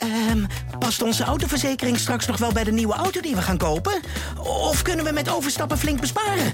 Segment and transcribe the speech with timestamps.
[0.00, 0.44] Ehm,
[0.78, 4.00] past onze autoverzekering straks nog wel bij de nieuwe auto die we gaan kopen?
[4.38, 6.52] Of kunnen we met overstappen flink besparen?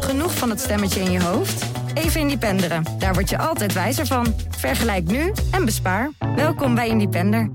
[0.00, 1.64] Genoeg van het stemmetje in je hoofd?
[1.94, 2.84] Even Independeren.
[2.98, 4.34] Daar word je altijd wijzer van.
[4.48, 6.10] Vergelijk nu en bespaar.
[6.36, 7.50] Welkom bij Independer.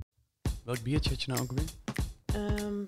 [0.63, 1.65] Welk biertje had je nou ook weer?
[2.59, 2.87] Um,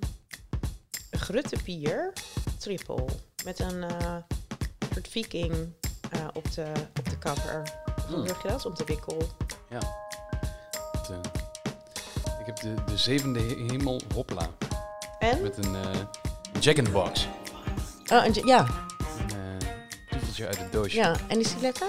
[1.11, 2.13] Gruttepier
[2.57, 3.05] triple.
[3.45, 4.15] Met een uh,
[4.93, 7.63] soort viking uh, op, de, op de cover.
[8.07, 8.25] Hoe mm.
[8.25, 8.65] je dat?
[8.65, 9.29] Op de wikkel.
[9.69, 9.79] Ja.
[12.45, 14.49] Ik heb de, de zevende hemel hopla.
[15.19, 15.41] En?
[15.41, 17.27] Met een uh, Jack in the Box.
[18.11, 18.65] Oh, een, ja.
[19.19, 19.59] Een
[20.39, 20.97] uh, uit het doosje.
[20.97, 21.87] Ja, en is die lekker?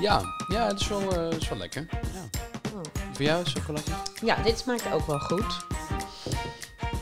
[0.00, 1.86] Ja, ja het is wel, uh, is wel lekker.
[1.90, 2.40] Ja.
[2.74, 2.80] Oh.
[3.12, 4.26] Voor jou is het ook wel lekker?
[4.26, 5.66] Ja, dit smaakt ook wel goed.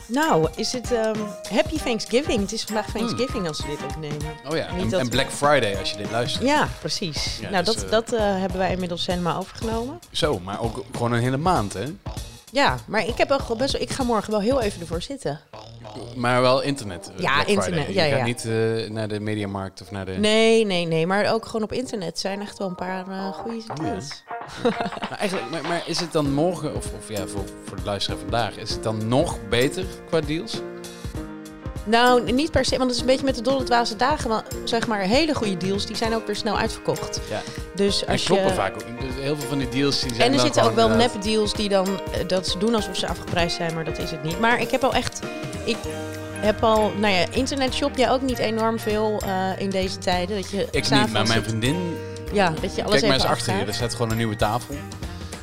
[0.07, 2.41] Nou, is het um, Happy Thanksgiving?
[2.41, 4.35] Het is vandaag Thanksgiving als we dit opnemen.
[4.49, 6.45] Oh ja, en, en, Black Friday als je dit luistert.
[6.45, 7.39] Ja, precies.
[7.39, 9.99] Ja, nou, dus, dat, uh, dat uh, hebben wij inmiddels helemaal overgenomen.
[10.11, 11.85] Zo, maar ook gewoon een hele maand, hè?
[12.53, 15.39] Ja, maar ik heb ook best wel, ik ga morgen wel heel even ervoor zitten.
[16.15, 17.11] Maar wel internet.
[17.13, 17.83] Uh, ja, Black internet.
[17.83, 18.03] Friday.
[18.03, 18.17] Je ja.
[18.17, 20.11] gaat niet uh, naar de mediamarkt of naar de.
[20.11, 21.07] Nee, nee, nee.
[21.07, 24.23] Maar ook gewoon op internet zijn echt wel een paar uh, goede deals.
[24.63, 24.69] Ja.
[25.09, 28.19] maar, eigenlijk, maar, maar, is het dan morgen, of, of ja, voor, voor de luisteraar
[28.19, 30.61] vandaag, is het dan nog beter qua deals?
[31.83, 34.29] Nou, niet per se, want het is een beetje met de dolle dwaze dagen.
[34.29, 37.19] Want zeg maar, hele goede deals, die zijn ook weer snel uitverkocht.
[37.29, 37.41] Ja.
[37.75, 38.53] Dus als en kloppen je...
[38.53, 39.01] vaak ook.
[39.01, 41.53] Dus heel veel van die deals die zijn En er zitten ook wel nep deals
[41.53, 44.39] die dan, uh, dat ze doen alsof ze afgeprijsd zijn, maar dat is het niet.
[44.39, 45.19] Maar ik heb al echt,
[45.65, 45.77] ik
[46.35, 50.35] heb al, nou ja, internet shop jij ook niet enorm veel uh, in deze tijden.
[50.35, 51.97] Dat je ik niet, maar mijn vriendin,
[52.31, 54.75] ja, dat je alles kijk maar eens achter je, er staat gewoon een nieuwe tafel.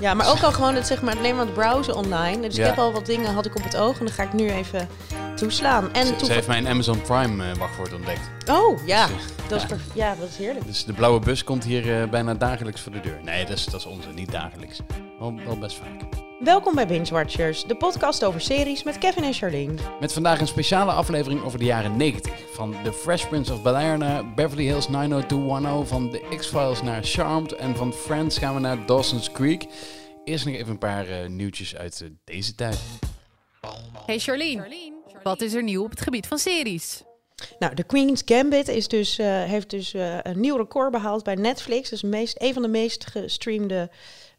[0.01, 2.41] Ja, maar ook al gewoon het, zeg maar, alleen maar het browsen online.
[2.41, 2.63] Dus Ja.
[2.63, 4.51] ik heb al wat dingen had ik op het oog en dan ga ik nu
[4.51, 4.89] even
[5.37, 5.93] toeslaan.
[5.93, 8.31] En Ze, toe- ze heeft mijn Amazon Prime uh, wachtwoord ontdekt.
[8.51, 9.07] Oh, ja.
[9.07, 9.15] Dus,
[9.49, 10.07] Dat is, ja.
[10.07, 10.67] ja, dat is heerlijk.
[10.67, 13.19] Dus de blauwe bus komt hier uh, bijna dagelijks voor de deur.
[13.25, 14.79] Nee, dat is, dat is onzin, niet dagelijks.
[15.19, 16.29] Wel, wel best vaak.
[16.41, 19.75] Welkom bij Binge Watchers, de podcast over series met Kevin en Charlene.
[20.01, 22.53] Met vandaag een speciale aflevering over de jaren 90.
[22.53, 25.87] Van The Fresh Prince of Bel-Air naar Beverly Hills 90210.
[25.87, 27.53] Van The X-Files naar Charmed.
[27.53, 29.67] En van Friends gaan we naar Dawson's Creek.
[30.25, 32.79] Eerst nog even een paar uh, nieuwtjes uit uh, deze tijd.
[34.07, 34.93] Hey Charlene,
[35.23, 37.03] wat is er nieuw op het gebied van series?
[37.59, 41.35] Nou, The Queen's Gambit is dus, uh, heeft dus uh, een nieuw record behaald bij
[41.35, 41.91] Netflix.
[41.91, 43.91] Dat is meest, een van de meest gestreamde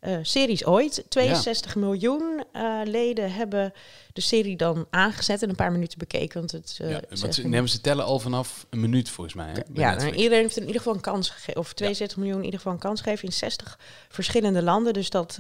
[0.02, 1.06] uh, series ooit.
[1.10, 1.80] 62 ja.
[1.80, 2.44] miljoen
[2.84, 3.74] leden hebben
[4.14, 6.40] de serie dan aangezet en een paar minuten bekeken.
[6.40, 9.52] Want het, ja, want ze, nemen ze tellen al vanaf een minuut volgens mij.
[9.52, 11.62] Hè, ja, nou, iedereen heeft in ieder geval een kans gegeven.
[11.62, 12.24] Of 62 ja.
[12.24, 13.80] miljoen in ieder geval een kans gegeven in 60
[14.10, 14.94] verschillende landen.
[14.94, 15.36] Dus dat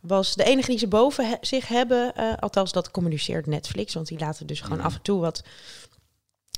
[0.00, 2.12] was de enige die ze boven he zich hebben.
[2.38, 3.94] althans, dat communiceert Netflix.
[3.94, 5.42] Want die laten dus gewoon af en toe wat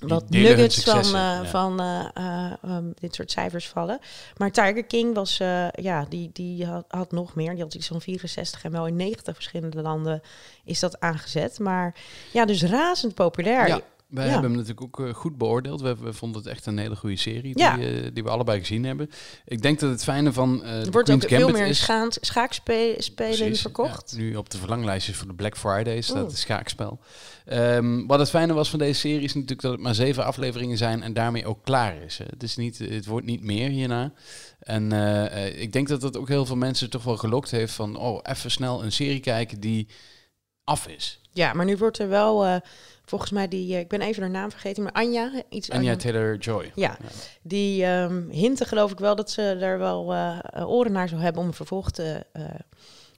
[0.05, 1.45] wat nuggets van, ja.
[1.45, 3.99] van uh, uh, um, dit soort cijfers vallen.
[4.37, 5.37] Maar Tiger King was,
[5.73, 7.55] ja, die, die had, had, nog meer.
[7.55, 10.23] Die had iets van 64 en wel in 90 verschillende landen
[10.65, 11.59] is dat aangezet.
[11.59, 11.95] Maar
[12.33, 13.69] ja, dus razend populair.
[13.69, 13.81] Ja.
[14.06, 14.31] Wij ja.
[14.31, 15.81] hebben hem natuurlijk ook uh, goed beoordeeld.
[15.81, 18.84] We, we, vonden het echt een hele goede serie die, uh, die we allebei gezien
[18.84, 19.11] hebben.
[19.44, 23.56] Ik denk dat het fijne van uh, Er wordt ook Queen's veel meer schaans, schaakspelen
[23.56, 24.11] verkocht.
[24.11, 27.00] Ja, nu op de verlanglijstjes voor de Black Friday staat het schaakspel.
[27.53, 30.77] Um, wat het fijne was van deze serie is natuurlijk dat het maar zeven afleveringen
[30.77, 32.19] zijn en daarmee ook klaar is.
[32.19, 34.12] Het, is niet, het wordt niet meer hierna.
[34.59, 37.97] En uh, ik denk dat dat ook heel veel mensen toch wel gelokt heeft van...
[37.97, 39.89] oh, even snel een serie kijken die
[40.65, 41.21] af is.
[41.31, 42.47] Ja, maar nu wordt er wel...
[42.47, 42.56] Uh,
[43.06, 45.31] volgens mij die, uh, ik ben even haar naam vergeten, maar Anja.
[45.49, 46.03] Iets Anja Anja.
[46.03, 46.72] Taylor-Joy.
[46.75, 47.09] Ja, ja,
[47.43, 51.43] die um, hinten geloof ik wel dat ze daar wel uh, oren naar zou hebben
[51.43, 52.25] om een vervolg te,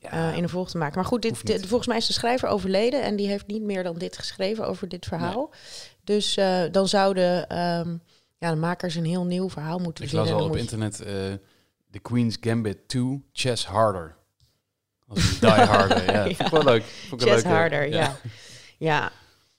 [0.00, 0.94] ja, in een vervolg te maken.
[0.94, 3.82] Maar goed, dit, de, volgens mij is de schrijver overleden en die heeft niet meer
[3.82, 5.50] dan dit geschreven over dit verhaal.
[5.50, 5.60] Nee.
[6.04, 6.34] Dus
[6.70, 8.02] dan zouden um,
[8.38, 10.28] ja, de makers een heel nieuw verhaal moeten ik vinden.
[10.28, 11.02] Ik las al op internet
[11.90, 14.16] The Queen's Gambit 2, Chess Harder.
[15.08, 16.24] Als die harder, ja.
[16.24, 16.34] ja.
[16.34, 16.82] Vond ik wel leuk.
[16.82, 17.96] Vond ik Chess leuk, harder, ja.
[17.98, 18.16] Ja.
[18.78, 19.12] ja.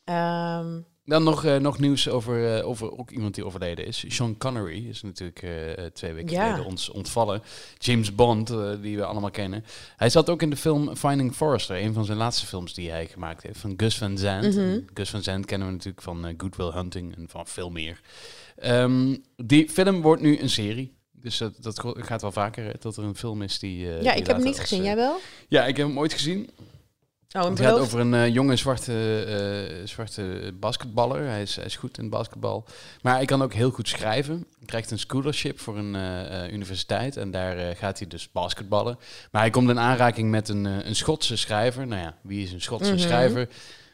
[0.09, 4.06] Um, dan nog, uh, nog nieuws over, uh, over ook iemand die overleden is.
[4.08, 6.50] Sean Connery is natuurlijk uh, twee weken ja.
[6.50, 7.42] geleden ons ontvallen.
[7.78, 8.48] James Bond,
[8.81, 9.66] die we allemaal kennen.
[9.96, 13.07] Hij zat ook in de film Finding Forrester, een van zijn laatste films die hij
[13.07, 14.44] gemaakt heeft, van Gus Van Sant.
[14.44, 14.60] Mhm.
[14.60, 14.86] Mm -hmm.
[14.94, 18.01] Gus Van Sant kennen we natuurlijk van Good Will Hunting en van veel meer.
[18.63, 20.98] Um, die film wordt nu een serie.
[21.12, 23.86] Dus dat, dat gaat wel vaker dat er een film is die.
[23.86, 24.83] Ja, die ik heb hem niet gezien.
[24.83, 25.18] Jij wel?
[25.48, 26.50] Ja, ik heb hem ooit gezien.
[27.38, 29.26] Oh, het gaat over een uh, jonge zwarte,
[29.81, 31.28] uh, zwarte basketballer.
[31.28, 32.66] Hij is, hij is goed in basketbal.
[33.02, 34.46] Maar hij kan ook heel goed schrijven.
[34.58, 37.18] Hij krijgt een scholarship voor een uh, universiteit.
[37.18, 39.00] En daar gaat hij dus basketballen.
[39.31, 41.88] Maar hij komt in aanraking met een, een Schotse schrijver.
[41.88, 42.96] Nou ja, wie is een Schotse Mhm.
[42.96, 43.10] mm -hmm.
[43.10, 43.50] schrijver?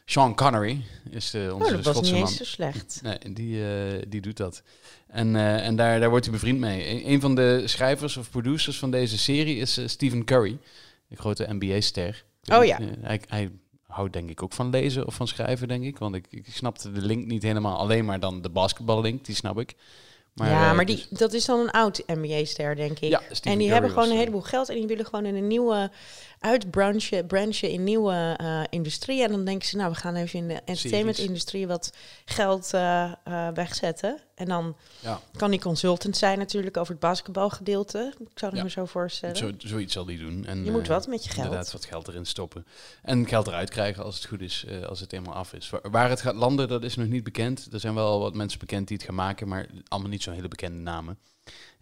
[0.06, 2.30] Sean Connery is de, onze oh, dat was Schotse niet man.
[2.30, 3.00] eens zo slecht.
[3.04, 3.64] Nee, die,
[4.08, 4.64] die doet dat.
[5.08, 6.88] En, en daar, daar wordt hij bevriend mee.
[6.90, 10.58] Een, een, van de schrijvers of producers van deze serie is Stephen Curry.
[11.08, 12.24] De grote NBA-ster.
[12.54, 12.80] Oh ja.
[12.80, 13.52] Eh, hij, hij
[13.88, 15.98] houdt denk ik ook van lezen of van schrijven, denk ik.
[15.98, 17.78] Want ik, ik snapte de link niet helemaal.
[17.78, 19.76] Alleen maar dan de basketballink, die snap ik.
[20.36, 23.10] Maar, ja, eh, maar die, dus- dat is dan een oud NBA-ster, denk ik.
[23.10, 25.48] Ja, en die hebben gewoon een eh, heleboel geld en die willen gewoon in een
[25.48, 25.92] nieuwe
[26.46, 29.24] uitbranchen branchen in nieuwe eh industrie.
[29.24, 31.94] En dan denken ze, nou, we gaan even in de entertainment-industrie wat
[32.26, 34.20] geld eh, eh, wegzetten.
[34.36, 38.14] En dan ja, kan die consultant zijn natuurlijk over het basketbalgedeelte.
[38.20, 38.64] Ik zou het Ja.
[38.64, 39.36] me zo voorstellen.
[39.36, 40.46] zo, zoiets zal die doen.
[40.46, 41.46] En, Je moet wat met je geld.
[41.46, 42.66] Inderdaad, wat geld erin stoppen.
[43.02, 45.70] En geld eruit krijgen als het goed is, als het eenmaal af is.
[45.70, 47.68] Waar, waar het gaat landen, dat is nog niet bekend.
[47.72, 50.48] Er zijn wel wat mensen bekend die het gaan maken, maar allemaal niet zo'n hele
[50.48, 51.18] bekende namen.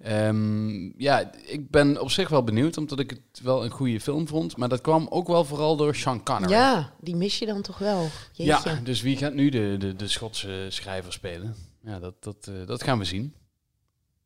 [0.02, 4.28] Ehm, ja, ik ben op zich wel benieuwd, omdat ik het wel een goede film
[4.28, 4.58] vond.
[4.58, 6.52] Maar dat kwam ook wel vooral door Sean Connery.
[6.52, 8.10] Ja, die mis je dan toch wel.
[8.32, 8.70] Jeetje.
[8.70, 11.56] Ja, dus wie gaat nu de, de, de Schotse schrijver spelen?
[11.84, 13.34] Ja, dat, dat, eh, dat gaan we zien.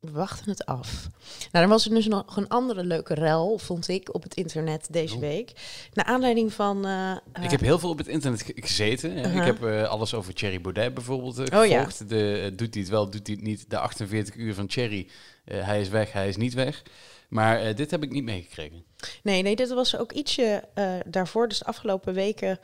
[0.00, 1.06] We wachten het af.
[1.52, 4.86] Nou, er was er dus nog een andere leuke rel, vond ik, op het internet
[4.90, 5.20] deze Oh.
[5.20, 5.52] week.
[5.92, 6.84] Naar aanleiding van...
[6.86, 9.16] eh, eh, ik heb heel veel op het internet ge- gezeten.
[9.18, 9.36] Uh-huh.
[9.36, 11.76] Ik heb eh, alles over Thierry Baudet bijvoorbeeld eh, Oh, ja.
[11.84, 12.08] gevolgd.
[12.08, 13.70] De, eh, doet hij het wel, doet hij het niet?
[13.70, 15.08] De 48 uur van Thierry.
[15.44, 16.82] eh, hij is weg, hij is niet weg.
[17.28, 18.84] Maar eh, dit heb ik niet meegekregen.
[19.22, 21.48] Nee, nee, dit was ook ietsje eh, daarvoor.
[21.48, 22.58] Dus de afgelopen weken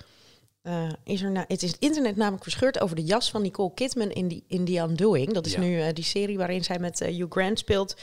[0.65, 1.31] eh, is er...
[1.31, 4.45] Na, het is het internet namelijk verscheurd over de jas van Nicole Kidman in, die,
[4.49, 5.33] in The Undoing.
[5.33, 5.61] Dat is Ja.
[5.61, 7.97] nu eh, die serie waarin zij met eh, Hugh Grant speelt.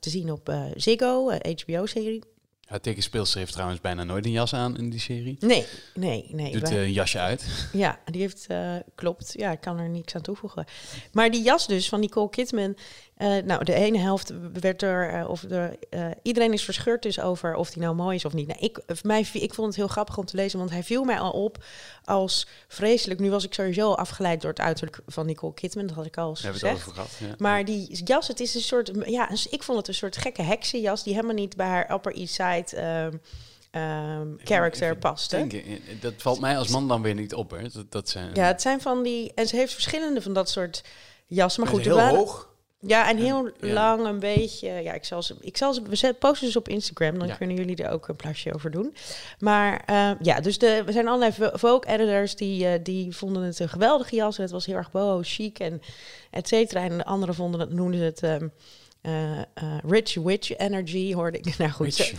[0.00, 2.22] te zien op Ziggo, HBO-serie.
[2.66, 5.36] Haar tegenspeelster heeft trouwens bijna nooit een jas aan in die serie.
[5.40, 6.52] Nee, nee, nee.
[6.52, 7.44] Doet een jasje uit.
[7.72, 8.46] Ja, die heeft,
[8.94, 9.32] klopt.
[9.36, 10.64] Ja, ik kan er niks aan toevoegen.
[11.12, 12.76] Maar die jas dus van Nicole Kidman.
[13.16, 17.20] Eh, nou, de ene helft werd er, eh, of er, eh, iedereen is verscheurd dus
[17.20, 18.46] over of die nou mooi is of niet.
[18.46, 21.18] Nou, ik, mij, ik vond het heel grappig om te lezen, want hij viel mij
[21.18, 21.64] al op
[22.04, 23.20] als vreselijk.
[23.20, 26.30] Nu was ik sowieso afgeleid door het uiterlijk van Nicole Kidman, dat had ik al
[26.30, 26.82] het gezegd.
[26.82, 27.08] gehad.
[27.18, 27.34] Ja.
[27.38, 31.02] Maar die jas, het is een soort, ja, ik vond het een soort gekke heksenjas
[31.02, 32.80] die helemaal niet bij haar Upper East Side
[33.70, 37.50] ehm, character eh, Dat valt mij als man dan weer niet op.
[37.50, 37.68] Hè.
[37.68, 39.32] Dat, dat zijn Ja, het zijn van die.
[39.34, 40.84] En ze heeft verschillende van dat soort
[41.26, 41.62] jassen.
[41.62, 42.54] Maar goed, heel hoog.
[42.80, 44.68] Ja, en heel lang een beetje.
[44.68, 45.34] Ja, ik zal ze.
[45.40, 45.82] Ik zal ze.
[45.82, 47.18] We posten ze op Instagram.
[47.18, 47.34] Dan Ja.
[47.34, 48.94] kunnen jullie er ook een plasje over doen.
[49.38, 53.58] Maar eh, ja, dus de, we zijn allerlei Vo- Vogue-editors die, eh, die vonden het
[53.58, 54.36] een geweldige jas.
[54.36, 55.80] En het was heel erg boho, chic en
[56.30, 56.82] et cetera.
[56.82, 58.22] En de anderen vonden het, noemden ze het.
[58.22, 58.48] ehm, eh, eh,
[59.86, 61.56] rich witch energy hoorde ik.
[61.58, 62.14] Nou goed,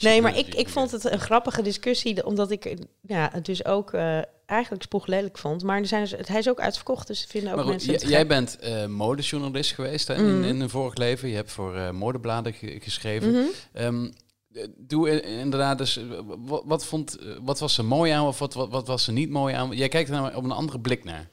[0.00, 3.64] Nee, maar ik, ik vond het een grappige discussie, omdat ik eh, ja, het dus
[3.64, 5.62] ook eh, eigenlijk spoeglelijk vond.
[5.62, 8.08] Maar er zijn dus, het, hij is ook uitverkocht, dus vinden ook Maar goed, mensen
[8.08, 10.26] jij bent eh, modejournalist geweest hè, Mhm.
[10.28, 11.28] in, in een vorig leven.
[11.28, 13.30] Je hebt voor eh, modebladen ge- geschreven.
[13.30, 13.42] Mhm.
[13.72, 14.04] Ehm,
[14.52, 16.04] eh, doe inderdaad dus, eh,
[16.38, 19.12] wat, wat, vond, eh, wat was er mooi aan of wat, wat, wat was er
[19.12, 19.70] niet mooi aan?
[19.70, 21.28] Jij kijkt er nou op een andere blik naar.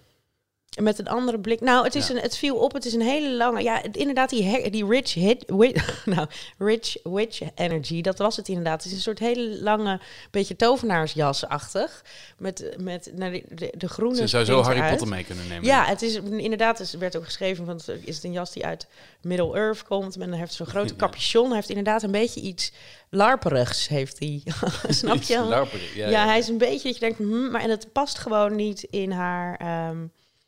[0.81, 1.61] Met een andere blik.
[1.61, 2.15] Nou, het, is Ja.
[2.15, 2.73] een, het viel op.
[2.73, 3.61] Het is een hele lange.
[3.63, 5.43] Ja, het- inderdaad, die, die rich hit.
[6.05, 6.27] nou,
[6.57, 8.01] rich witch energy.
[8.01, 8.83] Dat was het inderdaad.
[8.83, 9.99] Het is een soort hele lange,
[10.31, 12.03] beetje tovenaarsjasachtig.
[12.37, 14.15] Met, met nou, de, de, groene.
[14.15, 14.89] Ze zou zo Harry.
[14.89, 15.65] Potter mee kunnen nemen.
[15.65, 18.65] Ja, het is inderdaad, het werd ook geschreven, want het is het een jas die
[18.65, 18.87] uit
[19.21, 20.17] Middle Earth komt.
[20.17, 21.45] En heeft zo'n grote capuchon.
[21.45, 22.71] Hij heeft inderdaad een beetje iets
[23.09, 24.41] larperigs, heeft hij.
[24.89, 25.39] Snap je?
[25.39, 26.25] larperig, Ja, Ja, ja.
[26.25, 29.11] hij is een beetje dat je denkt, hm, maar en het past gewoon niet in
[29.11, 29.55] haar.
[29.57, 29.97] ehm,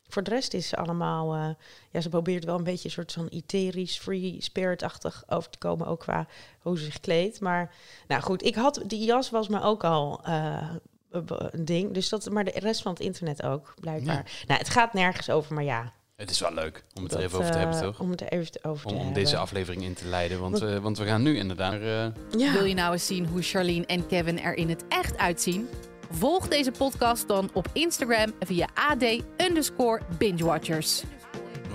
[0.08, 1.48] voor de rest is ze allemaal, eh,
[1.90, 5.86] ja, ze probeert wel een beetje een soort van etherisch, free spirit-achtig over te komen,
[5.86, 6.26] ook qua
[6.60, 7.40] hoe ze zich kleedt.
[7.40, 7.74] Maar
[8.08, 10.70] nou goed, ik had die jas was me ook al eh,
[11.10, 14.30] een ding, dus dat, maar de rest van het internet ook blijkbaar.
[14.46, 15.92] Nou, het gaat nergens over, maar ja.
[16.16, 18.00] Het is wel leuk om het er even over te hebben, eh, toch?
[18.00, 19.22] Om het er even over te Om, om hebben.
[19.22, 20.40] deze aflevering in te leiden.
[20.40, 21.72] Want, eh, want we gaan nu inderdaad...
[21.72, 22.52] eh, Ja.
[22.52, 25.68] Wil je nou eens zien hoe Charlene en Kevin er in het echt uitzien?
[26.10, 29.04] Volg deze podcast dan op Instagram via AD
[29.36, 31.02] underscore bingewatchers.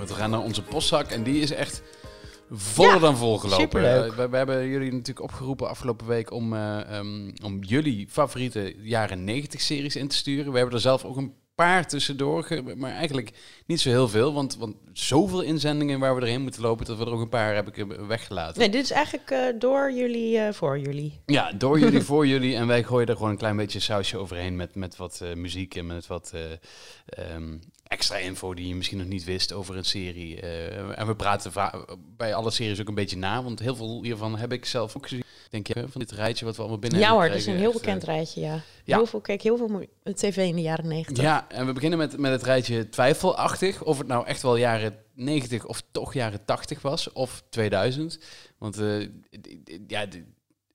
[0.07, 1.81] We gaan naar onze postzak en die is echt
[2.51, 3.81] voller Ja, dan volgelopen.
[4.29, 9.61] we hebben jullie natuurlijk opgeroepen afgelopen week om, eh, ehm, om jullie favoriete jaren 90
[9.61, 10.51] series in te sturen.
[10.51, 13.31] We hebben er zelf ook een paar tussendoor, maar eigenlijk
[13.65, 14.33] niet zo heel veel.
[14.33, 17.55] Want, want zoveel inzendingen waar we erheen moeten lopen, dat we er ook een paar
[17.55, 18.59] heb ik weggelaten.
[18.59, 21.19] Nee, dit is eigenlijk eh, door jullie, eh, voor jullie.
[21.25, 22.55] Ja, door jullie, voor jullie.
[22.55, 25.75] En wij gooien er gewoon een klein beetje sausje overheen met, met wat eh, muziek
[25.75, 26.41] en met wat eh,
[27.05, 27.57] ehm,
[27.93, 30.39] extra info die je misschien nog niet wist over een serie.
[30.41, 31.51] Eh, en we praten
[32.17, 35.03] bij alle series ook een beetje na, want heel veel hiervan heb ik zelf ook
[35.07, 35.23] gezien.
[35.49, 37.59] Denk je van dit rijtje wat we allemaal binnen Ja hoor, hebben dat is een
[37.59, 38.59] heel bekend rijtje, ja.
[38.83, 38.95] ja.
[38.97, 41.17] Heel veel, kijk, heel veel tv in de jaren echt, negentig.
[41.23, 43.83] eh, Ja, en we beginnen met, met het rijtje twijfelachtig.
[43.83, 48.19] Of het nou echt wel jaren 90 of toch jaren 80 was, of 2000.
[48.57, 49.07] Want eh,
[49.41, 50.05] d- ja,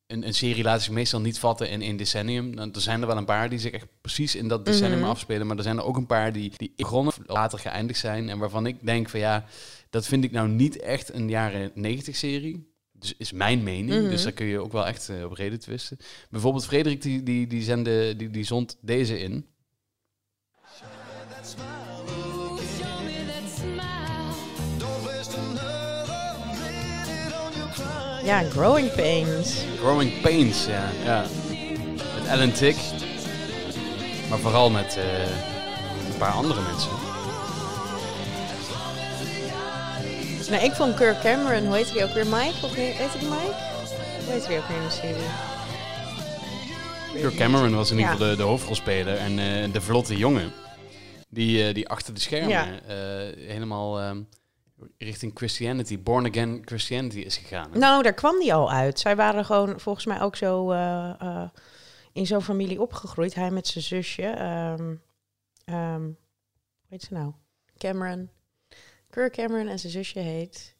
[0.08, 2.56] een, een serie laat zich meestal niet vatten in één decennium.
[2.56, 5.08] Dan, er zijn er wel een paar die zich echt precies in dat decennium Mhm.
[5.08, 5.46] afspelen.
[5.46, 8.28] Maar er zijn er ook een paar die, die begonnen later geëindigd zijn.
[8.28, 9.44] En waarvan ik denk van ja,
[9.90, 12.72] dat vind ik nou niet echt een jaren 90 serie.
[12.92, 14.00] Dus is mijn mening.
[14.00, 14.10] Mhm.
[14.10, 15.98] Dus daar kun je ook wel echt eh, op reden twisten.
[16.30, 19.46] Bijvoorbeeld Frederik die, die, die, zende, die, die zond deze in.
[28.28, 29.64] Ja, Growing Pains.
[29.78, 30.90] Growing Pains, ja.
[31.04, 31.24] ja.
[32.18, 32.76] Met Alan Tick.
[34.28, 35.20] Maar vooral met eh,
[36.10, 36.90] een paar andere mensen.
[40.50, 42.26] Nou, ik vond Kirk Cameron, hoe heet die ook weer?
[42.26, 42.54] Mike?
[42.64, 43.54] Of heet hij die Mike?
[44.24, 45.26] Hoe heet die ook weer in de serie?
[47.20, 48.16] Kirk Cameron was in ieder Ja.
[48.18, 49.16] geval de, de hoofdrolspeler.
[49.16, 50.52] En eh, de vlotte jongen.
[51.28, 52.66] Die, eh, die achter de schermen Ja.
[53.46, 54.18] helemaal ehm,
[54.98, 57.70] richting Christianity, born again Christianity is gegaan.
[57.78, 58.98] Nou, daar kwam die al uit.
[58.98, 61.48] Zij waren gewoon volgens mij ook zo eh, eh,
[62.12, 63.34] in zo'n familie opgegroeid.
[63.34, 64.22] Hij met zijn zusje.
[64.22, 64.94] ehm
[65.64, 67.32] ehm, hoe heet ze nou?
[67.76, 68.30] Cameron.
[69.10, 70.76] Kirk Cameron en zijn zusje heet...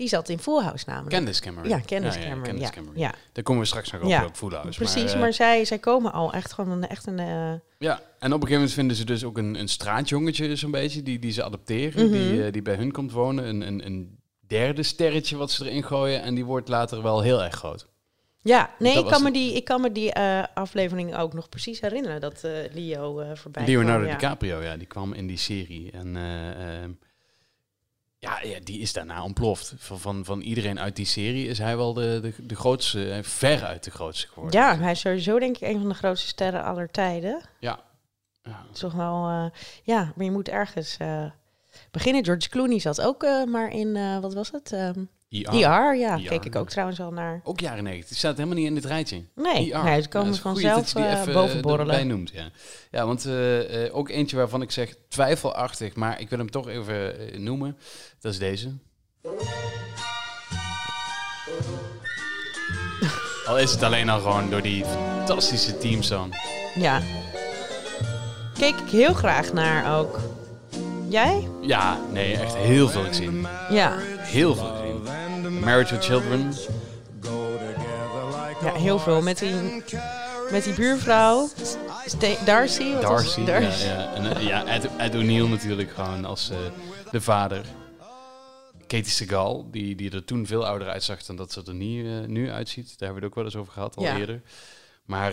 [0.00, 1.14] Die zat in Full House namelijk.
[1.14, 1.68] Candice Cameron.
[1.68, 2.42] Ja, Candice Ja, ja, Cameron.
[2.44, 2.98] Candice ja, Cameron.
[2.98, 3.14] ja.
[3.32, 4.78] Daar komen we straks nog op, Ja, op Full House.
[4.78, 5.12] precies.
[5.12, 7.18] eh, Maar, zij, zij komen al echt gewoon een, echt een...
[7.18, 10.70] eh, Ja, en op een gegeven moment vinden ze dus ook een, een straatjongetje zo'n
[10.70, 12.12] beetje, die, die ze adopteren, Mhm.
[12.12, 13.48] die, eh, die bij hun komt wonen.
[13.48, 17.42] Een, een, een derde sterretje wat ze erin gooien en die wordt later wel heel
[17.42, 17.88] erg groot.
[18.42, 20.14] Ja, nee, ik kan, me die, ik kan me die
[20.54, 24.06] aflevering ook nog precies herinneren dat eh, Leo eh voorbij Leonardo kwam.
[24.12, 24.16] Ja.
[24.18, 25.90] DiCaprio, ja, die kwam in die serie.
[25.90, 26.90] En eh, ehm,
[28.20, 29.74] ja, ja, die is daarna ontploft.
[29.76, 33.22] Van, van, van iedereen uit die serie is hij wel de, de, de grootste, eh,
[33.22, 34.60] veruit de grootste geworden.
[34.60, 37.42] Ja, hij is sowieso denk ik een van de grootste sterren aller tijden.
[37.60, 37.80] Ja.
[38.42, 38.66] ja.
[38.72, 41.30] Toch wel, eh, ja, maar je moet ergens eh,
[41.90, 42.24] beginnen.
[42.24, 44.72] George Clooney zat ook maar in, wat was het?
[44.72, 45.96] Ehm IR.
[45.96, 47.40] Ja, keek ik ook trouwens al naar.
[47.44, 48.08] Ook jaren 90.
[48.08, 49.24] Die staat helemaal niet in dit rijtje.
[49.34, 49.84] Nee, ER.
[49.84, 51.94] nee ze komen vanzelf dat je die eh, even, boven eh, borrelen.
[51.94, 52.50] erbij noemt, ja.
[52.90, 56.68] Ja, want eh, eh, ook eentje waarvan ik zeg twijfelachtig, maar ik wil hem toch
[56.68, 57.76] even eh, noemen.
[58.20, 58.72] Dat is deze.
[63.46, 66.34] Al is het alleen al gewoon door die fantastische teamsong.
[66.74, 67.00] Ja.
[68.54, 70.18] Keek ik heel graag naar ook.
[71.08, 71.48] Jij?
[71.60, 73.46] Ja, nee, echt heel veel gezien.
[73.70, 73.96] Ja.
[74.18, 74.79] Heel veel.
[75.60, 76.52] Marriage with Children.
[78.62, 79.22] Ja, heel veel.
[79.22, 79.54] Met die,
[80.50, 81.48] met die buurvrouw.
[82.44, 82.92] Darcy.
[82.92, 83.84] Wat was- Darcy.
[83.86, 84.14] Ja, ja.
[84.14, 86.56] En eh, ja, Ed, Ed O'Neill natuurlijk gewoon als eh,
[87.10, 87.64] de vader.
[88.86, 92.26] Katie Seagal, die, die er toen veel ouder uitzag dan dat ze er nu, eh,
[92.26, 92.86] nu uitziet.
[92.98, 94.16] Daar hebben we het ook wel eens over gehad, al Ja.
[94.18, 94.42] eerder.
[95.04, 95.32] Maar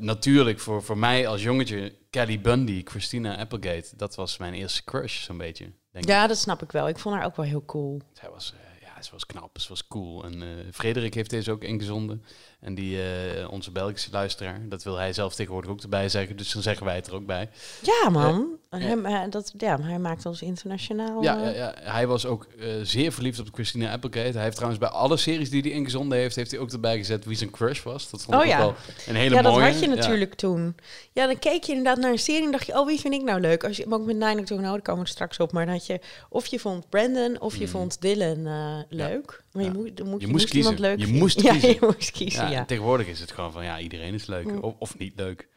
[0.00, 5.22] natuurlijk, voor, voor mij als jongetje, Kelly Bundy, Christina Applegate, dat was mijn eerste crush,
[5.22, 5.64] zo'n beetje.
[5.92, 6.10] Denk ik.
[6.10, 6.88] Ja, dat snap ik wel.
[6.88, 8.00] Ik vond haar ook wel heel cool.
[8.12, 8.54] Zij was,
[9.02, 10.24] ze was knap, ze was cool.
[10.24, 12.24] En eh, Frederik heeft deze ook ingezonden.
[12.60, 16.36] En die, eh, onze Belgische luisteraar, dat wil hij zelf tegenwoordig ook erbij zeggen.
[16.36, 17.48] Dus dan zeggen wij het er ook bij.
[17.82, 18.48] Ja, man.
[18.70, 18.78] ja.
[18.78, 21.22] Hem, eh, dat, ja, hij maakt ons internationaal.
[21.22, 24.32] Ja, eh, ja, ja, hij was ook eh, zeer verliefd op Christina Applegate.
[24.32, 27.24] Hij heeft trouwens bij alle series die hij ingezonden heeft, heeft hij ook erbij gezet
[27.24, 28.10] wie zijn crush was.
[28.10, 28.58] Dat vond Oh ik ja.
[28.58, 28.74] wel
[29.06, 29.64] een hele Ja, dat mooie.
[29.64, 29.94] had je Ja.
[29.94, 30.76] natuurlijk toen.
[31.12, 33.22] Ja, dan keek je inderdaad naar een serie en dacht je, oh, wie vind ik
[33.22, 33.64] nou leuk?
[33.64, 35.52] Als je ook met Nine toen, nou, daar komen we er straks op.
[35.52, 37.70] Maar had je, of je vond Brandon of je Mhm.
[37.72, 39.42] vond Dylan eh, leuk.
[39.52, 39.76] Maar je, Ja.
[39.76, 41.68] moet, Je je, moest moest iemand leuk Je moest Ja, kiezen.
[41.68, 42.58] je moest kiezen, Ja, ja.
[42.60, 44.44] en tegenwoordig is het gewoon van ja, iedereen is leuk.
[44.50, 44.58] Mm.
[44.58, 45.48] Of, of niet leuk.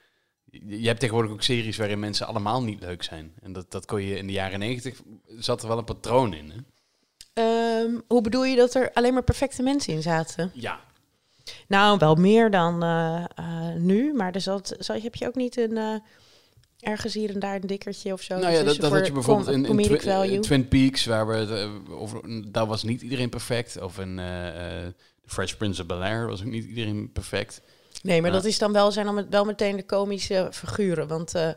[0.51, 3.33] Je hebt tegenwoordig ook series waarin mensen allemaal niet leuk zijn.
[3.41, 6.51] En dat, dat kon je in de jaren negentig, zat er wel een patroon in.
[6.51, 6.57] Hè?
[7.33, 10.51] Ehm, hoe bedoel je dat er alleen maar perfecte mensen in zaten?
[10.53, 10.79] Ja,
[11.67, 14.13] Nou, wel meer dan eh, eh, nu.
[14.13, 15.77] Maar er zat, zal, heb je ook niet een...
[15.77, 15.95] eh,
[16.79, 18.37] ergens hier en daar een dikkertje of zo.
[18.37, 20.31] nou ja, dat, dat had je bijvoorbeeld in, in comedic Twi- value.
[20.33, 21.35] in Twin Peaks, waar we
[21.87, 22.21] eh, over,
[22.51, 23.81] daar was niet iedereen perfect.
[23.81, 24.85] Of in eh,
[25.25, 27.61] Fresh Prince of Bel-Air was ook niet iedereen perfect.
[28.03, 28.35] Nee, maar Ja.
[28.35, 31.07] dat is dan wel, zijn dan met- wel meteen de komische figuren.
[31.07, 31.49] Want eh,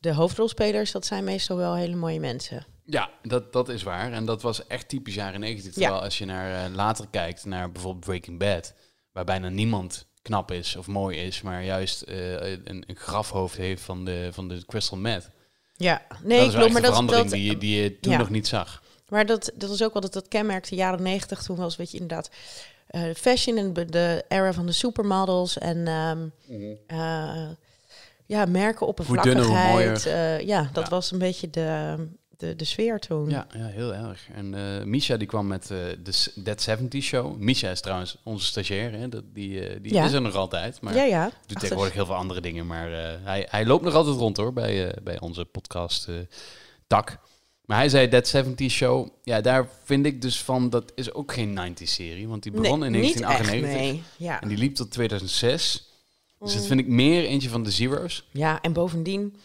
[0.00, 2.66] de hoofdrolspelers, dat zijn meestal wel hele mooie mensen.
[2.84, 4.12] Ja, dat, dat is waar.
[4.12, 5.72] En dat was echt typisch jaren 90.
[5.72, 8.74] Terwijl als je naar eh, later kijkt, naar bijvoorbeeld Breaking Bad,
[9.12, 13.82] waar bijna niemand knap is of mooi is, maar juist eh, een, een grafhoofd heeft
[13.82, 15.28] van de, van de crystal meth.
[15.76, 16.54] Ja, nee, klopt.
[16.54, 18.18] echt Maar een dat, verandering dat, die, je- die je toen ja.
[18.18, 18.82] nog niet zag.
[19.08, 21.42] maar dat, dat is ook wel dat, dat kenmerkte jaren negentig.
[21.42, 22.30] Toen was, weet je, inderdaad
[22.92, 25.58] eh, fashion en de- era van de supermodels.
[25.58, 26.18] En ehm,
[26.86, 27.48] eh,
[28.26, 30.04] ja, merken op een Hoe dunner, hoe vlakkigheid.
[30.04, 30.38] mooier.
[30.38, 30.90] eh, ja, dat Ja.
[30.90, 31.96] was een beetje de,
[32.36, 33.30] de, de sfeer toen.
[33.30, 34.28] Ja, ja, heel erg.
[34.34, 37.36] En eh Misha die kwam met eh, de That 70 Show.
[37.36, 39.08] Misha is trouwens onze stagiair, hè?
[39.08, 40.04] Dat, die, die Ja.
[40.04, 40.80] is er nog altijd.
[40.80, 41.02] Maar ja.
[41.02, 41.30] ja.
[41.46, 42.66] doet tegenwoordig heel veel andere dingen.
[42.66, 46.14] Maar eh, hij, hij loopt nog altijd rond hoor, bij, eh, bij onze podcast eh
[46.86, 47.18] tak.
[47.64, 49.08] Maar hij zei That 70 Show.
[49.22, 52.28] Ja, daar vind ik dus van, dat is ook geen 90s serie.
[52.28, 53.80] Want die begon Nee, in niet 1998.
[53.80, 54.26] echt, nee.
[54.28, 54.40] Ja.
[54.40, 55.90] En die liep tot 2006.
[56.38, 56.58] Dus Mm.
[56.58, 58.28] dat vind ik meer eentje van de Zero's.
[58.32, 59.36] Ja, en bovendien,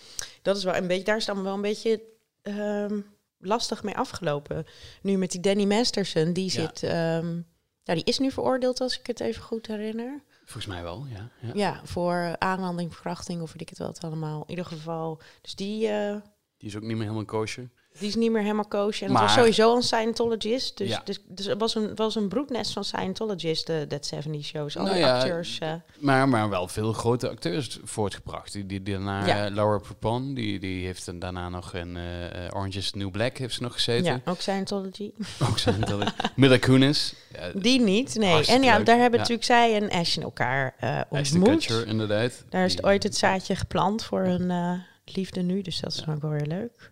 [0.41, 2.01] dat is wel een beetje, daar is het allemaal wel een beetje
[2.41, 2.99] ehm,
[3.39, 4.65] lastig mee afgelopen.
[5.01, 6.49] Nu met die Danny Masterson, die Ja.
[6.51, 7.41] zit, ehm,
[7.83, 10.21] die is nu veroordeeld, als ik het even goed herinner.
[10.45, 11.29] Volgens mij wel, ja.
[11.41, 11.51] ja.
[11.53, 14.41] Ja, voor aanranding, verkrachting of weet ik het wel het allemaal.
[14.43, 15.21] In ieder geval.
[15.41, 16.15] Dus die, eh,
[16.57, 17.69] Die is ook niet meer helemaal kosher.
[17.99, 18.99] Die is niet meer helemaal koosje.
[19.05, 20.77] En het Maar- was sowieso een Scientologist.
[20.77, 21.01] Dus, Ja.
[21.05, 24.77] dus, dus het was een, was een broednest van Scientologisten, That 70 Shows.
[24.77, 25.59] Alle Nou ja, acteurs.
[25.59, 28.53] eh, Maar, maar wel veel grote acteurs voortgebracht.
[28.53, 29.49] Die, die, die daarna, Ja.
[29.49, 33.11] Laura Prepon, die, die heeft dan daarna nog in eh, eh, Orange is the New
[33.11, 34.05] Black heeft ze nog gezeten.
[34.05, 35.11] ja, ook Scientology.
[35.49, 37.13] Ook dat Mila Kunis.
[37.55, 38.45] Die niet, nee.
[38.45, 38.85] En ja, leuk.
[38.85, 41.65] daar hebben natuurlijk zij en Ashton elkaar eh Ashton ontmoet.
[41.65, 42.43] Kutcher, inderdaad.
[42.49, 45.61] Daar is ooit het zaadje geplant voor hun liefde nu.
[45.61, 46.91] Dus dat is dan ook wel weer leuk.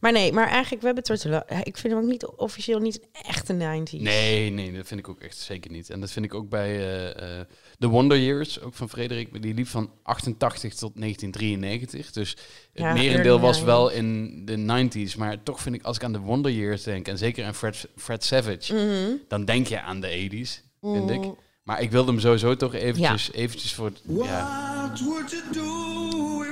[0.00, 2.78] Maar nee, maar eigenlijk, we hebben het er la- Ik vind hem ook niet officieel
[2.78, 4.00] niet een echte 90s.
[4.02, 5.90] Nee, nee, dat vind ik ook echt zeker niet.
[5.90, 7.44] En dat vind ik ook bij eh, eh,
[7.78, 9.42] The Wonder Years, ook van Frederik.
[9.42, 12.10] Die liep van 88 tot 1993.
[12.12, 12.38] Dus het
[12.72, 13.94] Ja, merendeel was wel 90s.
[13.96, 15.16] in de 90s.
[15.16, 17.88] Maar toch vind ik, als ik aan The Wonder Years denk, en zeker aan Fred,
[17.96, 19.10] Fred Savage, Mhm.
[19.28, 21.20] dan denk je aan de 80s, vind ik.
[21.20, 21.36] Mm.
[21.62, 23.86] Maar ik wilde hem sowieso toch eventjes, eventjes voor...
[23.86, 24.92] het- Ja,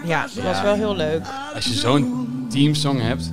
[0.05, 1.23] Ja, dat was wel heel leuk.
[1.55, 3.33] als je zo'n teamsong hebt,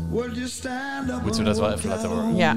[1.23, 2.35] moeten we dat wel even laten horen.
[2.35, 2.55] Ja,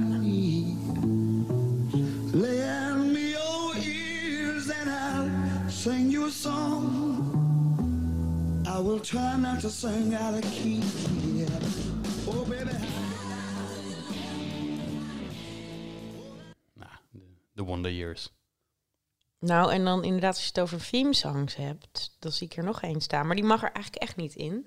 [5.69, 6.85] sing you a song.
[8.67, 10.81] I will try not to sing out of key.
[11.35, 11.49] Yeah.
[12.29, 12.71] Oh baby,
[16.75, 16.91] Nou,
[17.55, 18.33] The Wonder Years.
[19.39, 22.65] nou en dan inderdaad als je het over theme songs hebt, dan zie ik er
[22.65, 23.27] nog één staan.
[23.27, 24.67] Maar die mag er eigenlijk echt niet in.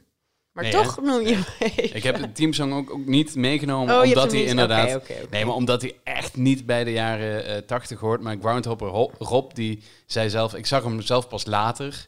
[0.51, 1.01] Maar Nee, toch hè?
[1.01, 1.39] noem je.
[1.93, 5.01] Ik heb de teamsong ook, ook niet meegenomen, Oh, omdat hij inderdaad...
[5.29, 8.21] Nee, maar omdat hij echt niet bij de jaren eh 80 hoort.
[8.21, 10.55] Maar Groundhopper Ho- Rob, die zei zelf...
[10.55, 12.05] Ik zag hem zelf pas later.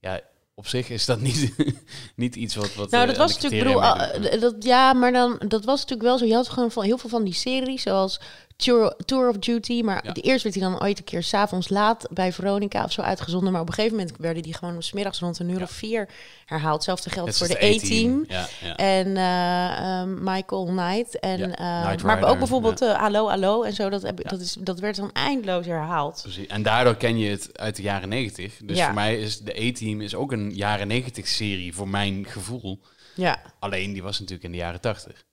[0.00, 0.20] Ja,
[0.54, 1.54] op zich is dat niet,
[2.16, 2.74] niet iets wat...
[2.74, 3.80] wat Nou, eh, dat was natuurlijk, bedoel,
[4.20, 4.40] meedoet.
[4.40, 6.24] dat, ja, maar dan, dat was natuurlijk wel zo.
[6.24, 8.20] Je had gewoon van heel veel van die series, zoals
[8.60, 9.82] Tour, Tour of Duty.
[9.82, 10.12] Maar Ja.
[10.12, 13.52] de eerste werd hij dan ooit een keer s'avonds laat bij Veronica of zo uitgezonden.
[13.52, 15.62] Maar op een gegeven moment werden die gewoon 's middags rond een uur Ja.
[15.62, 16.08] of vier
[16.46, 16.74] herhaald.
[16.74, 18.24] Hetzelfde geldt voor de.
[18.28, 18.76] Ja, ja.
[18.76, 21.18] En eh, ehm, Michael Knight.
[21.18, 22.94] En, eh, Knight maar ook bijvoorbeeld ja.
[22.94, 23.88] eh, Allo Allo en zo.
[23.88, 26.18] Dat, heb, dat, is, dat werd dan eindeloos herhaald.
[26.22, 26.46] Precies.
[26.46, 28.60] En daardoor ken je het uit de jaren 90.
[28.64, 32.80] Dus voor mij is de A-Team is ook een jaren 90 serie voor mijn gevoel.
[33.14, 35.24] Ja, Alleen die was natuurlijk in de jaren 80.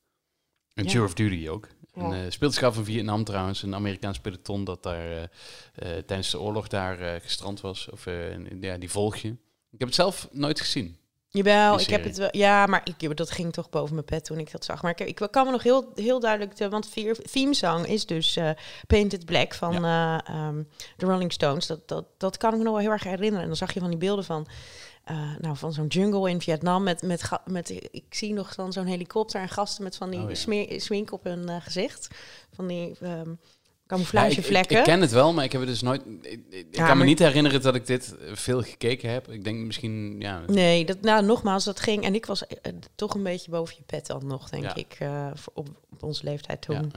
[0.74, 0.88] En.
[0.88, 1.68] Tour of Duty ook.
[1.98, 2.04] Ja.
[2.04, 3.64] Een uh, in Vietnam trouwens.
[3.64, 7.90] Een Amerikaans peloton dat daar eh, eh, tijdens de oorlog daar gestrand was.
[7.90, 8.06] Of
[8.62, 9.28] ja, die volg je.
[9.72, 10.98] Ik heb het zelf nooit gezien.
[11.30, 12.30] Jawel, ik heb het wel.
[12.32, 14.82] Ja, maar ik, dat ging toch boven mijn pet toen ik dat zag.
[14.82, 16.56] Maar ik, ik kan me nog heel, heel duidelijk.
[16.58, 18.50] De, want vier theme song is dus eh,
[18.88, 20.64] Painted Black van eh, ehm,
[20.98, 21.68] de Rolling Stones.
[21.68, 23.42] Dat, dat, dat kan ik me nog wel heel erg herinneren.
[23.42, 24.48] En dan zag je van die beelden van.
[25.08, 28.86] Eh, nou, van zo'n jungle in Vietnam met, met, met ik zie nog dan zo'n
[28.86, 30.36] helikopter en gasten met van die Oh, ja.
[30.36, 32.08] smeer- swink op hun eh, gezicht.
[32.54, 33.36] Van die Ja, ik, ik,
[33.88, 34.78] camouflagevlekken.
[34.78, 36.02] ik ken het wel, maar ik heb het dus nooit.
[36.22, 39.28] Ik, ik- ik Ja, kan me niet herinneren dat ik dit veel gekeken heb.
[39.32, 40.42] Ik denk misschien, ja.
[40.48, 42.04] Nee, dat, nou, nogmaals, dat ging.
[42.04, 44.98] En ik was eh, toch een beetje boven je pet dan nog, denk ik.
[45.34, 46.92] voor op, op onze leeftijd toen.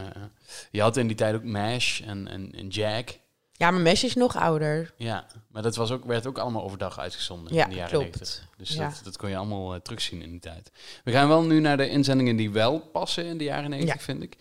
[0.71, 3.19] Je had in die tijd ook Mash en, en, en Jack.
[3.61, 4.93] Ja, maar Mesh is nog ouder.
[4.97, 8.05] Ja, maar dat was ook, werd ook allemaal overdag uitgezonden Ja, in de jaren klopt.
[8.19, 8.49] 90.
[8.57, 8.89] Dus Ja.
[8.89, 10.71] dat, dat kon je allemaal eh, terugzien in die tijd.
[11.05, 14.01] We gaan wel nu naar de inzendingen die wel passen in de jaren 90, Ja.
[14.05, 14.37] vind ik.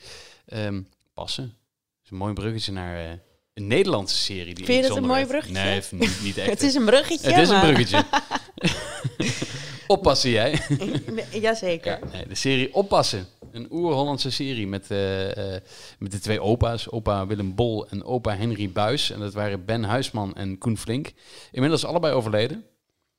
[0.46, 0.82] Ehm,
[1.14, 1.44] passen.
[1.44, 3.10] Dat is een mooi bruggetje naar eh,
[3.54, 4.54] een Nederlandse serie.
[4.56, 5.30] Die Vind je dat een mooi werd.
[5.30, 5.64] bruggetje?
[5.64, 6.50] Nee, niet, niet echt.
[6.60, 7.30] Het is een bruggetje.
[7.32, 8.04] Het is een bruggetje.
[9.89, 10.62] Oppassen jij.
[11.41, 11.99] Jazeker.
[12.02, 13.28] Ja, nee, de serie Oppassen.
[13.52, 15.62] Een oer-Hollandse serie met, eh, eh,
[15.99, 16.91] met de twee opa's.
[16.91, 19.12] Opa Willem Bol en opa Henry Buis.
[19.12, 21.12] En dat waren Ben Huisman en Koen Flink.
[21.52, 22.63] Inmiddels allebei overleden.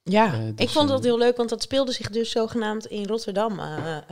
[0.02, 3.06] Ja, Eh, ik dus, vond dat heel leuk, want dat speelde zich dus zogenaamd in
[3.06, 3.58] Rotterdam.
[3.58, 4.02] eh eh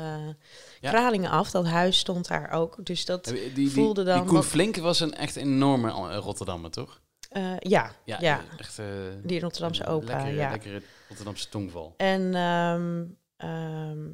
[0.80, 0.90] Ja.
[0.90, 2.76] Kralingen af, dat huis stond daar ook.
[2.86, 6.70] Dus dat, Die, die, voelde dan die Koen wat- Flink was een echt enorme Rotterdammer,
[6.70, 7.00] toch?
[7.28, 8.86] Eh, ja, ja, Echt, eh,
[9.22, 10.50] die Rotterdamse opa, lekkere, ja.
[10.50, 11.94] lekkere Rotterdamse tongval.
[11.96, 13.04] En ehm,
[13.36, 14.06] ehm,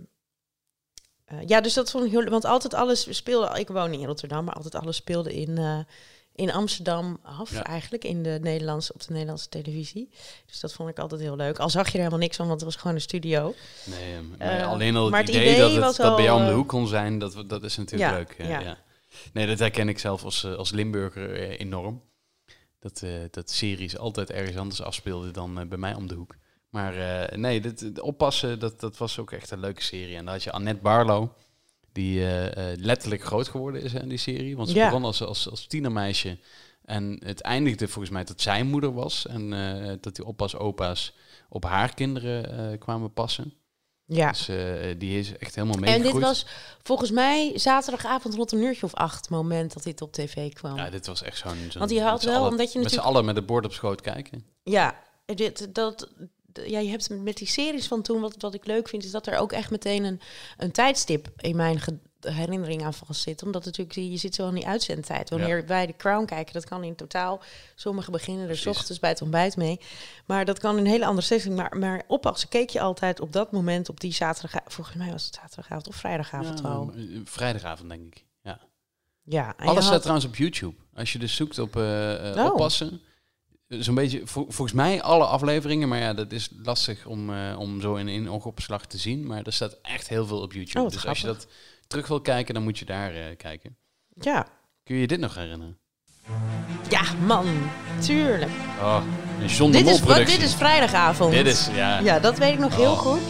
[1.24, 2.24] eh, ja, dus dat vond ik heel...
[2.24, 3.58] Want altijd alles speelde...
[3.58, 5.86] Ik woon in Rotterdam, maar altijd alles speelde in,
[6.34, 7.50] in Amsterdam af.
[7.50, 7.64] Ja.
[7.64, 10.10] Eigenlijk in de Nederlandse, op de Nederlandse televisie.
[10.46, 11.58] Dus dat vond ik altijd heel leuk.
[11.58, 13.54] Al zag je er helemaal niks van, want het was gewoon een studio.
[13.84, 16.46] Nee, maar alleen al het maar het idee, idee dat het dat bij jou om
[16.46, 18.62] de hoek kon zijn, dat, dat is natuurlijk Ja, leuk.
[18.62, 18.78] ja.
[19.32, 22.02] Nee, dat herken ik zelf als, als Limburger enorm.
[22.84, 26.36] Dat, eh, dat series altijd ergens anders afspeelden dan eh, bij mij om de hoek.
[26.70, 30.16] Maar eh, nee, dit, oppassen, dat, dat was ook echt een leuke serie.
[30.16, 31.28] En dan had je Annette Barlow,
[31.92, 32.20] die
[32.76, 34.56] letterlijk groot geworden is in die serie.
[34.56, 34.84] Want ze Ja.
[34.84, 36.38] begon als, als, als tienermeisje.
[36.84, 39.26] En het eindigde volgens mij dat zij moeder was.
[39.26, 39.50] En
[40.00, 41.14] dat die oppas-opa's
[41.48, 43.52] op haar kinderen kwamen passen.
[44.06, 44.28] Ja.
[44.30, 44.56] Dus eh,
[44.98, 46.12] die is echt helemaal En meegegroeid.
[46.14, 46.46] dit was
[46.82, 50.76] volgens mij zaterdagavond rond een uurtje of acht moment dat dit op tv kwam.
[50.76, 51.56] Ja, dit was echt zo'n...
[51.68, 53.64] zo'n Want je had wel, allen- omdat je Met z'n natuurlijk- allen met het bord
[53.64, 54.44] op schoot kijken.
[54.62, 56.08] Ja, dit, dat,
[56.66, 59.26] ja, je hebt met die series van toen, wat, wat ik leuk vind, is dat
[59.26, 60.20] er ook echt meteen een,
[60.56, 63.42] een tijdstip in mijn ge- herinnering aan vast zit.
[63.42, 65.30] Omdat natuurlijk, je zit zo aan die uitzendtijd.
[65.30, 67.42] Wanneer wij de Crown kijken, dat kan in totaal,
[67.74, 69.80] sommigen beginnen er 's ochtends bij het ontbijt mee.
[70.26, 71.56] Maar dat kan in een hele andere setting.
[71.56, 75.24] Maar, maar oppassen, keek je altijd op dat moment, op die zaterdag, volgens mij was
[75.24, 76.92] het zaterdagavond of vrijdagavond Ja, al.
[76.96, 78.24] eh, vrijdagavond, denk ik.
[78.42, 78.60] Ja.
[79.22, 80.74] Ja, Alles had- staat trouwens op YouTube.
[80.94, 82.52] Als je dus zoekt op eh, eh, Oh.
[82.52, 83.00] oppassen.
[83.68, 87.94] Zo'n beetje, vol- volgens mij alle afleveringen, maar ja, dat is lastig om, om zo
[87.94, 89.26] in één oogopslag te zien.
[89.26, 90.84] Maar er staat echt heel veel op YouTube.
[90.84, 91.46] Oh, dus als je dat
[91.86, 93.76] terug wil kijken, dan moet je daar eh, kijken.
[94.20, 94.46] ja.
[94.84, 95.78] Kun je je dit nog herinneren?
[96.88, 97.46] ja, man,
[98.00, 98.50] tuurlijk.
[98.80, 99.02] Oh,
[99.40, 101.32] een John de Dit Mol is, wat, dit is vrijdagavond.
[101.32, 101.98] Dit is, ja.
[101.98, 102.98] Ja, dat weet ik nog heel Oh.
[102.98, 103.20] goed.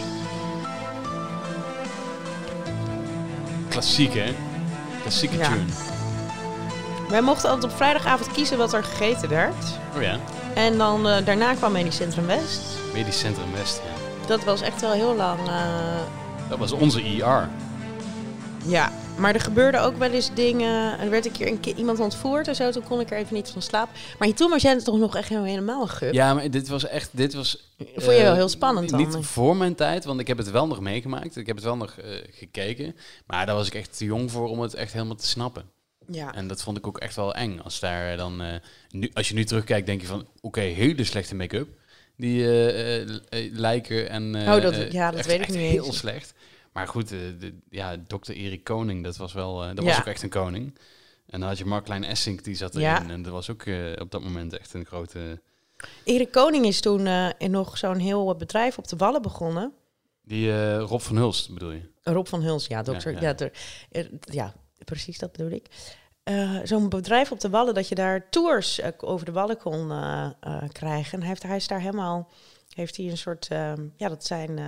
[3.69, 4.33] Klassiek, hè?
[5.01, 5.47] Klassieke Ja.
[5.49, 5.63] tune.
[7.09, 9.65] Wij mochten altijd op vrijdagavond kiezen wat er gegeten werd.
[9.95, 10.19] Oh ja,
[10.53, 12.61] En dan eh, daarna kwam Medisch Centrum West.
[12.93, 13.81] Medisch Centrum West.
[13.85, 14.27] Ja.
[14.27, 15.39] Dat was echt wel heel lang.
[15.47, 15.99] eh,
[16.49, 17.49] Dat was onze ER.
[18.67, 20.99] Ja, maar er gebeurden ook wel eens dingen.
[20.99, 22.71] Er werd een keer een keer iemand ontvoerd en zo.
[22.71, 23.93] Toen kon ik er even niet van slapen.
[24.19, 26.13] Maar toen was jij toch nog echt helemaal gup.
[26.13, 27.73] Ja, maar dit was echt, dit was...
[27.77, 28.99] Vond je eh, wel heel spannend dan?
[28.99, 31.35] Niet voor mijn tijd, want ik heb het wel nog meegemaakt.
[31.35, 32.95] Ik heb het wel nog eh, gekeken.
[33.27, 35.63] Maar daar was ik echt te jong voor om het echt helemaal te snappen.
[36.07, 36.33] Ja.
[36.33, 37.59] En dat vond ik ook echt wel eng.
[37.63, 38.53] Als, daar dan, eh,
[38.89, 40.27] nu, als je nu terugkijkt, denk je van...
[40.41, 41.67] Oké, hele slechte make-up.
[42.17, 44.35] Die eh, eh, eh, lijken en...
[44.35, 45.97] eh, Oh, dat- eh, ja, dat echt, weet ik niet heel eens.
[45.97, 46.33] slecht.
[46.75, 49.61] Maar goed, eh, de, ja, dokter Erik Koning, dat was wel...
[49.63, 49.89] eh, dat Ja.
[49.89, 50.77] was ook echt een koning.
[51.27, 52.87] En dan had je Mark Klein Essink, die zat erin.
[52.87, 53.09] Ja.
[53.09, 55.41] En dat was ook eh, op dat moment echt een grote...
[56.03, 57.07] Erik Koning is toen
[57.37, 59.73] in nog zo'n heel bedrijf op de Wallen begonnen.
[60.23, 61.89] Die Rob van Hulst, bedoel je?
[62.03, 63.11] Rob van Huls, ja, dokter.
[63.11, 63.33] Ja, Ja, ja.
[63.33, 63.51] der-
[64.19, 64.53] ja,
[64.85, 65.67] precies, dat bedoel ik.
[66.63, 69.87] Zo'n bedrijf op de Wallen, dat je daar tours over de Wallen kon
[70.71, 71.11] krijgen.
[71.13, 72.29] En hij, heeft, hij is daar helemaal,
[72.73, 74.59] heeft hij een soort, ehm, ja, dat zijn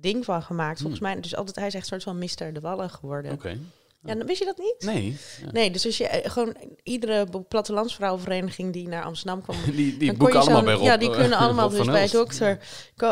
[0.00, 1.20] ding van gemaakt, volgens mij.
[1.20, 3.30] Dus altijd, hij is echt een soort van Mister de Wallen geworden.
[3.30, 3.40] Hmm.
[3.40, 3.58] Oké.
[4.02, 4.94] Ja, dan wist je dat niet?
[4.94, 5.16] Nee.
[5.44, 5.50] Ja.
[5.52, 10.40] Nee, dus als je eh, gewoon iedere plattelandsvrouwenvereniging die naar Amsterdam kwam, Die, die boeken
[10.40, 10.84] allemaal bij Rob.
[10.84, 12.58] Ja, die kunnen allemaal dus bij dokter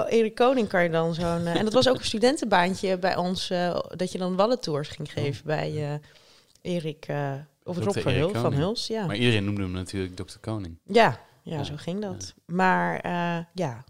[0.08, 1.46] Erik Koning kan je dan zo'n...
[1.46, 5.12] eh, en dat was ook een studentenbaantje bij ons, eh, dat je dan wallentours ging
[5.12, 6.00] geven bij
[6.62, 7.06] Erik...
[7.64, 7.78] of.
[7.78, 8.52] Rob van, Hul, van.
[8.52, 9.06] Huls, ja.
[9.06, 10.38] Maar iedereen noemde hem natuurlijk Dr.
[10.40, 10.78] Koning.
[10.84, 12.34] Ja, ja, Ja, zo ging dat.
[12.46, 13.08] Maar
[13.52, 13.84] ja,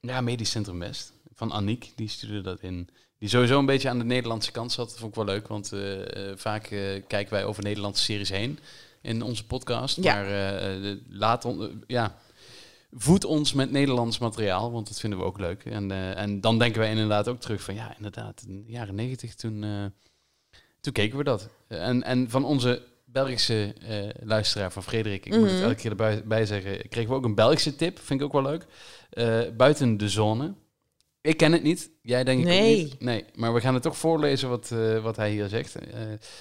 [0.00, 1.12] Ja, Medisch Centrum West.
[1.40, 2.88] Van Aniek, die stuurde dat in.
[3.18, 4.88] Die sowieso een beetje aan de Nederlandse kant zat.
[4.88, 8.28] Dat vond ik wel leuk, want eh, eh, vaak eh, kijken wij over Nederlandse series
[8.28, 8.58] heen
[9.02, 9.96] in onze podcast.
[10.02, 10.14] Ja.
[10.14, 12.16] Maar de- laat on, ja,
[12.92, 15.64] voed ons met Nederlands materiaal, want dat vinden we ook leuk.
[15.64, 19.34] En, en dan denken wij inderdaad ook terug van, ja, inderdaad, in de jaren negentig,
[19.34, 19.64] toen,
[20.80, 21.48] toen keken we dat.
[21.68, 23.74] En, en van onze Belgische
[24.22, 25.62] luisteraar, van Frederik, ik moet het Mhm.
[25.62, 28.42] elke keer erbij bij zeggen, kregen we ook een Belgische tip, vind ik ook wel
[28.42, 28.66] leuk.
[29.56, 30.54] Buiten de zone.
[31.22, 31.90] Ik ken het niet.
[32.02, 32.76] Jij denk ik Nee.
[32.84, 33.00] ook niet.
[33.00, 35.74] Nee, maar we gaan het toch voorlezen wat, eh, wat hij hier zegt.
[35.74, 36.00] Eh,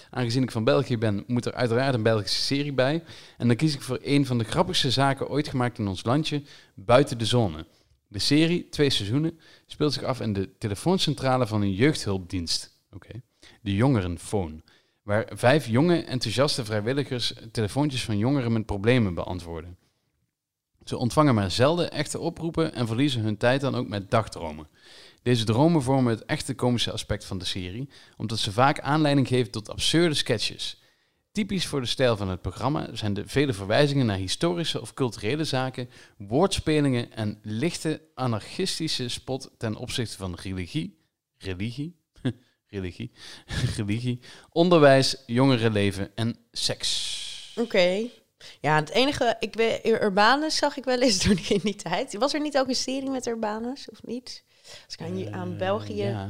[0.10, 3.04] aangezien ik van België ben, moet er uiteraard een Belgische serie bij.
[3.38, 6.42] En dan kies ik voor een van de grappigste zaken ooit gemaakt in ons landje,
[6.76, 7.66] Buiten de Zone.
[8.08, 12.78] De serie, twee seizoenen, speelt zich af in de telefooncentrale van een jeugdhulpdienst.
[12.92, 13.22] Oké.
[13.62, 14.62] De Jongerenfoon.
[15.04, 19.78] Waar vijf jonge, enthousiaste vrijwilligers telefoontjes van jongeren met problemen beantwoorden.
[20.90, 24.68] Ze ontvangen maar zelden echte oproepen en verliezen hun tijd dan ook met dagdromen.
[25.22, 29.52] Deze dromen vormen het echte komische aspect van de serie, omdat ze vaak aanleiding geven
[29.52, 30.82] tot absurde sketches.
[31.32, 35.44] Typisch voor de stijl van het programma zijn de vele verwijzingen naar historische of culturele
[35.44, 41.00] zaken, woordspelingen en lichte anarchistische spot ten opzichte van religie,
[41.38, 41.96] religie,
[42.74, 43.12] religie,
[43.78, 47.54] religie, onderwijs, jongerenleven en seks.
[47.56, 48.10] oké.
[48.62, 52.18] Ja, het enige, ik weet, Urbanus zag ik wel eens toen in die tijd.
[52.18, 54.44] Was er niet ook een serie met Urbanus, of niet?
[54.86, 55.96] Als ik aan, aan Eh, België...
[56.04, 56.30] Ja.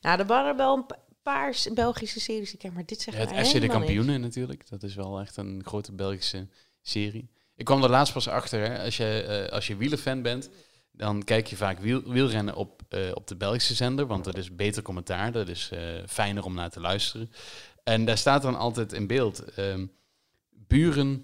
[0.00, 2.52] Nou, er waren wel een pa- paar Belgische series.
[2.52, 3.86] Ik ken, maar dit Ja, zegt mij het FC de helemaal niks.
[3.94, 4.68] Kampioenen natuurlijk.
[4.68, 6.46] Dat is wel echt een grote Belgische
[6.82, 7.28] serie.
[7.56, 8.60] Ik kwam er laatst pas achter.
[8.70, 8.84] Hè.
[8.84, 10.48] Als, je, eh, als je wielerfan bent,
[10.92, 14.06] dan kijk je vaak wiel, wielrennen op, eh, op de Belgische zender.
[14.06, 15.32] Want dat is beter commentaar.
[15.32, 15.70] Dat is
[16.06, 17.30] fijner om naar te luisteren.
[17.84, 19.44] En daar staat dan altijd in beeld...
[19.54, 19.86] ehm,
[20.50, 21.22] buren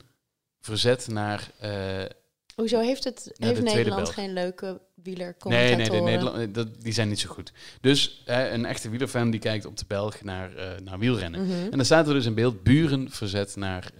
[0.62, 1.50] verzet naar...
[1.58, 2.04] eh,
[2.54, 5.90] Hoezo heeft, het, heeft Nederland geen leuke Nee, wielercommentatoren?
[5.90, 7.52] nee, de Nederland, eh, dat, die zijn niet zo goed.
[7.80, 11.42] Dus hè, een echte wielerfan die kijkt op de Belg naar, eh, naar wielrennen.
[11.46, 11.52] Mhm.
[11.52, 13.90] En dan staat er dus in beeld buren verzet naar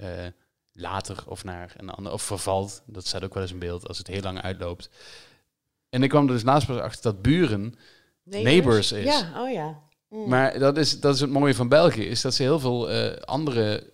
[0.72, 2.82] later of naar een ander, of vervalt.
[2.86, 4.90] Dat staat ook wel eens in beeld als het heel lang uitloopt.
[5.88, 7.74] En ik kwam er dus laatst pas achter dat buren
[8.24, 9.04] Neighbours is.
[9.04, 9.80] Ja, oh ja.
[10.08, 10.28] Mm.
[10.28, 12.90] Maar dat is, dat is het mooie van België, is dat ze heel veel
[13.24, 13.92] andere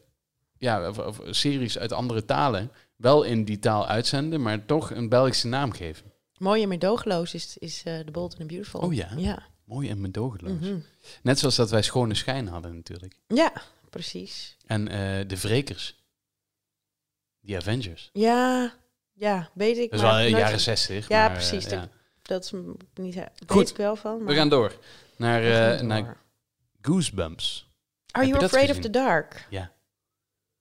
[0.59, 5.09] ja, of, of series uit andere talen wel in die taal uitzenden, maar toch een
[5.09, 6.13] Belgische naam geven.
[6.39, 8.81] Mooi en meedogenloos is, is eh The Bold and the Beautiful.
[8.81, 9.09] Oh ja?
[9.17, 9.47] Ja.
[9.65, 10.51] Mooi en medogeloos.
[10.61, 10.79] Mhm.
[11.23, 13.15] Net zoals dat wij Schone Schijn hadden natuurlijk.
[13.27, 13.53] ja,
[13.91, 14.57] precies.
[14.67, 15.97] En eh, de Wrekers.
[17.41, 18.11] Die Avengers.
[18.13, 18.75] Ja,
[19.13, 19.91] ja, weet ik.
[19.91, 21.09] Dat is wel in de nooit- jaren zestig.
[21.09, 21.71] Ja, maar, eh, precies.
[21.71, 21.89] ja.
[22.23, 22.53] Dat is
[22.95, 23.71] niet, weet Goed.
[23.71, 24.25] ik wel van.
[24.25, 24.79] We gaan door
[25.17, 26.17] naar, gaan eh, naar.
[26.81, 27.69] Goosebumps.
[28.11, 29.47] Are Heb you afraid of the dark?
[29.51, 29.73] Ja.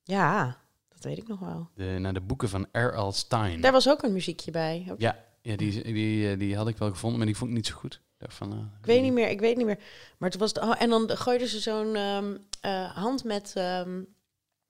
[0.07, 0.57] Ja,
[0.89, 1.69] dat weet ik nog wel.
[1.75, 3.11] De, naar de boeken van R.L.
[3.11, 3.61] Stein.
[3.61, 4.87] Daar was ook een muziekje bij.
[4.91, 7.55] Ook- Ja, ja die, die, eh, die had ik wel gevonden, maar die vond ik
[7.55, 8.01] niet zo goed.
[8.17, 9.79] Daarvan, eh, Ik weet niet meer, ik weet niet meer.
[10.17, 14.01] Maar het was de, oh, en dan gooiden ze zo'n ehm, eh, hand met ehm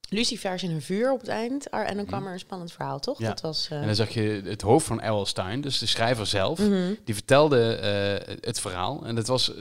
[0.10, 1.72] lucifers in een vuur op het eind.
[1.72, 3.16] Ah, En dan kwam er een spannend verhaal, toch?
[3.16, 3.24] Mhm.
[3.24, 3.30] Ja.
[3.30, 3.68] Dat was.
[3.70, 5.26] En dan zag je het hoofd van R.L.
[5.26, 6.94] Stein, dus de schrijver zelf, mhm.
[7.04, 7.58] die vertelde
[8.42, 9.06] het verhaal.
[9.06, 9.54] En dat was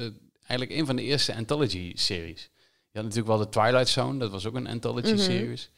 [0.47, 2.51] eigenlijk een van de eerste anthology-series.
[2.97, 5.71] Had natuurlijk wel de Twilight Zone, dat was ook een anthology-series.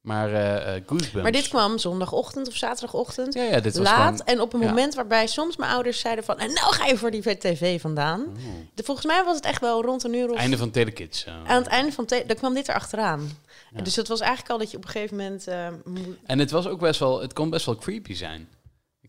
[0.00, 1.22] Maar eh eh, Goosebumps...
[1.22, 3.34] Maar dit kwam zondagochtend of zaterdagochtend.
[3.34, 4.26] Ja, ja, dit was laat gewoon...
[4.26, 4.66] en op een ja.
[4.68, 6.38] moment waarbij soms mijn ouders zeiden van...
[6.38, 8.20] en nou ga je voor die tv vandaan.
[8.20, 8.36] Oh.
[8.74, 10.36] De, volgens mij was het echt wel rond een uur of...
[10.38, 11.24] Einde van Telekids.
[11.24, 11.34] eh.
[11.46, 12.04] Aan het einde van...
[12.04, 13.30] te- Dan kwam dit erachteraan.
[13.74, 13.82] Ja.
[13.82, 15.46] Dus het was eigenlijk al dat je op een gegeven moment...
[16.26, 18.48] En het was ook best wel, het kon best wel creepy zijn.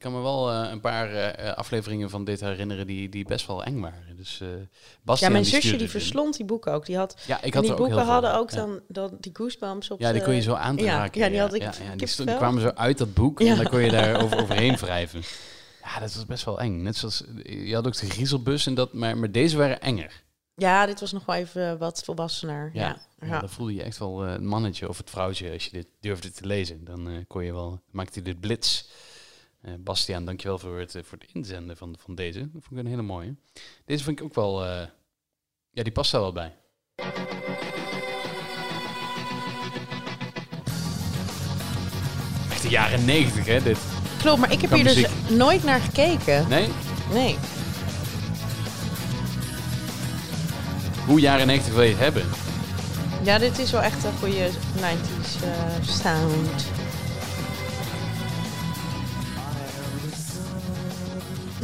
[0.03, 3.25] Ik kan me wel eh, een paar eh, eh, afleveringen van dit herinneren die, die
[3.25, 4.15] best wel eng waren.
[4.15, 4.47] Dus eh
[5.19, 6.85] ja, mijn die zusje die verslond die boeken ook.
[6.85, 9.89] Die had, Ja, ik had die ook boeken veel hadden ook dan, dan die goosebumps
[9.89, 11.21] op Ja, die kon je zo aan te ja, raken.
[11.21, 12.07] Ja, die had ik die, kippenvel.
[12.07, 15.21] stond- die kwamen zo uit dat boek en dan kon je daar over, overheen wrijven.
[15.83, 16.81] Ja, dat was best wel eng.
[16.81, 20.23] Net zoals, je had ook de griezelbus en dat, maar, maar deze waren enger.
[20.55, 22.69] Ja, dit was nog wel even wat volwassener.
[22.73, 25.87] Ja, Ja, dan voelde je echt wel het mannetje of het vrouwtje als je dit
[25.99, 26.83] durfde te lezen.
[26.83, 28.83] Dan kon je wel, maakte hij dit blitz.
[29.63, 32.39] Eh Bastiaan, dankjewel voor het, eh, voor het inzenden van, van deze.
[32.39, 33.35] Dat vond ik een hele mooie.
[33.85, 34.87] Deze vind ik ook wel, eh,
[35.71, 36.55] ja, die past daar wel bij.
[42.51, 43.77] Echt de jaren negentig, hè, dit.
[44.19, 46.47] Klopt, maar ik heb Qua hier dus nooit naar gekeken.
[46.47, 46.69] Nee?
[47.11, 47.37] Nee.
[51.05, 52.23] Hoe jaren negentig wil je het hebben?
[53.23, 56.82] Ja, dit is wel echt een goede 90s eh, sound.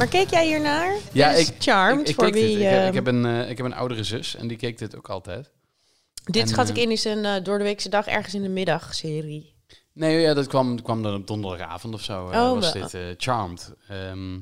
[0.00, 0.96] Maar keek jij hiernaar?
[1.12, 2.56] Ja, ik- Charmed, ik, ik voor keek wie...
[2.58, 5.08] Ik, heb- heb een, eh, ik heb een oudere zus en die keek dit ook
[5.08, 5.50] altijd.
[6.24, 8.42] dit en, schat eh, ik in is een eh, door de weekse dag ergens in
[8.42, 9.54] de middag serie.
[9.92, 12.30] Nee, ja, dat kwam, kwam dan op donderdagavond of zo.
[12.30, 12.82] eh, Oh, was wel.
[12.82, 13.72] dit eh, Charmed.
[13.88, 14.34] Ehm,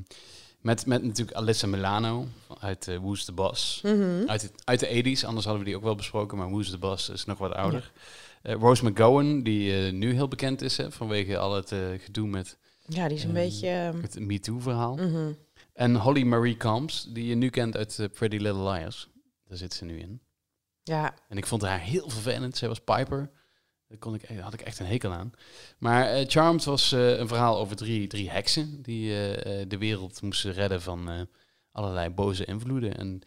[0.60, 2.26] met, met natuurlijk Alyssa Milano
[2.60, 3.80] uit eh Who's the Boss.
[3.82, 4.22] Mhm.
[4.26, 4.86] Uit, het, uit de
[5.18, 6.38] 80s, anders hadden we die ook wel besproken.
[6.38, 7.92] Maar Who's the Boss is nog wat ouder.
[8.42, 12.26] Eh, Rose McGowan, die eh, nu heel bekend is hè, vanwege al het eh, gedoe
[12.28, 13.68] met Ja, die is een Ehm, beetje...
[13.68, 14.94] ehm, het MeToo-verhaal.
[14.96, 15.32] mhm.
[15.78, 19.08] En Holly Marie Combs, die je nu kent uit eh, Pretty Little Liars.
[19.44, 20.20] Daar zit ze nu in.
[20.82, 22.56] Ja, En ik vond haar heel vervelend.
[22.56, 23.30] Zij was Piper.
[23.88, 25.32] Daar kon ik, daar had ik echt een hekel aan.
[25.78, 29.78] Maar eh, Charmed was eh, een verhaal over drie, drie heksen die eh, eh, de
[29.78, 31.20] wereld moesten redden van eh,
[31.72, 32.96] allerlei boze invloeden.
[32.96, 33.20] En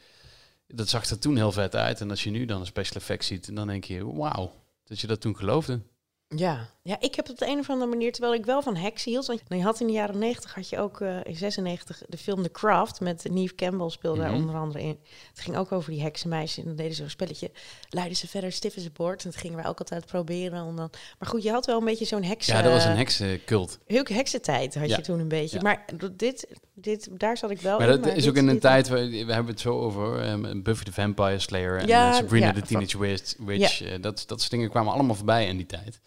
[0.67, 2.01] dat zag er toen heel vet uit.
[2.01, 5.07] En als je nu dan een special effect ziet, dan denk je, wauw, dat je
[5.07, 5.81] dat toen geloofde.
[6.27, 6.69] Ja.
[6.83, 9.11] Ja, ik heb het op de een of andere manier, terwijl ik wel van heksen
[9.11, 9.25] hield.
[9.25, 12.43] Want je had in de jaren 90 had je ook eh, in 96 de film
[12.43, 14.39] The Craft met Neve Campbell speelde daar Mhm.
[14.39, 14.99] onder andere in.
[15.29, 17.51] Het ging ook over die heksenmeisjes en dan deden ze een spelletje.
[17.89, 19.23] Leiden ze verder stif as a board.
[19.23, 20.63] En dat gingen wij ook altijd proberen.
[20.63, 20.89] Om dan...
[21.19, 22.55] Maar goed, je had wel een beetje zo'n heksen...
[22.55, 23.79] Ja, dat was een heksencult.
[23.87, 24.95] Heel heksentijd had Ja.
[24.95, 25.55] je toen een beetje.
[25.57, 25.61] Ja.
[25.63, 28.01] Maar dit, dit, daar zat ik wel Maar in.
[28.01, 30.83] dat is dit- ook in een tijd, waar, we hebben het zo over, ehm, Buffy
[30.83, 33.33] the Vampire Slayer en Ja, Sabrina the Teenage Witch.
[33.37, 35.99] Witch eh, dat, dat soort dingen kwamen allemaal voorbij in die tijd.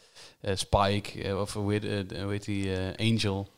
[0.44, 3.48] Eh, Spike, eh, of hoe heet, eh, hoe heet die, Angel.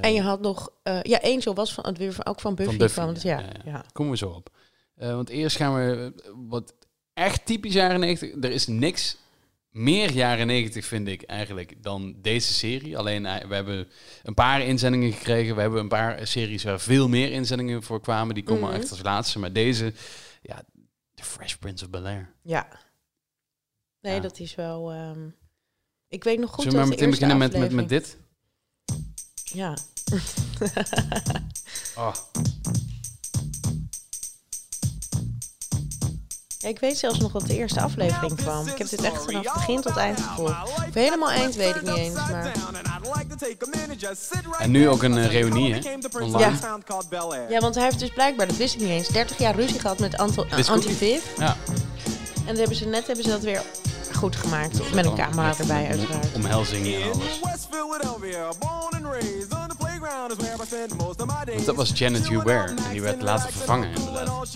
[0.00, 0.70] En je had nog...
[1.02, 2.76] ja, Angel was van, weer van, ook van Buffy.
[2.76, 3.84] Buffy, van, ja, ja, ja.
[3.92, 4.50] Komen we zo op.
[4.94, 6.12] Want eerst gaan we,
[6.48, 6.74] wat
[7.14, 9.16] echt typisch jaren 90, er is niks
[9.70, 12.98] meer jaren 90 vind ik eigenlijk dan deze serie.
[12.98, 13.88] Alleen we hebben
[14.22, 15.54] een paar inzendingen gekregen.
[15.54, 18.34] We hebben een paar series waar veel meer inzendingen voor kwamen.
[18.34, 18.80] Die komen Mhm.
[18.80, 19.38] echt als laatste.
[19.38, 19.92] Maar deze,
[20.42, 20.62] ja,
[21.14, 22.34] The Fresh Prince of Bel-Air.
[22.42, 22.68] Ja.
[24.00, 24.20] Nee, Ja.
[24.20, 24.92] dat is wel...
[24.92, 25.28] ehm,
[26.12, 28.16] ik weet nog goed Zullen we maar meteen beginnen met, met, met dit?
[29.44, 29.76] Ja.
[31.96, 32.14] Oh,
[36.58, 36.68] ja.
[36.68, 38.66] Ik weet zelfs nog dat de eerste aflevering kwam.
[38.66, 40.62] Ik heb dit echt vanaf begin tot eind gevolgd.
[40.62, 42.52] Of helemaal eind weet ik niet eens, maar...
[44.58, 45.80] En nu ook een eh, reunie, hè?
[46.20, 46.58] Online.
[47.48, 49.98] Ja, want hij heeft dus blijkbaar, dat wist ik niet eens, 30 jaar ruzie gehad
[49.98, 51.22] met Anto Anti-Viv.
[51.38, 51.56] ja.
[52.36, 53.62] En dan hebben ze net hebben ze dat weer
[54.22, 54.94] goed gemaakt.
[54.94, 56.34] Met een camera Met- erbij, met- uiteraard.
[56.34, 57.38] Omhelzingen en alles.
[61.54, 64.52] Want dat was Janet Hubert en die werd later vervangen inderdaad.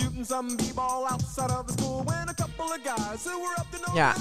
[3.94, 4.14] Ja.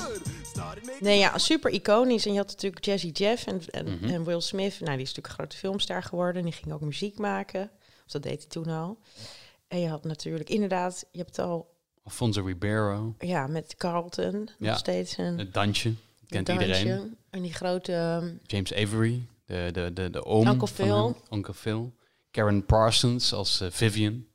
[1.00, 2.26] Nee, ja, super iconisch.
[2.26, 4.04] En je had natuurlijk Jazzy Jeff en, en, Mhm.
[4.14, 4.80] en Will Smith.
[4.80, 6.44] Nou, die is natuurlijk een grote filmster geworden.
[6.44, 7.62] Die ging ook muziek maken.
[8.06, 8.98] Of dat deed hij toen al.
[9.68, 11.75] En je had natuurlijk inderdaad, je hebt het al
[12.06, 14.70] Alfonso Ribeiro, ja, met Carlton Ja.
[14.70, 15.94] nog steeds een het dansje,
[16.28, 16.66] kent dansje.
[16.68, 17.18] iedereen.
[17.30, 17.94] En die grote...
[17.94, 21.18] ehm, James Avery, de, de, de, de oom Uncle van Phil.
[21.32, 21.94] Uncle Phil.
[22.32, 24.26] Karen Parsons als eh, Vivian.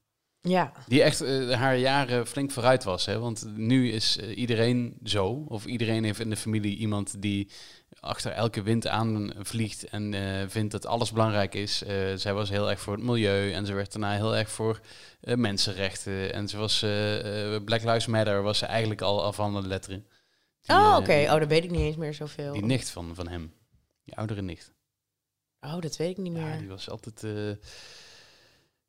[0.40, 3.06] ja, Die echt eh, haar jaren flink vooruit was.
[3.06, 3.18] Hè?
[3.18, 5.44] Want nu is eh, iedereen zo.
[5.48, 7.50] Of iedereen heeft in de familie iemand die
[8.00, 11.82] achter elke wind aan vliegt en eh, vindt dat alles belangrijk is.
[11.82, 14.80] Eh, zij was heel erg voor het milieu en ze werd daarna heel erg voor
[15.20, 16.32] eh, mensenrechten.
[16.32, 16.78] En ze was
[17.64, 20.06] Black Lives Matter was ze eigenlijk al af van de letteren.
[20.60, 21.26] Die, oh, oké.
[21.32, 22.52] Oh, dat weet ik niet eens meer zoveel.
[22.52, 23.52] Die nicht van, van hem.
[24.04, 24.72] Die oudere nicht.
[25.60, 26.48] Oh, dat weet ik niet meer.
[26.48, 27.24] Ja, die was altijd...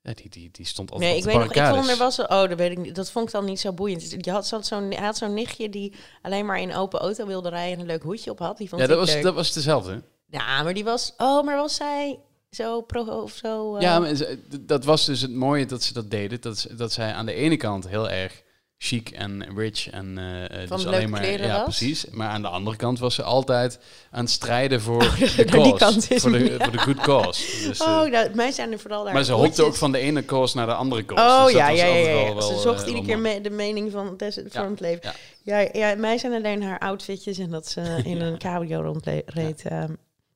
[0.04, 2.20] eh, ja, die, die, die stond altijd Nee, ik weet nog, ik vond er was
[2.20, 2.96] oh, dat weet ik niet.
[2.96, 4.16] Dat vond ik dan niet zo boeiend.
[4.26, 7.74] Je had, zo'n, had zo'n nichtje die alleen maar in een open auto wilde rijden
[7.74, 8.58] en een leuk hoedje op had.
[8.58, 9.24] Die vond Ja, dat was, leuk.
[9.24, 10.04] dat was dezelfde.
[10.30, 13.76] Ja, maar die was, oh, maar was zij zo pro of zo?
[13.76, 16.42] eh, Ja, maar ze- d- dat was dus het mooie dat ze dat deden.
[16.42, 18.42] Dat, dat zij aan de ene kant heel erg
[18.84, 21.64] chic en rich en eh, eh, Van dus alleen maar kleren ja was?
[21.78, 22.06] precies.
[22.12, 23.80] Maar aan de andere kant was ze altijd
[24.12, 25.46] aan het strijden voor Oh, de
[25.78, 26.64] cause, voor de het, ja.
[26.64, 27.42] voor de good cause.
[27.68, 29.98] Dus, eh, oh, nou, mij zijn er vooral daar maar ze hopte ook van de
[29.98, 31.24] ene cause naar de andere cause.
[31.24, 33.92] Oh Dus dat ja, ja, ja, wel- Ze eh, zocht iedere keer me- de mening
[33.92, 35.00] van, des, van Ja, het leven.
[35.44, 35.60] ja.
[35.60, 35.70] Ja.
[35.74, 39.84] Ja, mij zijn alleen haar outfitjes en dat ze in een cabrio rondreed eh,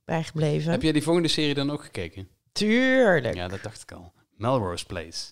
[0.06, 0.72] bijgebleven.
[0.72, 2.28] Heb jij die volgende serie dan ook gekeken?
[2.52, 3.36] Tuurlijk.
[3.36, 4.12] Ja, dat dacht ik al.
[4.38, 5.24] Melrose Place.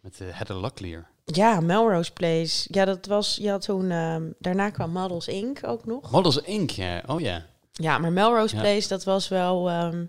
[0.00, 1.06] Met eh, Heather Locklear.
[1.24, 2.68] Ja, Melrose Place.
[2.70, 5.58] Ja, dat was, je had toen, ehm, daarna kwam Models Inc.
[5.66, 6.10] ook nog.
[6.10, 6.70] Models Inc.
[6.70, 7.02] Ja.
[7.06, 7.46] Oh ja.
[7.72, 8.60] Ja, maar Melrose Ja.
[8.60, 9.68] Place, dat was wel...
[9.68, 10.04] ehm,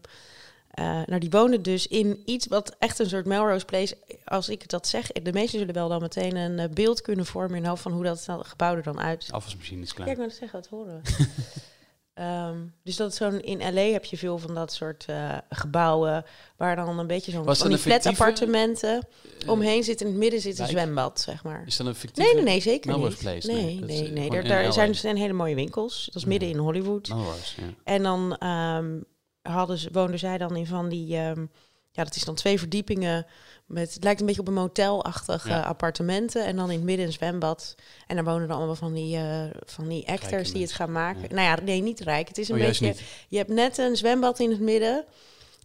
[0.70, 3.98] eh, nou, die woonde dus in iets wat echt een soort Melrose Place...
[4.26, 7.58] Als ik dat zeg, de meesten zullen wel dan meteen een eh, beeld kunnen vormen...
[7.58, 10.08] in hoofd van hoe dat gebouw er dan uit Afwasmachine is Ja, klaar.
[10.08, 11.02] ik wil zeggen, dat horen
[12.20, 16.26] Ehm, dus dat zo'n in LA heb je veel van dat soort eh, gebouwen
[16.58, 19.08] waar dan een beetje zo'n van die een fictieve- flatappartementen
[19.44, 20.02] Eh, omheen zit.
[20.02, 20.70] In het midden zit een wijk?
[20.78, 21.64] zwembad, zeg maar.
[21.66, 22.34] Is dat een fictieve?
[22.34, 23.20] Nee, nee, nee, zeker Melrose niet.
[23.20, 23.52] Place?
[23.52, 24.42] Nee, Nee, nee, eh, nee.
[24.44, 26.06] Daar, zijn, zijn hele mooie winkels.
[26.06, 27.08] Dat is midden in Hollywood.
[27.08, 27.68] Melrose, ja.
[27.84, 29.00] En dan ehm,
[29.42, 31.16] hadden ze, woonden zij dan in van die...
[31.16, 31.46] ehm,
[31.92, 33.26] ja, dat is dan twee verdiepingen
[33.70, 33.94] met...
[33.94, 35.60] Het lijkt een beetje op een motelachtig Ja.
[35.62, 36.46] eh, appartementen.
[36.46, 37.76] En dan in het midden een zwembad.
[38.08, 41.22] En daar wonen dan allemaal van die, eh, van die actors die het gaan maken.
[41.22, 41.28] Ja.
[41.36, 42.28] Nou ja, nee, niet rijk.
[42.28, 42.96] Het is een Oh, beetje...
[43.28, 45.06] Je hebt net een zwembad in het midden.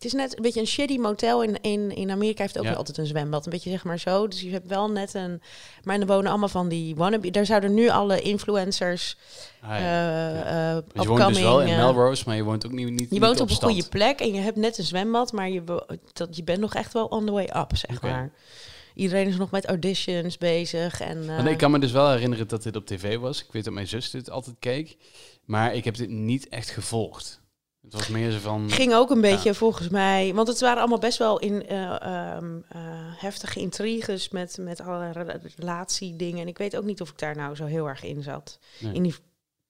[0.05, 1.43] Het is net een beetje een shitty motel.
[1.43, 2.73] In, in, in Amerika heeft ook Ja.
[2.73, 3.45] altijd een zwembad.
[3.45, 4.29] Een beetje zeg maar zo.
[4.29, 5.43] Dus je hebt wel net een...
[5.83, 7.31] Maar er wonen allemaal van die wannabe...
[7.31, 9.17] Daar zouden nu alle influencers...
[9.61, 9.77] Ah, ja.
[9.79, 12.91] eh eh, Dus je woont dus wel in eh, Melrose, maar je woont ook niet,
[12.91, 15.51] niet je niet woont op een goede plek en je hebt net een zwembad, maar
[15.51, 15.63] je,
[16.13, 18.33] dat, je bent nog echt wel on the way up, zeg maar.
[18.95, 21.01] Iedereen is nog met auditions bezig.
[21.01, 23.41] En, eh, ik kan me dus wel herinneren dat dit op tv was.
[23.45, 24.97] Ik weet dat mijn zus dit altijd keek.
[25.45, 27.43] Maar ik heb dit niet echt gevolgd.
[27.85, 28.71] Het was meer zo van...
[28.71, 32.57] ging ook een beetje volgens mij, want het waren allemaal best wel in eh, ehm,
[32.69, 32.81] eh,
[33.17, 36.41] heftige intriges met, met alle rela- relatiedingen.
[36.41, 38.59] En ik weet ook niet of ik daar nou zo heel erg in zat.
[38.79, 38.93] Nee.
[38.95, 39.15] In, die,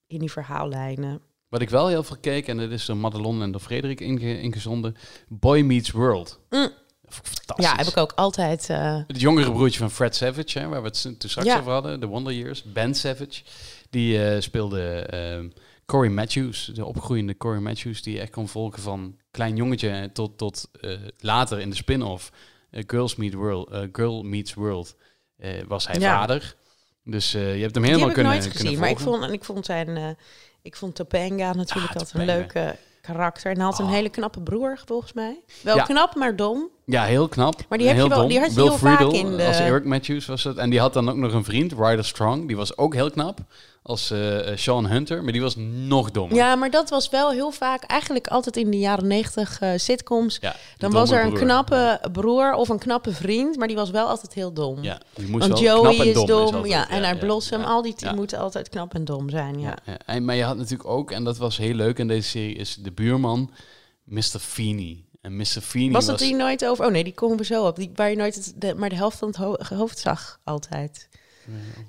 [0.07, 1.21] in die verhaallijnen.
[1.49, 4.39] Wat ik wel heel veel keek, en dat is door Madelon en door Frederik inge-
[4.41, 4.95] ingezonden.
[5.27, 6.39] Boy Meets World.
[6.49, 6.69] Mm.
[7.09, 7.65] Fantastisch.
[7.65, 8.69] Ja, heb ik ook altijd.
[8.69, 11.59] eh, Het jongere broertje van Fred Savage, hè, waar we het toen straks Ja.
[11.59, 13.43] over hadden, de Wonder Years, Ben Savage,
[13.89, 15.49] die speelde ehm
[15.85, 20.37] Corey Matthews, de opgroeiende Corey Matthews, die je echt kon volgen van klein jongetje tot,
[20.37, 22.31] tot eh, later in de spin-off
[22.71, 24.95] eh, Girls Meet World, eh, Girl Meets World,
[25.67, 26.17] was hij Ja.
[26.19, 26.55] vader.
[27.03, 29.65] Dus je hebt hem helemaal kunnen, nooit kunnen gezien, maar ik vond, en ik vond
[29.65, 30.17] zijn,
[30.61, 33.51] ik vond Topanga natuurlijk Ah, altijd een leuke karakter.
[33.51, 33.91] En hij had een Oh.
[33.91, 35.43] hele knappe broer, volgens mij.
[35.61, 35.83] Wel Ja.
[35.83, 36.69] knap, maar dom.
[36.85, 37.61] Ja, heel knap.
[37.69, 38.29] Maar die heb heel je wel- dom.
[38.29, 40.57] die had je Will heel vaak Friedle in de- Als Eric Matthews was het.
[40.57, 42.47] En die had dan ook nog een vriend, Ryder Strong.
[42.47, 43.39] Die was ook heel knap.
[43.83, 45.23] Als eh, eh, Sean Hunter.
[45.23, 45.55] Maar die was
[45.87, 46.35] nog dommer.
[46.37, 50.37] Ja, maar dat was wel heel vaak, eigenlijk altijd in de jaren negentig eh, sitcoms.
[50.41, 51.39] Ja, Dan was er een broer.
[51.41, 54.83] knappe broer of een knappe vriend, maar die was wel altijd heel dom.
[54.83, 56.25] Ja, die moest Want wel Joey knap en is dom.
[56.27, 56.65] dom, altijd.
[56.67, 57.65] ja, en naar Blossom, ja.
[57.65, 58.13] al die Ja.
[58.13, 59.67] moeten altijd knap en dom zijn, ja.
[59.67, 59.97] Ja, ja.
[60.05, 62.75] En, maar je had natuurlijk ook, en dat was heel leuk in deze serie, is
[62.75, 63.51] de buurman
[64.03, 64.21] Mr.
[64.39, 65.03] Feeney.
[65.25, 65.45] En Mr.
[65.45, 66.05] Was was...
[66.05, 66.85] dat die nooit over?
[66.85, 67.75] Oh nee, die komen we zo op.
[67.75, 71.09] Die, waar je nooit het, de, maar de helft van het ho- hoofd zag altijd.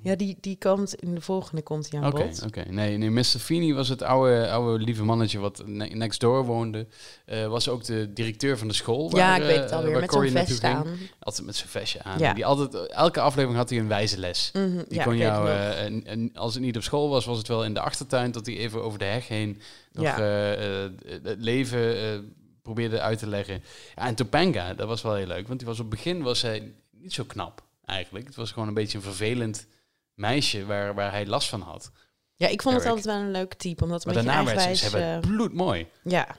[0.03, 2.43] Ja, die, die komt in de volgende komt hij aan bod.
[2.47, 2.63] oké.
[2.71, 3.23] Nee, nee, Mr.
[3.25, 6.87] Feeney was het oude, oude lieve mannetje wat ne- next door woonde.
[7.25, 9.11] Eh, was ook de directeur van de school.
[9.11, 9.91] Ja, waar, ik weet eh, het alweer.
[9.93, 10.87] waar Met zo'n naartoe vest aan.
[11.19, 12.19] Altijd met zijn vestje aan.
[12.19, 12.35] Ja.
[12.35, 14.51] Die altijd, elke aflevering had hij een wijze les.
[14.53, 17.39] Mhm, Die ja, kon jou, eh, en, en als het niet op school was, was
[17.39, 19.61] het wel in de achtertuin dat hij even over de heg heen
[19.93, 20.19] nog Ja.
[20.19, 20.91] eh, eh,
[21.23, 22.19] het leven eh,
[22.67, 23.63] probeerde uit te leggen.
[23.97, 25.47] Ja, en Topanga, dat was wel heel leuk.
[25.47, 28.27] Want die was op het begin was hij niet zo knap eigenlijk.
[28.27, 29.67] Het was gewoon een beetje een vervelend
[30.15, 31.91] meisje waar, waar hij last van had.
[32.35, 34.91] Ja, ik vond het altijd wel een leuk type, omdat Maar daarna werd ze, ze
[34.99, 35.87] werd eh, bloedmooi.
[36.05, 36.37] ja,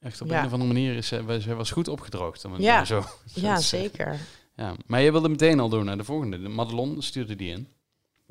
[0.00, 0.38] Echt op Ja.
[0.40, 2.44] een of andere manier is ze, ze was goed opgedroogd.
[2.44, 2.76] Om het Ja.
[2.76, 4.18] maar zo, zo ja zeker.
[4.56, 4.74] Ja.
[4.86, 6.42] Maar je wilde meteen al door naar de volgende.
[6.42, 7.68] De Madelon stuurde die in.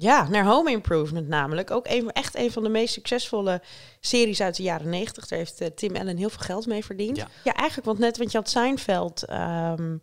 [0.02, 1.72] Ja, naar Home Improvement namelijk.
[1.72, 3.62] Ook een, echt een van de meest succesvolle
[3.99, 5.28] series uit de jaren negentig.
[5.28, 7.18] Daar heeft eh, Tim Allen heel veel geld mee verdiend.
[7.18, 7.28] Ja.
[7.43, 9.24] Ja, eigenlijk, want net, want je had Seinfeld...
[9.24, 9.97] ehm,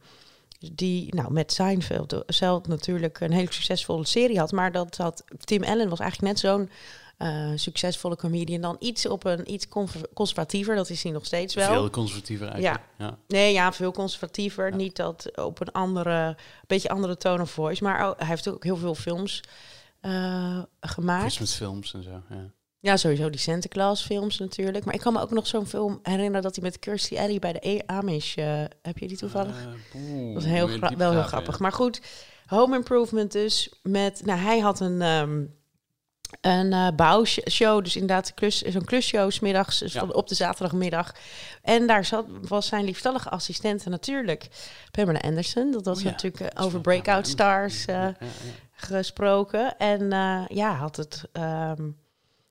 [0.73, 4.53] die, nou, met Seinfeld eh, zelf natuurlijk een hele succesvolle serie had.
[4.53, 6.71] Maar dat had, Tim Allen was eigenlijk net zo'n
[7.17, 8.61] eh, succesvolle comedian.
[8.61, 9.67] Dan iets op een iets
[10.15, 11.69] conservatiever, dat is hij nog steeds wel.
[11.69, 12.85] Veel conservatiever eigenlijk.
[12.99, 13.19] Ja.
[13.29, 14.75] Nee, ja, veel conservatiever.
[14.75, 16.37] Niet dat op een andere,
[16.67, 17.83] beetje andere tone of voice.
[17.85, 19.43] Maar hij heeft ook heel veel films
[20.01, 21.21] eh, gemaakt.
[21.23, 22.23] Christmas films en zo.
[22.31, 22.51] Ja.
[22.81, 24.85] Ja, sowieso die Santa Claus films natuurlijk.
[24.85, 27.53] Maar ik kan me ook nog zo'n film herinneren dat hij met Kirstie Alley bij
[27.53, 28.37] de E- Amish...
[28.37, 29.57] eh, heb je die toevallig?
[29.59, 29.65] Eh,
[30.25, 31.53] dat was heel wel heel grappig.
[31.53, 31.63] ja.
[31.63, 32.01] Maar goed,
[32.47, 34.23] Home Improvement dus met...
[34.25, 35.03] Nou, hij had een...
[35.03, 35.45] ehm
[36.41, 40.03] een eh, bouwshow, dus inderdaad klus, zo'n klusshow 's middags dus Ja.
[40.05, 41.13] op de zaterdagmiddag.
[41.63, 44.49] En daar zat, was zijn liefstallige assistente natuurlijk
[44.91, 45.71] Pamela Anderson.
[45.71, 48.17] Dat was Oh ja, natuurlijk over Breakout Stars ja.
[48.83, 49.77] Gesproken.
[49.79, 51.25] En eh, ja, had het...
[51.33, 51.91] ehm,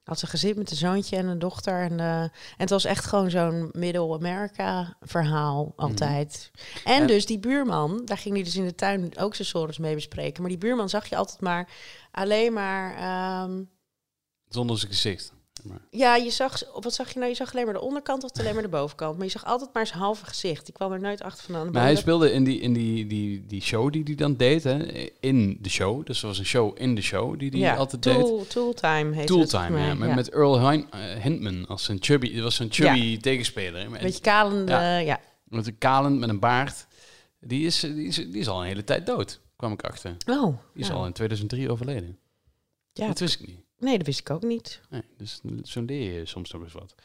[0.03, 1.81] had ze gezin met een zoontje en een dochter.
[1.81, 6.51] En, eh, en het was echt gewoon zo'n Middle-America verhaal altijd.
[6.83, 9.77] En, En- dus die buurman, daar ging hij dus in de tuin ook zijn sores
[9.77, 10.41] mee bespreken.
[10.41, 11.69] Maar die buurman zag je altijd maar
[12.11, 12.95] alleen maar...
[12.95, 13.63] ehm,
[14.49, 15.33] Zonder zijn gezicht.
[15.67, 17.29] Maar, ja, je zag, wat zag je nou?
[17.31, 19.15] Je zag alleen maar de onderkant of alleen maar de bovenkant.
[19.17, 20.65] Maar je zag altijd maar zijn halve gezicht.
[20.65, 21.71] Die kwam er nooit achter vandaan.
[21.71, 24.63] maar hij speelde in die, in die, die, die show die hij dan deed.
[24.63, 24.77] Hè,
[25.19, 26.05] in de show.
[26.05, 28.19] Dus er was een show in de show die hij ja, altijd deed.
[28.19, 29.93] tool, tool Time heet Tooltime, ja.
[29.93, 30.81] Met, Earl eh,
[31.21, 32.33] Hindman als een chubby.
[32.33, 33.91] Het was een chubby tegenspeler.
[33.91, 34.97] Met, Beetje kalende, Ja.
[34.97, 35.19] ja.
[35.43, 36.87] met een kalend, met een baard.
[37.39, 40.17] Die is, die, is, die is al een hele tijd dood, kwam ik achter.
[40.29, 42.17] Oh, Die is al in 2003 overleden.
[42.93, 43.07] ja.
[43.07, 43.65] Dat wist ik niet.
[43.79, 44.81] Nee, dat wist ik ook niet.
[44.89, 46.95] Nee, dus zo leer je soms nog eens wat.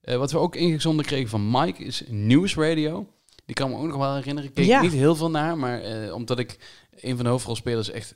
[0.00, 3.06] Eh, wat we ook ingezonden kregen van Mike is nieuwsradio.
[3.44, 4.48] Die kan me ook nog wel herinneren.
[4.48, 4.80] Ik keek Ja.
[4.82, 6.56] niet heel veel naar, maar eh, omdat ik
[7.00, 8.14] een van de hoofdrolspelers echt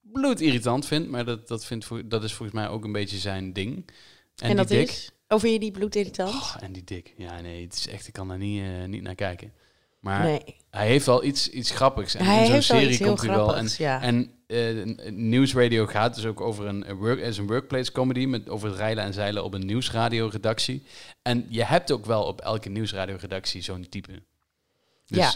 [0.00, 1.08] bloedirritant vind.
[1.08, 3.90] Maar dat, dat, vindt voor, dat is volgens mij ook een beetje zijn ding.
[4.36, 4.88] En, En, dat die dik.
[4.88, 5.10] is?
[5.28, 6.34] Vind je die bloedirritant?
[6.34, 7.14] Oh, en die dik.
[7.16, 9.52] Ja, nee, het is echt, ik kan daar niet, eh, niet naar kijken.
[10.00, 10.56] Maar nee.
[10.70, 12.14] hij heeft wel iets, iets grappigs.
[12.14, 13.46] En Hij in zo'n serie komt hij wel.
[13.46, 14.02] En, grappigs, ja.
[14.02, 18.68] en eh, nieuwsradio gaat dus ook over een, work, is een workplace comedy met over
[18.68, 20.82] het rijden en zeilen op een nieuwsradioredactie.
[21.22, 24.22] En je hebt ook wel op elke nieuwsradioredactie zo'n type.
[25.06, 25.34] Dus Ja.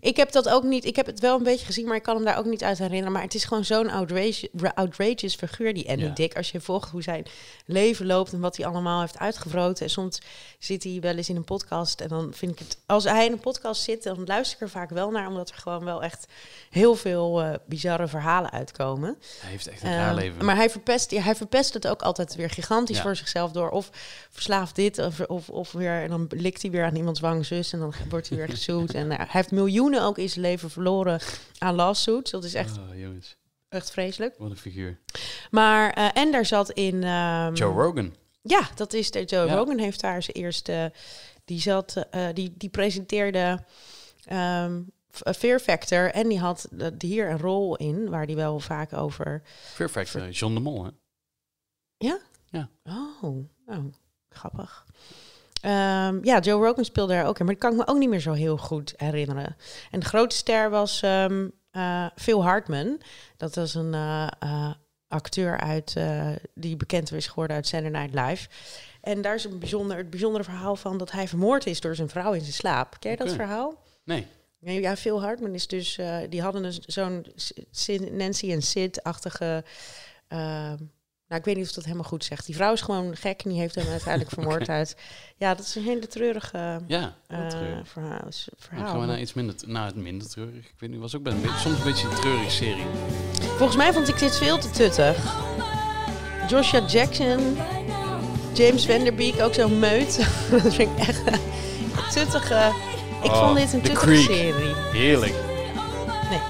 [0.00, 0.84] Ik heb dat ook niet.
[0.84, 2.78] Ik heb het wel een beetje gezien, maar ik kan hem daar ook niet uit
[2.78, 3.12] herinneren.
[3.12, 6.08] Maar het is gewoon zo'n outrageous, outrageous figuur, die Andy Ja.
[6.10, 6.36] Dick.
[6.36, 7.26] Als je volgt hoe zijn
[7.66, 9.84] leven loopt en wat hij allemaal heeft uitgevroten.
[9.84, 10.18] En soms
[10.58, 12.00] zit hij wel eens in een podcast.
[12.00, 12.78] En dan vind ik het.
[12.86, 15.28] Als hij in een podcast zit, dan luister ik er vaak wel naar.
[15.28, 16.26] Omdat er gewoon wel echt
[16.70, 19.16] heel veel eh, bizarre verhalen uitkomen.
[19.40, 20.44] hij heeft echt een raar Eh, leven.
[20.44, 23.02] Maar hij verpest, ja, hij verpest het ook altijd weer gigantisch Ja.
[23.02, 23.70] voor zichzelf door.
[23.70, 23.90] Of
[24.30, 26.02] verslaafd dit, of, of, of weer.
[26.02, 27.72] En dan likt hij weer aan iemands wang zus.
[27.72, 28.94] En dan wordt hij weer gezoet.
[28.94, 31.20] En nou, hij heeft miljoenen ook in zijn leven verloren
[31.58, 32.30] aan lawsuits.
[32.30, 33.14] Dat is echt, Oh,
[33.68, 34.34] echt vreselijk.
[34.38, 34.98] wat een figuur.
[35.50, 37.04] Maar, eh, en daar zat in...
[37.04, 38.14] ehm, Joe Rogan.
[38.48, 39.54] Ja, dat is de Joe Ja.
[39.54, 40.92] Rogan heeft daar zijn eerste...
[41.44, 43.64] Die, zat, eh, die, die presenteerde
[45.12, 46.10] F- Fear Factor.
[46.10, 46.68] En die had
[46.98, 49.42] hier een rol in, waar die wel vaak over...
[49.74, 50.90] Fear Factor, John de Mol, hè?
[52.84, 53.84] Oh, oh
[54.28, 54.86] grappig.
[55.60, 58.08] Ehm, ja, Joe Rogan speelde daar ook in, maar die kan ik me ook niet
[58.08, 59.56] meer zo heel goed herinneren.
[59.90, 63.00] En de grote ster was ehm, eh, Phil Hartman.
[63.36, 63.94] Dat was een
[65.08, 68.48] acteur uit, eh, die bekend is geworden uit Saturday Night Live.
[69.00, 72.08] En daar is een bijzonder, het bijzondere verhaal van dat hij vermoord is door zijn
[72.08, 72.96] vrouw in zijn slaap.
[72.98, 73.82] Ken je dat verhaal?
[74.04, 74.26] Nee.
[74.60, 75.98] Nee, Ja, Phil Hartman is dus...
[75.98, 77.26] eh, die hadden dus zo'n
[78.10, 79.64] Nancy en Sid-achtige...
[80.28, 80.76] ehm,
[81.28, 82.46] nou, ik weet niet of dat helemaal goed zegt.
[82.46, 84.96] Die vrouw is gewoon gek en die heeft hem uiteindelijk vermoord uit...
[85.36, 87.88] Ja, dat is een hele treurige Ja, heel treurig.
[87.88, 88.18] verhaal.
[88.20, 88.86] Dan verhaal.
[88.88, 90.64] gaan we naar iets minder, nou, het minder treurig.
[90.66, 92.84] Ik weet niet, was ook een beetje, soms een beetje een treurige serie.
[93.56, 95.36] Volgens mij vond ik dit veel te tuttig.
[96.48, 97.56] Joshua Jackson,
[98.54, 100.16] James Vanderbeek, ook zo'n meut.
[100.50, 101.38] dat vind ik echt een
[102.12, 102.72] tuttige...
[103.22, 104.24] Ik Oh, vond dit een tuttige Creek.
[104.24, 104.74] serie.
[104.74, 105.34] Heerlijk.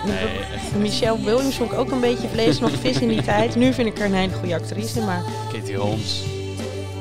[0.07, 0.81] Nee.
[0.81, 3.55] Michelle Williams vond ik ook een beetje vlees nog vis in die tijd.
[3.55, 5.23] Nu vind ik haar een hele goede actrice, maar...
[5.53, 6.23] Katie Holmes.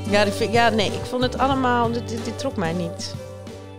[0.10, 1.92] Ja, vind- ja nee, ik vond het allemaal...
[1.92, 3.16] Dit, dit, dit trok mij niet.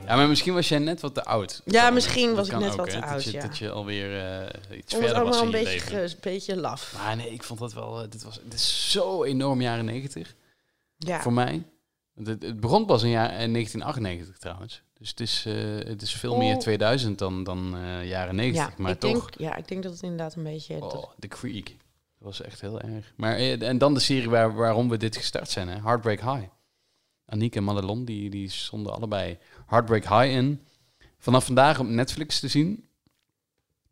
[0.07, 1.63] Ja, maar misschien was jij net wat te oud.
[1.65, 3.41] Ja, misschien Dat was ik net ook, wat te dat oud, je, ja.
[3.41, 6.03] Dat je alweer eh, iets verder was in een je beetje, leven.
[6.03, 6.95] een beetje laf.
[6.97, 8.03] Maar nee, ik vond dat wel...
[8.03, 10.35] eh, dit, was, dit is zo enorm jaren 90
[10.97, 11.21] Ja.
[11.21, 11.63] voor mij.
[12.25, 14.83] Het, het begon pas in jaar, in 1998 trouwens.
[14.99, 16.39] Dus het is, eh, het is veel Oh.
[16.39, 18.69] meer 2000 dan, dan eh, jaren 90.
[18.77, 20.75] Ja, maar ik toch, denk, ja, ik denk dat het inderdaad een beetje...
[20.81, 21.67] oh, The Creek.
[21.69, 21.77] Dat
[22.29, 23.13] was echt heel erg.
[23.17, 25.81] Maar, eh, en dan de serie waar, waarom we dit gestart zijn, hè?
[25.81, 26.49] Heartbreak High.
[27.27, 30.67] Aniek en Madelon, die, die stonden allebei Heartbreak High in.
[31.19, 32.89] Vanaf vandaag op Netflix te zien.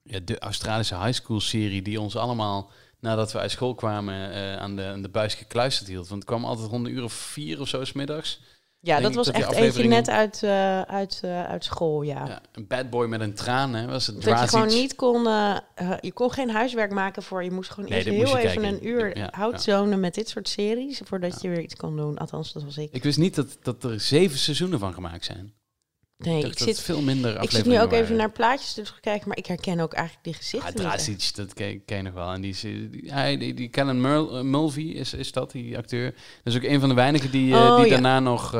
[0.02, 4.76] Ja, de Australische high school serie die ons allemaal, nadat we uit school kwamen, aan,
[4.76, 6.08] de, aan de buis gekluisterd hield.
[6.08, 8.40] Want het kwam altijd rond een uur of vier of zo 's middags.
[8.86, 12.26] Ja, dat was dat echt eentje net uit, eh, uit, eh, uit school, ja.
[12.26, 15.26] Ja, een bad boy met een traan, hè, was het Dat je gewoon niet kon...
[15.26, 15.56] eh,
[16.00, 17.44] je kon geen huiswerk maken voor...
[17.44, 18.64] Je moest gewoon Nee, eerst heel even kijken.
[18.64, 21.00] een uur Ja, houtzonen met dit soort series...
[21.04, 22.18] voordat je weer iets kon doen.
[22.18, 22.88] Althans, dat was ik.
[22.92, 25.54] Ik wist niet dat, dat er zeven seizoenen van gemaakt zijn.
[26.18, 29.28] Nee, ik zit, veel minder ik zit nu ook even naar plaatjes te kijken...
[29.28, 30.74] maar ik herken ook eigenlijk die Ah, gezichten.
[30.74, 32.32] Drazic, dat ken, ken je nog wel.
[32.32, 35.76] En die, eh, die, hij, die, die Kellen Mul- eh, Mulvey is, is dat, die
[35.76, 36.10] acteur.
[36.42, 37.90] Dat is ook een van de weinigen die, eh, Oh, die ja.
[37.90, 38.52] daarna nog,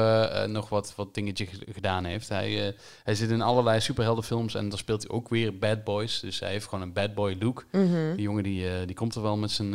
[0.47, 2.29] nog wat, wat dingetje gedaan heeft.
[2.29, 6.21] Hij, hij zit in allerlei superheldenfilms en dan speelt hij ook weer bad boys.
[6.21, 7.67] Dus hij heeft gewoon een bad boy look.
[7.73, 8.15] Mhm.
[8.15, 9.71] Die jongen die, die komt er wel met zijn,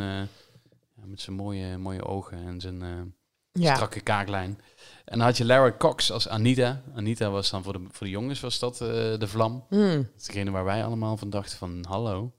[1.04, 3.14] met zijn mooie, mooie ogen en zijn...
[3.52, 3.74] Ja.
[3.74, 4.58] strakke kaaklijn.
[5.04, 6.82] En dan had je Lara Cox als Anita.
[6.94, 8.88] Anita was dan voor de, voor de jongens was dat eh,
[9.18, 9.64] de vlam.
[9.68, 12.32] Dat is degene waar wij allemaal van dachten van hallo.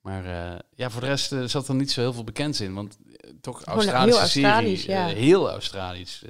[0.00, 2.74] Maar eh, ja, voor de rest eh, zat er niet zo heel veel bekends in.
[2.74, 2.98] Want
[3.40, 4.46] toch Australische heel serie.
[4.48, 5.06] Australisch, ja.
[5.06, 6.24] heel Australisch.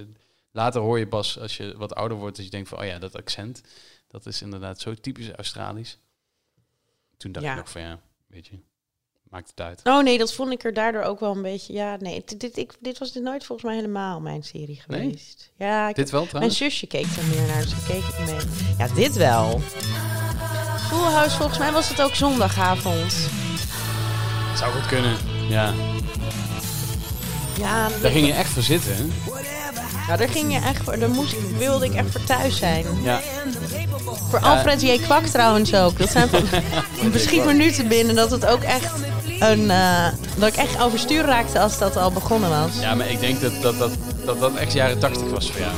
[0.51, 2.99] Later hoor je pas als je wat ouder wordt dat je denkt van oh ja,
[2.99, 3.63] dat accent.
[4.09, 5.99] Dat is inderdaad zo typisch Australisch.
[7.17, 7.53] Toen dacht Ja.
[7.53, 8.59] ik nog van ja, weet je,
[9.35, 9.81] maakt het uit.
[9.85, 11.73] Oh nee, dat vond ik er daardoor ook wel een beetje...
[11.73, 15.01] Ja, nee, dit, dit, ik, dit was dit nooit volgens mij helemaal mijn serie Nee?
[15.01, 15.51] geweest.
[15.57, 16.57] Ja, ik Dit wel Mijn trouwens?
[16.59, 18.37] zusje keek er meer naar, dus ik keek ik mee.
[18.79, 19.61] Ja, dit wel.
[20.91, 23.15] House, volgens mij was het ook zondagavond.
[24.57, 25.17] Zou goed kunnen.
[25.49, 25.73] Ja,
[27.59, 28.95] Ja, daar ging je echt voor zitten.
[28.97, 29.03] hè?
[30.07, 32.85] nou, daar ging je echt voor, daar moest, ik- wilde ik echt voor thuis zijn.
[33.03, 33.21] Ja.
[34.31, 34.99] Voor Alfred J.
[34.99, 35.99] Kwak trouwens ook.
[35.99, 36.43] Dat zijn van,
[37.13, 38.91] beschiet me nu te binnen dat het ook echt
[39.41, 40.07] een, eh,
[40.39, 42.81] dat ik echt overstuur raakte als dat al begonnen was.
[42.81, 43.93] Ja, maar ik denk dat dat, dat,
[44.25, 45.75] dat, dat echt jaren 80 was voor jou.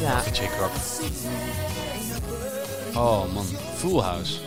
[0.00, 0.22] Ja.
[0.58, 0.72] Rock.
[2.94, 3.44] Oh man,
[3.74, 4.38] Full House.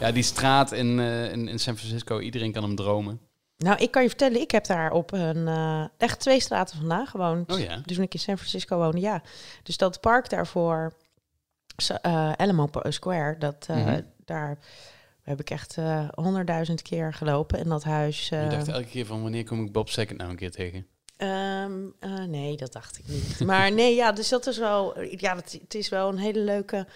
[0.00, 3.20] Ja, die straat in, eh, in, in San Francisco, iedereen kan hem dromen.
[3.56, 7.06] Nou, ik kan je vertellen, ik heb daar op een eh, echt twee straten vandaan
[7.06, 7.52] gewoond.
[7.52, 7.80] Oh ja.
[7.84, 9.22] Dus toen ik in San Francisco woonde, ja.
[9.62, 10.92] Dus dat park daarvoor,
[12.02, 14.00] eh Alamo Square, dat, eh, Mhm.
[14.24, 14.58] daar
[15.28, 17.58] heb ik echt eh, honderdduizend keer gelopen.
[17.58, 18.30] En dat huis...
[18.30, 20.86] eh, Je dacht elke keer van wanneer kom ik Bob Saget nou een keer tegen?
[21.16, 23.40] ehm, eh, nee, dat dacht ik niet.
[23.46, 25.00] maar nee, ja, dus dat is wel...
[25.00, 26.86] Ja, dat, het is wel een hele leuke,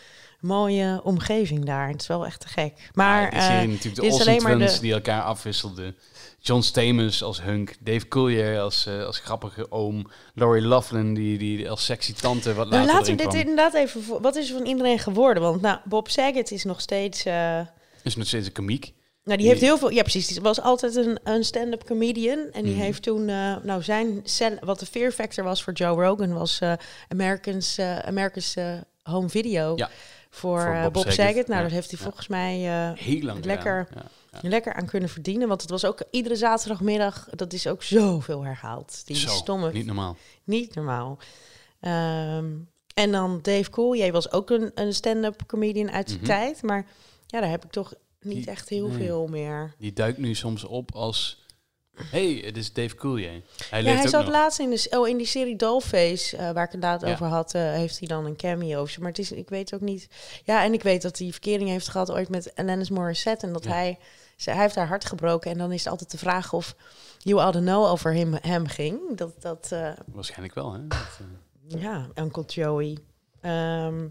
[0.40, 1.88] mooie omgeving daar.
[1.88, 2.90] Het is wel echt te gek.
[2.94, 3.32] Maar...
[3.42, 5.96] Serie eh, natuurlijk de Olsen Twins de- die elkaar afwisselden.
[6.40, 11.70] John Stamos als Hunk, Dave Coulier als, eh, als grappige oom, Laurie Laughlin die, die
[11.70, 13.40] als sexy tante wat Nou, later laten we dit kwam.
[13.40, 14.02] inderdaad even...
[14.02, 15.42] Voor, wat is er van iedereen geworden?
[15.42, 17.24] Want nou, Bob Saget is nog steeds...
[17.24, 17.60] eh,
[18.02, 18.84] Is nog steeds een komiek.
[18.84, 18.92] Nou,
[19.24, 19.90] die Die- heeft heel veel.
[19.90, 20.26] Ja, precies.
[20.26, 22.38] Die was altijd een, een stand-up comedian.
[22.52, 22.82] En die Mhm.
[22.82, 26.58] heeft toen, eh, nou, zijn cel- wat de fear factor was voor Joe Rogan, was
[26.60, 26.72] eh
[27.08, 29.90] Americans, America's eh, home video Ja,
[30.30, 31.14] voor, voor Bob Bob, Saget.
[31.14, 31.46] Saget.
[31.46, 32.54] Nou, Ja, daar heeft hij volgens mij
[32.98, 33.88] Heel lang Lekker.
[34.40, 35.48] lekker aan kunnen verdienen.
[35.48, 39.02] Want het was ook iedere zaterdagmiddag, dat is ook zoveel herhaald.
[39.06, 40.16] Die Zo, stomme, niet normaal.
[40.44, 41.18] niet normaal.
[41.80, 42.46] Ehm,
[42.94, 46.26] en dan Dave Coulier was ook een, een stand-up comedian uit die Mhm.
[46.26, 46.62] tijd.
[46.62, 46.86] Maar
[47.32, 48.96] ja, daar heb ik toch niet Die- echt heel nee.
[49.06, 49.74] veel meer.
[49.78, 51.40] Die duikt nu soms op als...
[51.96, 53.42] hey, het is Dave Coulier.
[53.70, 54.32] Hij Ja, hij zat nog.
[54.32, 57.12] laatst in, de, oh, in die serie Dollface, eh, waar ik het laat Ja.
[57.12, 58.82] over had, eh, heeft hij dan een cameo.
[58.82, 59.00] of zo.
[59.00, 60.08] Maar het is, ik weet ook niet.
[60.44, 63.46] Ja, en ik weet dat hij verkering heeft gehad ooit met Alanis Morissette.
[63.46, 63.70] En dat Ja.
[63.70, 63.98] hij,
[64.36, 65.50] ze, hij heeft haar hart gebroken.
[65.50, 66.74] En dan is het altijd de vraag of
[67.18, 69.16] You All Know over hem, hem ging.
[69.16, 70.86] Dat, dat eh, Waarschijnlijk wel, hè?
[70.86, 71.20] Dat,
[71.68, 72.98] ja, Uncle Joey.
[73.40, 74.06] Ehm,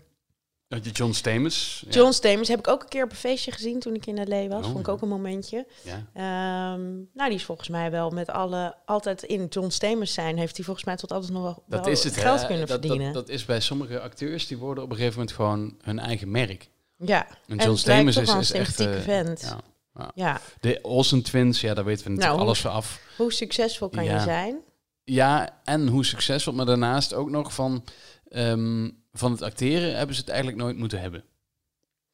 [0.79, 1.83] John Stamos.
[1.85, 1.91] Ja.
[1.91, 4.47] John Stamos heb ik ook een keer op een feestje gezien toen ik in L.A.
[4.47, 4.57] was.
[4.65, 4.91] Oh, Vond ik ja.
[4.91, 5.65] ook een momentje.
[5.83, 6.05] Ja.
[6.13, 6.81] Ehm,
[7.13, 8.75] nou, die is volgens mij wel met alle...
[8.85, 11.93] Altijd in John Stamos zijn heeft hij volgens mij tot altijd nog wel, Dat wel
[11.93, 13.13] is het, geld kunnen dat, verdienen.
[13.13, 16.31] Dat, dat is bij sommige acteurs, die worden op een gegeven moment gewoon hun eigen
[16.31, 16.69] merk.
[16.97, 18.75] ja, En en John Stamos toch is, wel een is echt...
[18.75, 19.41] sympathieke eh, vent.
[19.41, 20.11] ja.
[20.15, 23.01] Ja, De Olsen Twins, ja, daar weten we natuurlijk Nou, alles van af.
[23.17, 24.13] hoe succesvol kan Ja.
[24.13, 24.59] je zijn?
[25.03, 27.83] Ja, en hoe succesvol, maar daarnaast ook nog van,
[28.29, 31.23] ehm, van het acteren hebben ze het eigenlijk nooit moeten hebben.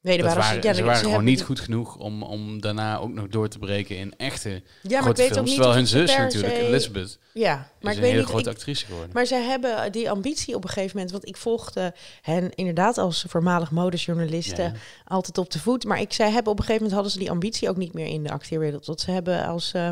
[0.00, 2.98] Nee, Dat waren, waren, ja, ze waren ze gewoon niet goed genoeg om, om daarna
[2.98, 5.50] ook nog door te breken in echte Ja, maar ik grote films.
[5.54, 8.30] Terwijl hun zus natuurlijk, se- Elizabeth, Ja, is maar ik een weet hele niet...
[8.30, 9.10] grote ik- actrice geworden.
[9.12, 11.12] Maar zij hebben die ambitie op een gegeven moment.
[11.12, 14.72] Want ik volgde hen inderdaad als voormalig modejournalisten Ja.
[15.04, 15.84] altijd op de voet.
[15.84, 18.06] Maar ik, zij hebben op een gegeven moment hadden ze die ambitie ook niet meer
[18.06, 18.86] in de acteerwereld.
[18.86, 19.90] Want ze hebben als, eh,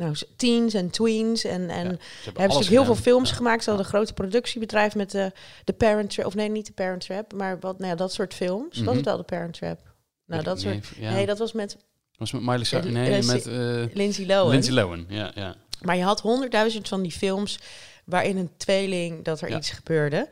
[0.00, 1.44] nou, teens en tweens.
[1.44, 3.36] En, en Ja, ze hebben alles heel veel films Ja.
[3.36, 3.62] gemaakt.
[3.64, 5.32] Ze hadden een grote productiebedrijf met de,
[5.64, 6.26] de Parent Trap.
[6.26, 8.76] Of nee, niet de Parent Trap, maar wat, nou ja, dat soort films.
[8.78, 8.96] Was Mhm.
[8.96, 9.80] het wel de Parent Trap?
[10.26, 10.74] Nou, dat soort...
[10.74, 11.12] even.
[11.12, 11.76] Nee, dat was met
[12.18, 12.84] was met Miley Cyrus.
[12.86, 14.50] Eh, Nee, eh, met eh Lindsay Lohan.
[14.50, 15.04] Lindsay Lohan.
[15.08, 15.54] Ja, ja.
[15.82, 17.58] Maar je had honderdduizend van die films
[18.04, 20.28] waarin een tweeling dat er iets gebeurde.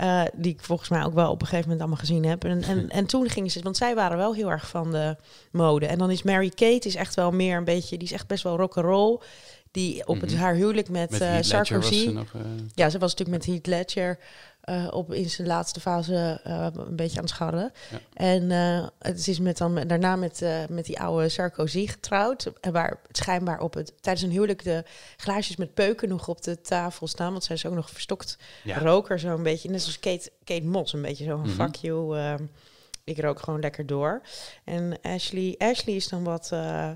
[0.00, 2.44] Eh, die ik volgens mij ook wel op een gegeven moment allemaal gezien heb.
[2.44, 5.16] En, en, en toen gingen ze, want zij waren wel heel erg van de
[5.50, 5.86] mode.
[5.86, 8.42] En dan is Mary Kate is echt wel meer een beetje, die is echt best
[8.42, 9.18] wel rock and roll.
[9.70, 10.40] Die op het Mhm.
[10.40, 12.02] haar huwelijk met, Met eh, Sarkozy.
[12.04, 12.34] ze nog...
[12.34, 12.40] eh,
[12.74, 14.18] Ja, ze was natuurlijk met Heath Ledger
[14.60, 17.72] eh, op in zijn laatste fase een beetje aan het scharrelen.
[17.90, 18.00] Ja.
[18.14, 18.50] En
[18.98, 22.52] het is met dan, daarna met, met die oude Sarkozy getrouwd.
[22.60, 24.84] En waar schijnbaar op het, tijdens een huwelijk de
[25.16, 27.30] glaasjes met peuken nog op de tafel staan.
[27.32, 28.78] Want zij is ook nog verstokt ja.
[28.78, 29.70] roker zo'n beetje.
[29.70, 31.62] Net zoals Kate, Kate Moss, een beetje zo van Mhm.
[31.62, 32.18] fuck you.
[32.18, 32.34] eh,
[33.04, 34.22] ik rook gewoon lekker door.
[34.64, 36.48] En Ashley, Ashley is dan wat...
[36.52, 36.90] eh,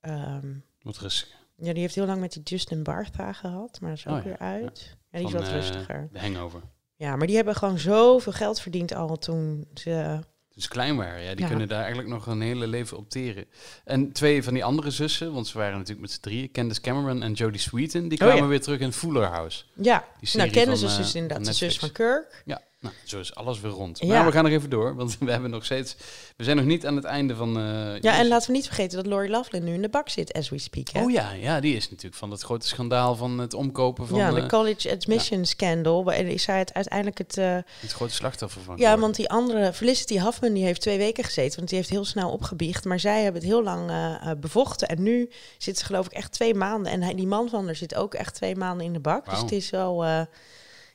[0.00, 1.28] ehm, Wat rustig.
[1.56, 4.22] Ja, die heeft heel lang met die Justin Bartha gehad, maar dat is ook Oh
[4.22, 4.96] ja, weer uit.
[5.10, 6.08] Ja, die is wat eh, rustiger.
[6.12, 6.60] De hangover.
[6.96, 10.18] Ja, maar die hebben gewoon zoveel geld verdiend al toen ze...
[10.54, 11.30] Dus klein waren, ja.
[11.34, 11.48] Die Ja.
[11.48, 13.44] kunnen daar eigenlijk nog een hele leven op teren.
[13.84, 17.22] En twee van die andere zussen, want ze waren natuurlijk met z'n drieën, Candace Cameron
[17.22, 18.48] en Jodie Sweetin, die Oh, kwamen ja.
[18.48, 19.64] weer terug in Fuller House.
[19.74, 21.92] Ja, Die nou kennen van, ze eh, dus inderdaad de zus van.
[21.92, 22.42] Kirk.
[22.46, 23.98] Ja, nou, zo is alles weer rond.
[23.98, 24.06] Ja.
[24.06, 25.96] Maar we gaan nog even door, want we hebben nog steeds...
[26.36, 27.56] We zijn nog niet aan het einde van...
[27.58, 30.32] eh, Ja, en laten we niet vergeten dat Lori Loughlin nu in de bak zit,
[30.32, 30.88] as we speak.
[30.88, 31.02] Hè?
[31.02, 34.28] Oh ja, ja, die is natuurlijk van dat grote schandaal van het omkopen van ja,
[34.28, 36.12] eh, de college admission scandal.
[36.12, 37.38] En is zij het uiteindelijk het...
[37.38, 38.74] eh, het grote slachtoffer van.
[38.74, 39.00] ja, geworden.
[39.00, 41.56] want die andere, Felicity Huffman, die heeft twee weken gezeten.
[41.56, 42.84] Want die heeft heel snel opgebiecht.
[42.84, 44.88] Maar zij hebben het heel lang eh, eh, bevochten.
[44.88, 46.92] En nu zit ze geloof ik echt twee maanden.
[46.92, 49.30] En hij, die man van haar zit ook echt twee maanden in de bak.
[49.30, 50.04] Dus het is wel...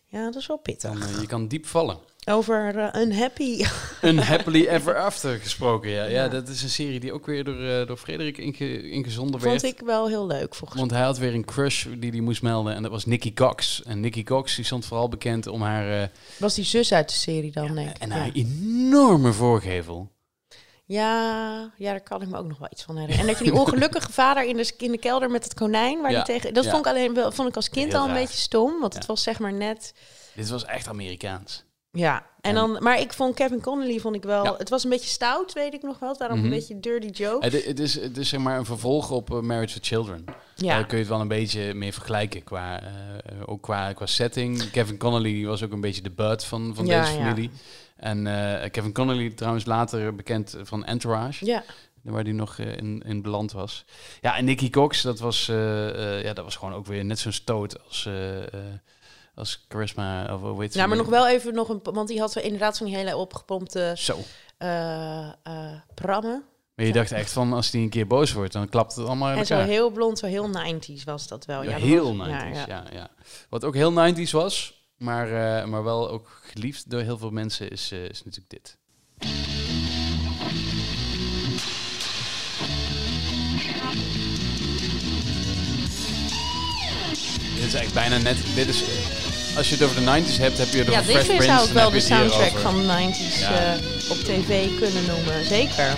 [0.10, 0.92] ja, dat is wel pittig.
[0.92, 1.98] Dan, eh, je kan diep vallen.
[2.26, 3.66] Over eh, unhappy.
[4.02, 6.04] Unhappily Ever After gesproken, ja.
[6.04, 6.10] ja.
[6.24, 6.28] Ja.
[6.28, 9.76] dat is een serie die ook weer door, eh, door Frederik inge, ingezonden Vond werd.
[9.76, 12.76] ik wel heel leuk volgens Want hij had weer een crush die hij moest melden
[12.76, 13.84] en dat was Nikki Cox.
[13.84, 16.12] En Nikki Cox die stond vooral bekend om haar, mij.
[16.38, 17.98] Was die zus uit de serie dan, denk ik.
[17.98, 18.16] en ja.
[18.16, 20.12] haar enorme voorgevel.
[20.94, 23.22] Ja, ja, daar kan ik me ook nog wel iets van herinneren.
[23.28, 26.12] En dat je die ongelukkige vader in de, in de kelder met het konijn, waar
[26.12, 26.54] Ja, die tegen...
[26.54, 26.70] Dat ja.
[26.72, 28.16] vond ik alleen wel, vond ik als kind al een raar.
[28.20, 29.00] beetje stom, want Ja.
[29.00, 29.94] het was zeg maar net...
[30.36, 31.64] Dit was echt Amerikaans.
[31.92, 34.58] Ja, en En- dan, maar ik vond Kevin Connolly vond ik wel...
[34.58, 36.18] Het was een beetje stout, weet ik nog wel.
[36.18, 36.46] Daarom Mhm.
[36.48, 37.46] een beetje dirty joke.
[37.46, 40.24] Het, het, is, het is zeg maar een vervolg op eh, Marriage with Children.
[40.56, 40.74] ja.
[40.76, 42.90] Daar kun je het wel een beetje mee vergelijken qua, eh,
[43.46, 44.70] ook qua, qua setting.
[44.72, 47.06] Kevin Connolly die was ook een beetje de butt van, van deze ja.
[47.06, 47.52] familie.
[48.00, 51.46] En eh, Kevin Connolly trouwens later bekend van Entourage.
[51.46, 51.64] ja.
[52.02, 53.86] Waar die nog eh, in, in beland was.
[54.22, 57.32] Ja, en Nicky Cox, dat was, eh, ja, dat was gewoon ook weer net zo'n
[57.32, 58.14] stoot als, eh,
[59.36, 60.34] als Charisma.
[60.36, 61.80] Of ze Ja, maar nog wel even nog een...
[61.84, 64.18] Want die had zo inderdaad zo'n hele opgepompte Zo.
[65.96, 66.44] prammen.
[66.76, 69.36] Maar je dacht echt van, als die een keer boos wordt, dan klapt het allemaal
[69.36, 71.64] En zo heel blond, zo heel 90s was dat wel.
[71.64, 72.86] Ja, heel was- 90s, ja, ja, ja.
[72.92, 73.10] ja.
[73.50, 77.70] Wat ook heel 90s was, maar, eh, maar wel ook geliefd door heel veel mensen,
[77.70, 78.78] is, eh, is natuurlijk dit.
[87.56, 88.38] Dit is echt bijna net.
[88.56, 88.84] Dit is,
[89.58, 91.38] als je het over de 90s hebt, heb je het Ja, over dit Fresh zou
[91.48, 91.68] Prince.
[91.68, 93.74] ik wel de soundtrack van de 90s Ja.
[93.76, 95.46] eh, op tv kunnen noemen.
[95.46, 95.98] Zeker.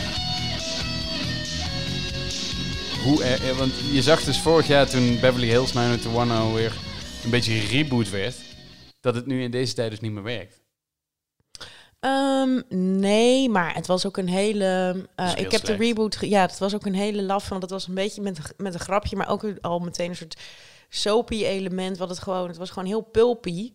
[3.03, 6.71] Hoe er, want je zag dus vorig jaar toen Beverly Hills 90210 weer
[7.23, 8.35] een beetje reboot werd,
[9.01, 10.61] dat het nu in deze tijd dus niet meer werkt.
[11.99, 12.61] Ehm,
[12.99, 14.65] nee, maar het was ook een hele.
[15.15, 16.17] eh, ik heb de reboot.
[16.21, 17.49] Ja, het was ook een hele laf.
[17.49, 20.15] Want het was een beetje met, een- met een grapje, maar ook al meteen een
[20.15, 20.39] soort
[20.89, 21.97] soapy element.
[21.97, 22.47] Wat het gewoon.
[22.47, 23.73] Het was gewoon heel pulpy.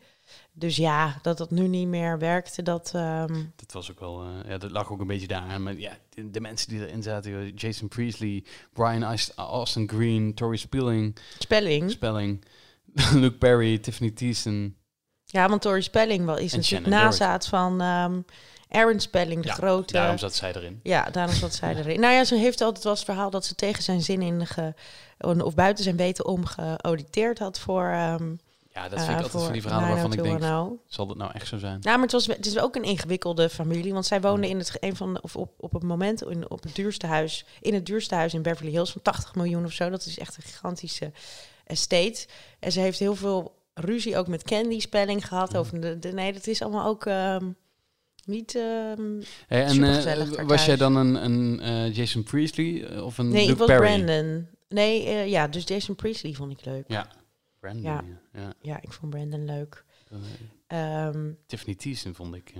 [0.52, 2.90] Dus ja, dat dat nu niet meer werkte, dat.
[2.94, 5.60] ehm, Dat was ook wel, eh, ja, dat lag ook een beetje daar.
[5.60, 10.56] Maar ja, de, de mensen die erin zaten, Jason Priestley, Brian Aust- Austin Green, Tori
[10.56, 11.90] Spelling, spelling.
[11.90, 12.44] Spelling,
[13.22, 14.76] Luke Perry, Tiffany Thiessen.
[15.26, 18.20] Ja, want Tori Spelling wel is En natuurlijk nazaat van ehm
[18.70, 19.92] Aaron Spelling, de Ja, grote.
[19.92, 20.80] Daarom zat zij erin.
[20.82, 22.00] Ja, daarom zat zij erin.
[22.00, 24.74] Nou ja, ze heeft altijd wel het verhaal dat ze tegen zijn zin in ge,
[25.18, 27.88] of buiten zijn weten om geauditeerd had voor.
[27.88, 28.34] ehm
[28.74, 30.94] Ja, dat eh, vind ik altijd voor van die verhalen waarvan ik denk, 90210.
[30.94, 31.78] zal dat nou echt zo zijn?
[31.80, 34.76] Nou, maar het, was, het is ook een ingewikkelde familie, want zij woonde in het
[34.80, 37.86] een van de, of op, op het moment in, op het duurste huis, in het
[37.86, 39.90] duurste huis in Beverly Hills van 80 miljoen of zo.
[39.90, 41.12] Dat is echt een gigantische
[41.66, 42.26] estate.
[42.58, 46.32] En ze heeft heel veel ruzie ook met Candy Spelling gehad over de, de nee,
[46.32, 47.50] dat is allemaal ook ehm,
[48.24, 48.52] niet.
[48.52, 53.52] Hey, en eh, was jij dan een, een eh, Jason Priestley of een nee, Luke
[53.52, 54.04] ik was Perry?
[54.04, 54.46] Brandon.
[54.68, 56.84] Nee, ja, dus Jason Priestley vond ik leuk.
[56.88, 57.08] Ja,
[57.60, 57.82] Brandon.
[57.82, 58.04] Ja.
[58.60, 58.80] Ja.
[58.82, 59.84] ik vond Brandon leuk.
[60.08, 60.18] Eh,
[60.66, 62.52] Ehm, Tiffany Thiessen vond ik.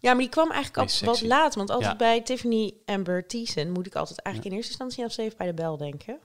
[0.00, 1.54] ja, maar die kwam eigenlijk Meest al wat laat.
[1.54, 1.96] Want altijd Ja.
[1.96, 5.54] bij Tiffany Amber Thiessen moet ik altijd eigenlijk in eerste instantie aan Save bij de
[5.54, 6.18] Bel denken.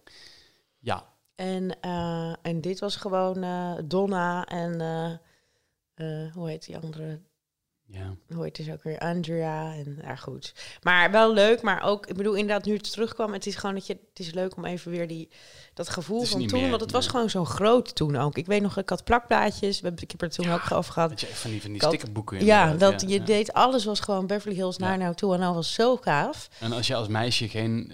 [0.80, 1.06] Ja,
[1.36, 4.82] En, eh, en dit was gewoon eh, Donna en
[5.94, 7.22] eh, hoe heet die andere?
[7.92, 8.16] Ja.
[8.36, 9.00] Hoe heet ze ook weer?
[9.00, 9.74] Andrea.
[9.74, 10.54] En ja, goed.
[10.82, 13.88] Maar wel leuk, maar ook, ik bedoel, inderdaad, nu het terugkwam, het is gewoon dat
[13.88, 15.30] je, het is leuk om even weer die,
[15.74, 18.38] dat gevoel Het is van toen, meer, want het was gewoon zo groot toen ook.
[18.38, 21.10] Ik weet nog, ik had plakplaatjes, we hebben- ik heb er toen ook over gehad.
[21.10, 24.28] Dat je van die, van die Dat- stickerboeken Ja, dat je deed, alles was gewoon
[24.28, 26.50] Beverly Hills naar nou toe en dat was zo gaaf.
[26.60, 27.92] En als je als meisje geen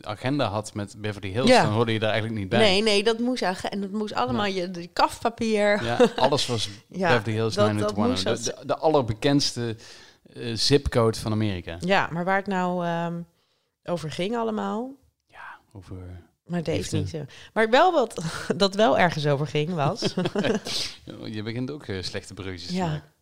[0.00, 2.58] agenda had met Beverly Hills, dan hoorde je daar eigenlijk niet bij.
[2.60, 5.84] Nee, nee, dat moest eigenlijk, en dat moest allemaal je die kafpapier.
[5.84, 8.24] Ja, alles was Ja, Beverly Hills dat- 90210.
[8.24, 9.26] dat moest De, dat- de, de allerbekendste
[9.56, 11.76] eh, zipcode van Amerika.
[11.80, 13.20] Ja, maar waar het nou ehm,
[13.84, 14.90] over ging allemaal,
[15.26, 15.96] Ja, over...
[16.46, 17.24] maar deze niet zo.
[17.52, 18.22] Maar wel wat
[18.56, 20.00] dat wel ergens over ging was
[21.36, 22.84] Je begint ook eh, slechte bruggetjes Ja.
[22.84, 23.12] te maken.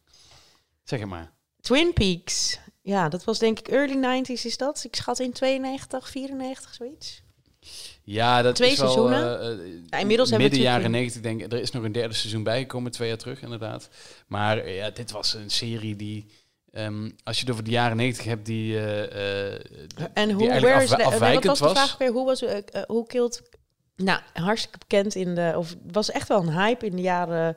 [0.84, 1.32] Zeg het maar.
[1.60, 2.58] Twin Peaks.
[2.82, 4.84] Ja, dat was denk ik early 90s is dat.
[4.84, 7.22] Ik schat in 92, 94, zoiets.
[8.02, 8.86] Ja, dat Twee is wel...
[8.92, 9.40] seizoenen?
[9.40, 9.46] eh,
[9.90, 11.52] Ja, inmiddels hebben we midden jaren natuurlijk- 90 denk ik.
[11.52, 13.88] Er is nog een derde seizoen bijgekomen, twee jaar terug inderdaad.
[14.26, 16.26] Maar eh, ja, dit was een serie die...
[16.72, 21.44] ehm, als je het over de jaren 90 hebt, die, die- En hoe is afwijkend
[21.44, 21.72] wat was de was.
[21.72, 22.10] vraag weer?
[22.10, 22.44] Hoe was
[22.86, 23.42] hoe killed?
[23.96, 27.56] Nou, hartstikke bekend in de of was echt wel een hype in de jaren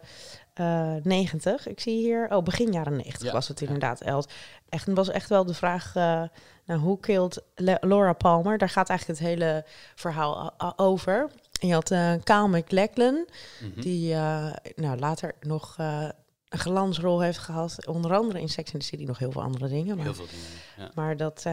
[0.53, 1.67] eh 90.
[1.67, 4.01] Ik zie hier oh begin jaren 90 Ja, was het inderdaad.
[4.01, 4.31] Eld.
[4.69, 6.23] Echt was echt wel de vraag uh,
[6.65, 8.57] nou hoe killed Le- Laura Palmer?
[8.57, 9.65] Daar gaat eigenlijk het hele
[9.95, 11.29] verhaal over.
[11.61, 13.27] En je had uh, Kyle MacLachlan
[13.61, 13.81] Mhm.
[13.81, 16.09] die uh, nou later nog uh,
[16.49, 19.67] een glansrol heeft gehad, onder andere in Sex and the City nog heel veel andere
[19.67, 19.95] dingen.
[19.95, 20.45] Maar Heel veel dingen.
[20.77, 20.91] Ja.
[20.95, 21.43] maar, dat,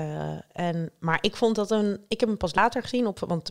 [0.52, 2.04] en, maar ik vond dat een.
[2.08, 3.50] Ik heb hem pas later gezien, op, want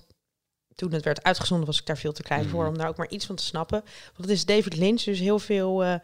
[0.76, 2.50] toen het werd uitgezonden was ik daar veel te klein Mhm.
[2.50, 3.82] voor om daar ook maar iets van te snappen.
[4.06, 5.84] Want het is David Lynch, dus heel veel.
[5.84, 6.00] uh, Heel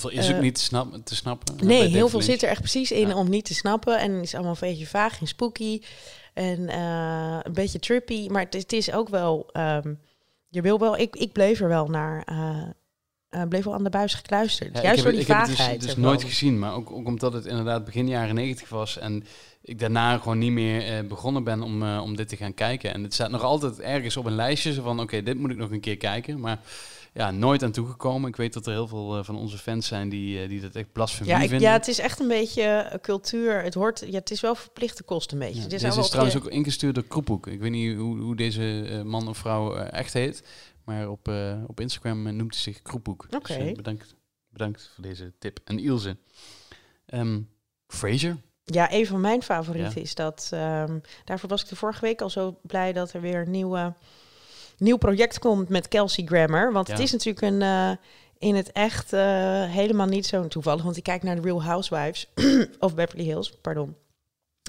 [0.00, 1.66] veel is ook niet te, snap, te snappen.
[1.66, 2.30] Nee, heel veel Lynch.
[2.32, 3.16] zit er echt precies in Ja.
[3.16, 3.98] om niet te snappen.
[3.98, 5.80] En is allemaal een beetje vaag en spooky.
[6.34, 8.28] En uh, een beetje trippy.
[8.28, 9.50] Maar het, het is ook wel.
[9.52, 10.00] Um,
[10.48, 10.96] je wil wel.
[10.98, 12.24] Ik, ik bleef er wel naar.
[13.34, 14.76] Uh, bleef wel aan de buis gekluisterd.
[14.76, 17.06] Ja, Juist ik door die ik heb het dus, dus nooit gezien, maar ook, ook,
[17.06, 19.24] omdat het inderdaad begin jaren 90 was en
[19.62, 22.94] ik daarna gewoon niet meer uh, begonnen ben om, uh, om dit te gaan kijken.
[22.94, 25.56] En het staat nog altijd ergens op een lijstje van oké, okay, dit moet ik
[25.56, 26.60] nog een keer kijken, maar
[27.14, 28.28] ja, nooit aan toegekomen.
[28.28, 30.92] Ik weet dat er heel veel uh, van onze fans zijn die, die dat echt
[30.92, 31.68] blasfemie ja, ik, vinden.
[31.68, 33.62] Ja, het is echt een beetje eh, cultuur.
[33.62, 35.56] Het hoort, ja, het is wel verplichte kost een beetje.
[35.56, 37.46] Ja, het is trouwens ook ingestuurd door Kroephoek.
[37.46, 40.42] Ik weet niet hoe, hoe deze man of vrouw echt heet.
[40.84, 43.24] Maar op, uh, op Instagram noemt hij zich Kroephoek.
[43.24, 43.36] Oké.
[43.36, 43.64] Okay.
[43.64, 44.14] Dus, bedankt,
[44.48, 45.60] bedankt voor deze tip.
[45.64, 46.16] En Ilse.
[47.06, 47.48] Um,
[47.86, 48.36] Fraser.
[48.64, 50.02] Ja, een van mijn favorieten ja.
[50.02, 50.50] is dat.
[50.54, 53.94] Um, daarvoor was ik de vorige week al zo blij dat er weer een nieuwe,
[54.78, 56.72] nieuw project komt met Kelsey Grammer.
[56.72, 56.92] Want ja.
[56.92, 57.60] het is natuurlijk een.
[57.60, 57.92] Uh,
[58.42, 59.20] in het echt uh,
[59.64, 60.82] helemaal niet zo toevallig.
[60.82, 62.26] Want ik kijk naar de Real Housewives.
[62.78, 63.96] of Beverly Hills, pardon.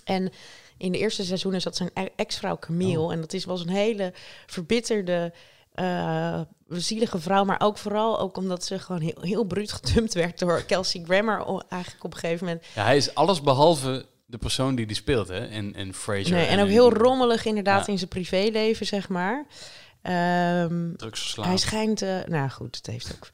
[0.04, 0.32] En
[0.78, 3.00] in de eerste seizoen is dat zijn e-, ex-vrouw Camille.
[3.00, 3.12] Oh.
[3.12, 4.14] En dat is, was een hele
[4.46, 5.34] verbitterde
[5.76, 10.40] uh, zielige vrouw, maar ook vooral ook omdat ze gewoon heel, heel bruut gedumpt werd
[10.40, 12.66] door Kelsey Grammer eigenlijk op een gegeven moment.
[12.76, 16.32] Ja, hij is alles behalve de persoon die die speelt, hè, in, in Frasier.
[16.32, 17.92] Nee, en, en ook heel rommelig inderdaad ja.
[17.92, 19.46] in zijn privéleven, zeg maar.
[20.68, 20.96] Um.
[21.42, 23.30] Hij schijnt, uh, nou goed, het heeft ook...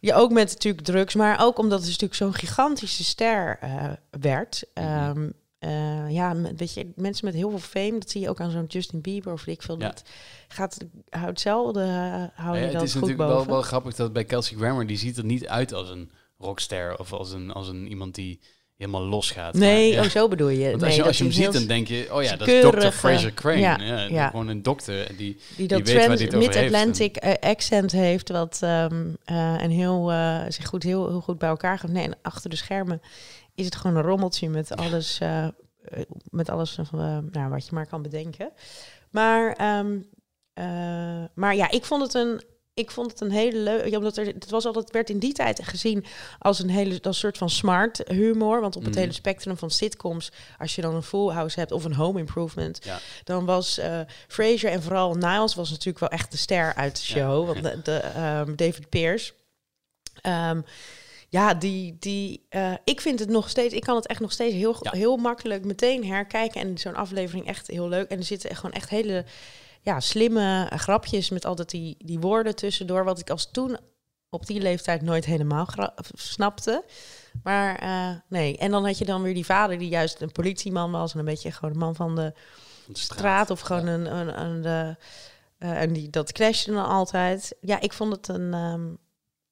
[0.00, 3.84] Ja, ook met natuurlijk drugs, maar ook omdat het natuurlijk zo'n gigantische ster uh,
[4.20, 4.64] werd.
[4.74, 5.32] Mm -hmm.
[5.64, 8.64] Uh, ja, weet je, mensen met heel veel fame, dat zie je ook aan zo'n
[8.68, 9.78] Justin Bieber of ik veel.
[9.78, 9.86] Ja.
[9.86, 10.02] Dat
[10.48, 10.76] gaat,
[11.08, 13.46] houdt zelden, uh, hou je ja, dat Het is goed natuurlijk boven.
[13.46, 16.98] wel, wel grappig dat bij Kelsey Grammer, die ziet er niet uit als een rockster
[16.98, 18.40] of als een, als een iemand die
[18.82, 19.54] helemaal losgaat.
[19.54, 20.70] Nee, maar, oh, zo bedoel je.
[20.70, 22.62] Want nee, als je, als je hem ziet, dan denk je, oh ja, dat is
[22.62, 22.86] Dr.
[22.86, 23.58] Fraser Crane.
[23.58, 27.92] Ja, ja, ja, Gewoon een dokter die, die dat weet waar dit over mid-Atlantic accent
[27.92, 31.90] heeft, wat um, uh, en heel, uh, zich goed, heel, heel goed bij elkaar gaat.
[31.90, 33.02] Nee, en achter de schermen
[33.54, 35.48] is het gewoon een rommeltje met alles, uh,
[36.30, 38.52] met alles uh, nou, wat je maar kan bedenken.
[39.10, 40.08] Maar, um,
[40.54, 42.42] uh, maar ja, ik vond het een,
[42.74, 43.90] ik vond het een hele leuke.
[43.90, 46.04] Ja, omdat er, het was altijd werd in die tijd gezien
[46.38, 48.60] als een hele als soort van smart humor.
[48.60, 49.00] Want op het mm.
[49.00, 52.84] hele spectrum van sitcoms, als je dan een Full House hebt of een Home Improvement,
[52.84, 52.98] ja.
[53.24, 53.80] dan was
[54.28, 57.46] Frasier en vooral Niles was natuurlijk wel echt de ster uit de show.
[57.46, 57.62] Ja.
[57.62, 59.32] Want de, de um, David Pierce.
[60.22, 60.64] Um,
[61.32, 64.54] ja, die, die, uh, ik vind het nog steeds, ik kan het echt nog steeds
[64.54, 64.90] heel, ja.
[64.90, 66.60] heel makkelijk meteen herkijken.
[66.60, 68.10] En zo'n aflevering echt heel leuk.
[68.10, 69.24] En er zitten echt gewoon echt hele
[69.80, 73.04] ja, slimme grapjes met altijd die, die woorden tussendoor.
[73.04, 73.78] Wat ik als toen
[74.30, 75.68] op die leeftijd nooit helemaal
[76.14, 76.84] snapte.
[77.42, 80.90] Maar uh, nee, en dan had je dan weer die vader die juist een politieman
[80.90, 81.12] was.
[81.12, 82.32] En een beetje gewoon een man van de,
[82.84, 83.18] van de straat.
[83.18, 83.50] straat.
[83.50, 83.92] Of gewoon ja.
[83.92, 84.96] een, een, een, de,
[85.58, 87.56] uh, en die, dat clashte dan altijd.
[87.60, 88.54] Ja, ik vond het een...
[88.54, 88.98] Um,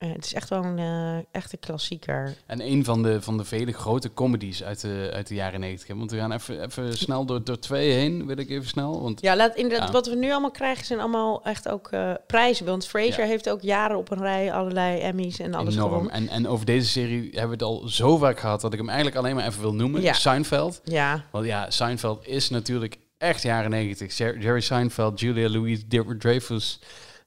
[0.00, 2.34] Eh, het is echt wel een eh, echte klassieker.
[2.46, 5.96] En een van de, van de vele grote comedies uit de, uit de jaren negentig.
[5.96, 9.02] Want we gaan even, even snel door, door twee heen, wil ik even snel.
[9.02, 9.92] Want Ja, laat, inderdaad, Ja.
[9.92, 12.66] wat we nu allemaal krijgen zijn allemaal echt ook eh, prijzen.
[12.66, 13.26] Want Fraser Ja.
[13.30, 15.88] heeft ook jaren op een rij allerlei Emmys en alles enorm.
[15.90, 16.12] gewonnen.
[16.12, 18.88] En, en over deze serie hebben we het al zo vaak gehad dat ik hem
[18.88, 20.02] eigenlijk alleen maar even wil noemen.
[20.02, 20.12] Ja.
[20.12, 20.80] Seinfeld.
[20.84, 24.16] Ja, Want ja, Seinfeld is natuurlijk echt jaren negentig.
[24.16, 25.86] Jer- Jerry Seinfeld, Julia Louise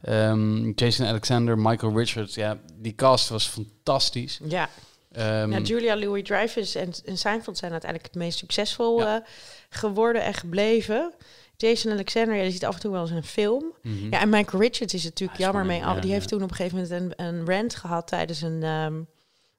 [0.04, 2.36] Ehm, Jason Alexander, Michael Richards.
[2.36, 4.40] Ja, die cast was fantastisch.
[4.48, 4.70] ja.
[5.12, 9.16] Ehm, Julia Louis-Dreyfus en, en Seinfeld zijn uiteindelijk het meest succesvol Ja.
[9.18, 9.26] eh,
[9.70, 11.14] geworden en gebleven.
[11.58, 13.64] Jason Alexander, ja, die ziet af en toe wel eens een film.
[13.82, 14.10] mhm.
[14.12, 16.00] Ja, en Michael Richards is natuurlijk jammer mee af.
[16.00, 18.64] Die heeft toen op een gegeven moment een, een rant gehad tijdens een...
[18.64, 18.94] ehm,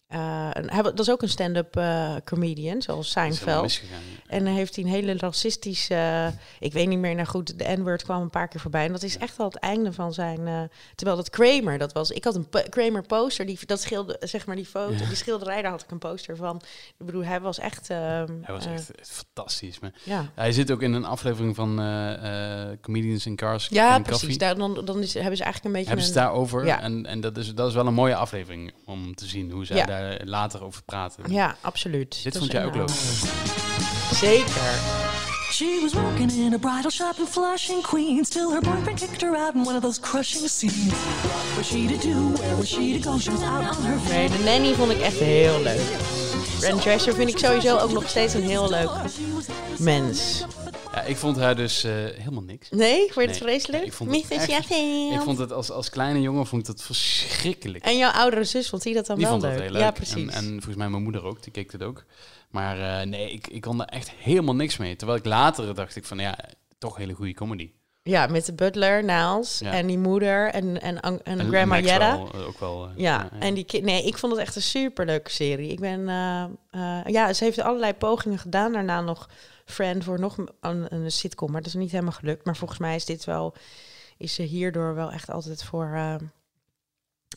[0.08, 3.80] wa- dat is ook een stand-up eh, comedian, zoals Seinfeld.
[4.26, 6.32] En dan heeft hij een hele racistische...
[6.60, 8.84] ik weet niet meer, nou goed, de N-word kwam een paar keer voorbij.
[8.86, 10.46] En dat is echt al het einde van zijn...
[10.46, 10.60] eh,
[10.94, 12.10] terwijl dat Kramer, dat was...
[12.10, 15.70] Ik had een Kramer poster, die, dat scheelde, zeg maar die foto, die schilderij, daar
[15.70, 16.56] had ik een poster van.
[16.98, 17.90] Ik bedoel, hij was echt...
[17.90, 19.78] ehm, Hij was echt fantastisch.
[19.78, 19.92] Maar
[20.34, 21.76] hij zit ook in een aflevering van
[22.80, 24.20] Comedians in Cars Ja, precies.
[24.20, 24.38] Coffee.
[24.38, 26.18] Daar, dan, dan is, hebben ze eigenlijk een beetje hebben ze een...
[26.18, 26.66] het daarover.
[26.66, 26.80] Ja.
[26.80, 29.76] En, en dat, is, dat is wel een mooie aflevering om te zien hoe zij
[29.76, 29.86] Ja.
[30.00, 31.32] Daar later over praten.
[31.32, 32.22] Ja, absoluut.
[32.22, 32.90] Dit Dat vond jij ook leuk.
[34.12, 34.72] Zeker.
[35.50, 39.36] She was working in a bridal shop in Flushing, Queens, till her boyfriend kicked her
[39.36, 40.92] out in one of those crushing scenes.
[40.92, 42.32] What was she to do?
[42.42, 43.18] Where was she to go?
[43.18, 45.80] She was out on her Nee, de nanny vond ik echt heel leuk.
[46.58, 48.90] Brand Dresser vind ik sowieso ook nog steeds een heel leuk
[49.78, 50.44] mens.
[50.94, 52.70] Ja, ik vond haar dus eh, helemaal niks.
[52.70, 53.78] Nee, vond je het vreselijk?
[53.78, 54.70] nee, ik vond het echt-.
[55.12, 57.84] Ik vond het als, als kleine jongen vond ik dat verschrikkelijk.
[57.84, 59.52] En jouw oudere zus vond die dat dan Die wel vond leuk?
[59.54, 59.80] dat heel leuk.
[59.80, 60.34] Ja, En, precies.
[60.34, 62.04] en volgens mij mijn moeder ook, die keek het ook.
[62.50, 64.96] Maar eh, nee, ik, ik kon daar echt helemaal niks mee.
[64.96, 66.38] Terwijl ik later dacht ik van ja,
[66.78, 67.70] toch hele goede comedy.
[68.02, 69.72] Ja, met de butler, Niles, Ja.
[69.72, 72.14] en die moeder en, en, en, en En Grandma Jetta.
[72.46, 72.84] ook wel.
[72.84, 73.84] eh, Ja, en die kind.
[73.84, 75.70] Nee, ik vond het echt een superleuke serie.
[75.70, 76.04] Ik ben.
[77.06, 78.72] ja, ze heeft allerlei pogingen gedaan.
[78.72, 79.28] Daarna nog
[79.64, 81.50] Friend voor nog een, een sitcom.
[81.50, 82.44] Maar dat is niet helemaal gelukt.
[82.44, 83.54] Maar volgens mij is dit wel.
[84.16, 85.84] Is ze hierdoor wel echt altijd voor.
[85.84, 86.14] eh,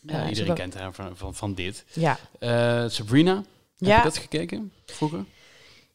[0.02, 1.86] Ja, eh, iedereen kent haar van, van, van dit.
[1.94, 2.18] Ja.
[2.40, 3.46] Eh, Sabrina, heb
[3.78, 3.98] Ja.
[3.98, 5.26] je dat gekeken vroeger?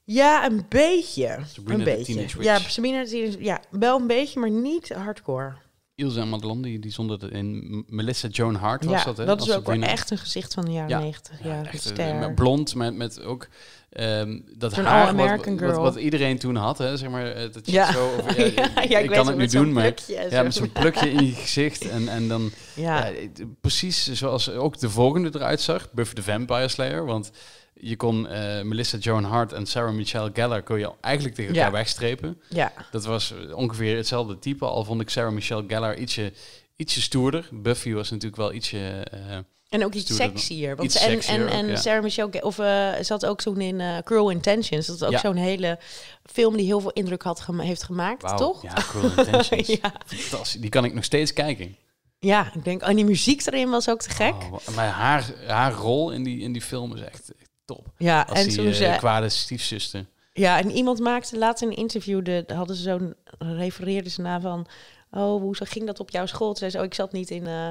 [0.05, 1.39] ja, een beetje.
[1.47, 2.43] Sabrina een beetje.
[2.43, 3.05] Ja, Sabrina
[3.39, 5.53] Ja, wel een beetje, maar niet hardcore.
[5.95, 7.85] Ilse en Madelon, die, die zonder het in.
[7.89, 9.25] Melissa Joan Hart was ja, dat, hè?
[9.25, 10.99] dat is ook echt een gezicht van de jaren Ja.
[10.99, 11.43] negentig.
[11.43, 12.15] Ja, Ja, de echt eh, ster.
[12.15, 13.49] met blond, met, met ook
[13.91, 15.15] ehm, dat Zo'n haar
[15.57, 17.27] wat, wat, iedereen toen had, hè, zeg maar.
[17.27, 17.93] eh, Dat je Ja.
[17.93, 19.95] zo Ja, ja, ja, ik kan het, nu doen, maar
[20.31, 23.07] ja, met zo'n plukje in je gezicht en, en dan ja.
[23.07, 27.31] ja, het- precies zoals ook de volgende eruit zag, Buffy the Vampire Slayer, want
[27.75, 31.71] je kon eh, Melissa Joan Hart en Sarah Michelle Gellar kon je eigenlijk tegen elkaar
[31.71, 31.77] Ja.
[31.77, 32.41] wegstrepen.
[32.49, 32.73] ja.
[32.91, 36.33] Dat was ongeveer hetzelfde type, al vond ik Sarah Michelle Gellar ietsje,
[36.77, 37.49] ietsje stoerder.
[37.53, 38.79] Buffy was natuurlijk wel ietsje...
[39.11, 39.37] eh,
[39.69, 40.77] En ook iets sexier.
[40.77, 41.77] Want iets en, sexier en, ook, ja.
[41.77, 44.87] Sarah Michelle, of eh had ook zo'n in eh, Cruel Intentions.
[44.87, 45.19] Dat is ook Ja.
[45.19, 45.79] zo'n hele
[46.25, 48.63] film die heel veel indruk had gema- heeft gemaakt, toch?
[48.63, 49.67] Ja, Cruel Intentions.
[49.83, 49.93] ja.
[50.07, 50.61] Fantastisch.
[50.61, 51.77] Die kan ik nog steeds kijken.
[52.19, 54.35] Ja, ik denk, en die muziek erin was ook te gek.
[54.35, 57.33] Oh, maar haar, haar rol in die, in die film is echt
[57.75, 57.87] top.
[57.99, 60.07] ja, Als en die toen eh, ze, kwade stiefzuster.
[60.33, 64.67] ja, en iemand maakte laatst een interview, de, hadden ze zo'n, refereerde ze naar van,
[65.11, 66.47] oh, hoe ging dat op jouw school?
[66.47, 67.71] Toen zei ze, oh, ik zat niet in eh,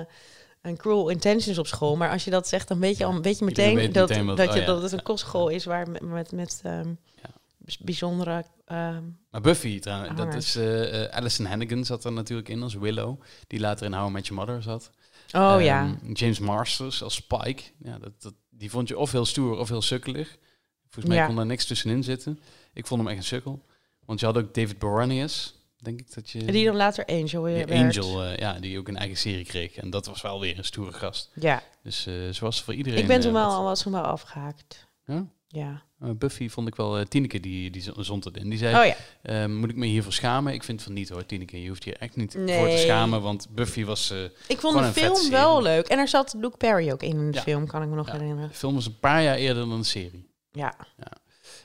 [0.61, 1.95] een Cruel Intentions op school.
[1.95, 4.25] Maar als je dat zegt, dan weet je, al, weet je meteen, weet dat, meteen
[4.25, 6.87] wat- dat, oh je, ja, dat het een kostschool is waar met, met, met ehm,
[7.15, 7.29] Ja.
[7.57, 8.43] bijz- bijzondere...
[8.65, 12.73] ehm, Maar Buffy, trouwens, dat is eh eh, Alison Hannigan zat er natuurlijk in als
[12.73, 14.89] Willow, die later in How I Met Your Mother zat.
[15.33, 15.95] oh Ehm, ja.
[16.13, 17.63] James Marsters als Spike.
[17.83, 20.37] Ja, dat, dat, die vond je of heel stoer of heel sukkelig.
[20.83, 21.25] Volgens mij Ja.
[21.25, 22.39] kon daar niks tussenin zitten.
[22.73, 23.65] Ik vond hem echt een sukkel.
[24.05, 26.39] Want je had ook David Boranius, denk ik dat je...
[26.45, 27.71] En die dan later Angel weer werd.
[27.71, 29.75] Angel, eh, ja, die ook een eigen serie kreeg.
[29.75, 31.31] En dat was wel weer een stoere gast.
[31.35, 32.99] Ja, Dus eh zoals voor iedereen...
[32.99, 34.87] ik ben eh, toen wel, wat- was toen wel afgehaakt.
[35.05, 35.25] Ja?
[35.53, 35.81] Ja.
[35.99, 36.97] Eh, Buffy vond ik wel...
[36.97, 38.49] eh Tineke, die, die zo- zond het in.
[38.49, 38.95] Die zei, Oh ja.
[39.43, 40.53] eh, moet ik me hiervoor schamen?
[40.53, 41.61] Ik vind van niet hoor, Tineke.
[41.61, 43.21] Je hoeft je echt niet voor te schamen.
[43.21, 44.11] Want Buffy was...
[44.11, 45.87] eh, Ik vond de film wel leuk.
[45.87, 47.41] En er zat Luke Perry ook in in de Ja.
[47.43, 48.13] film, kan ik me nog Ja.
[48.13, 48.49] herinneren.
[48.49, 50.29] de film was een paar jaar eerder dan de serie.
[50.51, 50.75] Ja.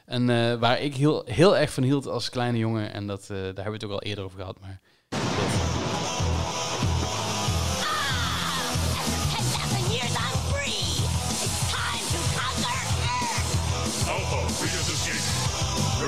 [0.07, 0.27] En
[0.61, 3.73] waar ik heel, heel erg van hield als kleine jongen, en dat, daar hebben we
[3.73, 4.81] het ook al eerder over gehad, maar...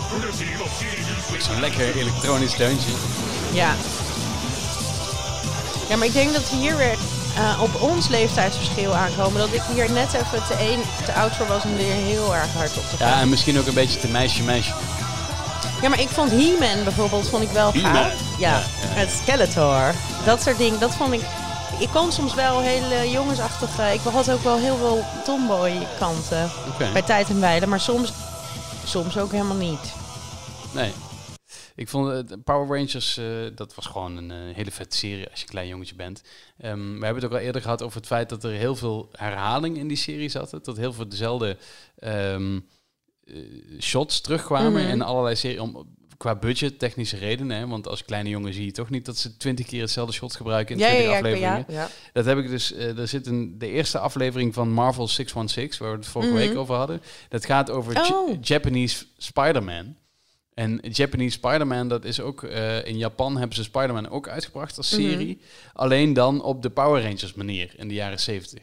[0.09, 2.91] Teenagers Zo'n lekker elektronisch deuntje.
[3.53, 3.75] Ja.
[5.89, 6.97] Ja, maar ik denk dat hier weer
[7.37, 9.41] eh, op ons leeftijdsverschil aankomen.
[9.41, 12.53] Dat ik hier net even te, een, te oud voor was om er heel erg
[12.53, 13.09] hard op te gaan.
[13.09, 14.73] Ja, en misschien ook een beetje te meisje-meisje.
[15.83, 18.13] Ja, maar ik vond He-Man bijvoorbeeld vond ik wel gaaf.
[18.39, 19.95] Ja, Ja, het Skeletor.
[20.25, 21.21] Dat soort dingen, dat vond ik...
[21.79, 23.93] ik kon soms wel hele jongensachtige...
[23.93, 26.89] Ik had ook wel heel veel tomboy kanten Oké.
[26.93, 27.67] bij tijd en wijle.
[27.67, 28.13] Maar soms,
[28.89, 29.95] soms ook helemaal niet.
[30.75, 30.93] Nee.
[31.75, 33.25] Ik vond het Power Rangers, eh,
[33.55, 36.23] dat was gewoon een eh, hele vette serie als je een klein jongetje bent.
[36.59, 39.09] Ehm, we hebben het ook al eerder gehad over het feit dat er heel veel
[39.13, 40.51] herhaling in die serie zat.
[40.63, 41.57] Dat heel veel dezelfde
[41.99, 42.61] ehm,
[43.25, 43.35] eh,
[43.81, 44.91] shots terugkwamen Mhm.
[44.91, 45.59] in allerlei series.
[45.61, 47.57] Om, qua budget, technische redenen.
[47.59, 47.67] Hè?
[47.67, 50.75] Want als kleine jongen zie je toch niet dat ze twintig keer hetzelfde shot gebruiken
[50.75, 51.65] in Ja, ja, 20 ja, afleveringen.
[51.69, 51.89] ja, ja.
[52.13, 52.73] Dat heb ik dus.
[52.73, 56.39] eh, er zit een, de eerste aflevering van Marvel 616, waar we het vorige Mhm.
[56.41, 57.03] week over hadden.
[57.29, 58.37] Dat gaat over Oh.
[58.41, 59.97] Japanese Spider-Man.
[60.55, 64.91] En Japanese Spider-Man, dat is ook eh, in Japan hebben ze Spider-Man ook uitgebracht als
[64.93, 65.01] Mhm.
[65.03, 65.41] serie.
[65.73, 68.63] Alleen dan op de Power Rangers manier in de jaren 70.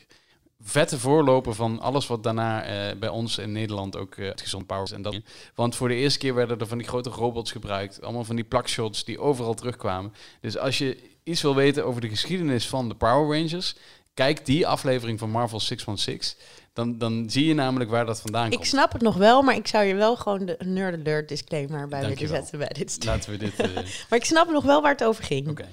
[0.67, 4.91] Vette voorloper van alles wat daarna eh, bij ons in Nederland ook eh uitgezonden Powers
[4.91, 5.19] en dat.
[5.55, 8.01] Want voor de eerste keer werden er van die grote robots gebruikt.
[8.01, 10.13] Allemaal van die plakshots die overal terugkwamen.
[10.41, 13.75] Dus als je iets wil weten over de geschiedenis van de Power Rangers,
[14.13, 16.37] kijk die aflevering van Marvel 616.
[16.73, 18.67] Dan, dan zie je namelijk waar dat vandaan Ik komt.
[18.67, 22.01] snap het nog wel, maar ik zou je wel gewoon de nerd alert disclaimer bij
[22.01, 23.03] willen zetten bij dit stuk.
[23.03, 23.59] Laten we dit.
[23.59, 23.73] eh,
[24.09, 25.49] Maar ik snap nog wel waar het over ging.
[25.49, 25.67] Oké.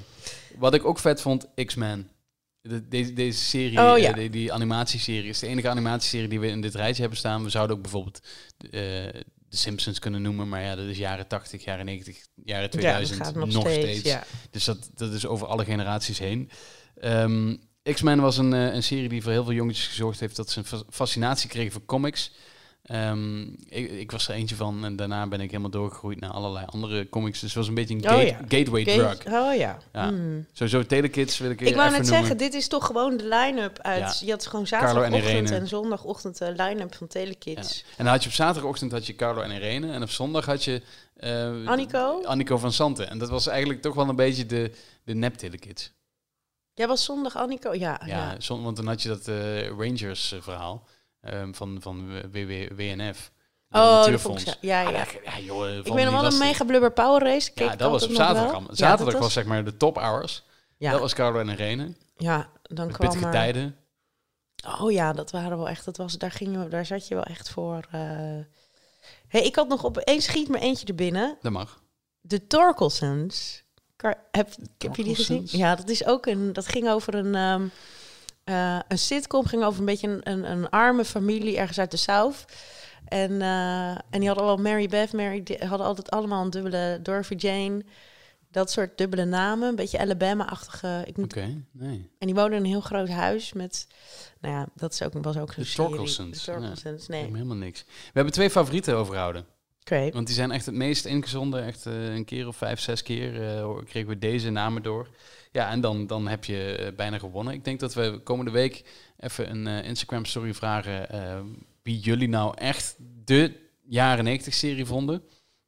[0.58, 2.08] Wat ik ook vet vond, X-Men.
[2.62, 6.46] De- deze, deze serie, Oh, eh, die, die animatieserie, is de enige animatieserie die we
[6.46, 7.42] in dit rijtje hebben staan.
[7.44, 8.20] We zouden ook bijvoorbeeld
[8.58, 13.18] eh, de Simpsons kunnen noemen, maar ja, dat is jaren 80, jaren 90, jaren 2000
[13.18, 13.88] ja, dat nog, gaat nog, steeds.
[13.88, 14.08] steeds.
[14.08, 14.24] Ja.
[14.50, 16.50] Dus dat, dat is over alle generaties heen.
[17.00, 17.56] Ehm,
[17.92, 20.58] X-Men was een, eh, een serie die voor heel veel jongetjes gezorgd heeft dat ze
[20.58, 22.30] een fa- fascinatie kregen voor comics.
[22.82, 26.66] Ehm, ik, ik was er eentje van en daarna ben ik helemaal doorgegroeid naar allerlei
[26.68, 27.40] andere comics.
[27.40, 28.36] Dus het was een beetje een Oh ja.
[28.48, 29.34] gateway Gate- drug.
[29.34, 29.78] Oh ja.
[29.92, 30.08] Ja.
[30.08, 30.46] Hmm.
[30.52, 32.18] Sowieso Telekids wil ik Ik wou even net noemen.
[32.18, 33.98] zeggen, dit is toch gewoon de line-up uit...
[34.20, 34.26] Ja.
[34.26, 35.66] Je had gewoon en zaterdagochtend en, Irene.
[35.66, 37.06] zondagochtend de line-up van.
[37.06, 37.84] Telekids.
[37.96, 39.92] En dan had je op zaterdagochtend had je Carlo en Irene.
[39.92, 40.82] En op zondag had je...
[41.16, 42.22] eh, Annico?
[42.24, 43.08] Annico van Santen.
[43.10, 44.70] En dat was eigenlijk toch wel een beetje de,
[45.04, 45.92] de nep Telekids.
[46.74, 47.74] Jij was zondag Annico?
[47.74, 48.00] Ja.
[48.06, 50.34] Ja, zon- want dan had je dat eh, Rangers
[51.22, 53.30] eh, ehm, van, van WW, WNF.
[53.70, 54.44] Oh, de Natuurfonds.
[54.60, 54.88] Ja, ja.
[55.00, 57.52] Ah, ja, joh, Ik weet me nog wel een mega blubber power race.
[57.52, 58.62] Keek Ja, ik dat was op zaterdag.
[58.70, 60.44] Zaterdag was zeg maar de top hours.
[60.76, 61.94] Ja, Dat was Carlo en Irene.
[62.16, 63.32] ja dan Met kwam pittige er...
[63.32, 63.76] tijden.
[64.80, 65.84] Oh ja, dat waren wel echt...
[65.84, 67.86] Dat was, daar, gingen we, daar zat je wel echt voor...
[67.90, 68.00] eh.
[69.28, 71.36] Hey, ik had nog opeens schiet me eentje er binnen.
[71.40, 71.80] Dat mag.
[72.20, 73.62] De Torkelsons.
[73.96, 74.48] Kar- Heb,
[74.78, 75.46] heb je die gezien?
[75.50, 76.52] Ja, dat is ook een.
[76.52, 77.34] Dat ging over een.
[77.34, 77.66] ehm,
[78.44, 81.96] eh, een sitcom ging over een beetje een, een, een arme familie ergens uit de
[81.96, 82.44] South.
[83.08, 86.98] En, eh, en die hadden allemaal Mary Beth, Mary die hadden altijd allemaal een dubbele
[87.02, 87.84] Dorothy Jane.
[88.50, 91.06] Dat soort dubbele namen, een beetje Alabama-achtige.
[91.16, 92.10] Oké, nee.
[92.18, 93.86] En die woonden in een heel groot huis met,
[94.40, 95.88] nou ja, dat is ook, was ook zo'n De serie.
[95.88, 96.44] Torkelsons.
[96.44, 97.22] De Torkelsons, Nee.
[97.22, 97.32] nee.
[97.32, 97.84] Helemaal niks.
[97.86, 99.46] We hebben twee favorieten overgehouden.
[99.80, 100.10] Oké.
[100.10, 101.64] Want die zijn echt het meest ingezonden.
[101.64, 103.32] Echt eh, een keer of vijf, zes keer
[103.84, 105.08] kregen we deze namen door.
[105.52, 107.54] Ja, en dan, dan heb je eh, bijna gewonnen.
[107.54, 108.84] Ik denk dat we komende week
[109.18, 111.10] even een eh, Instagram story vragen...
[111.10, 111.40] eh,
[111.82, 115.22] wie jullie nou echt de jaren 90 serie vonden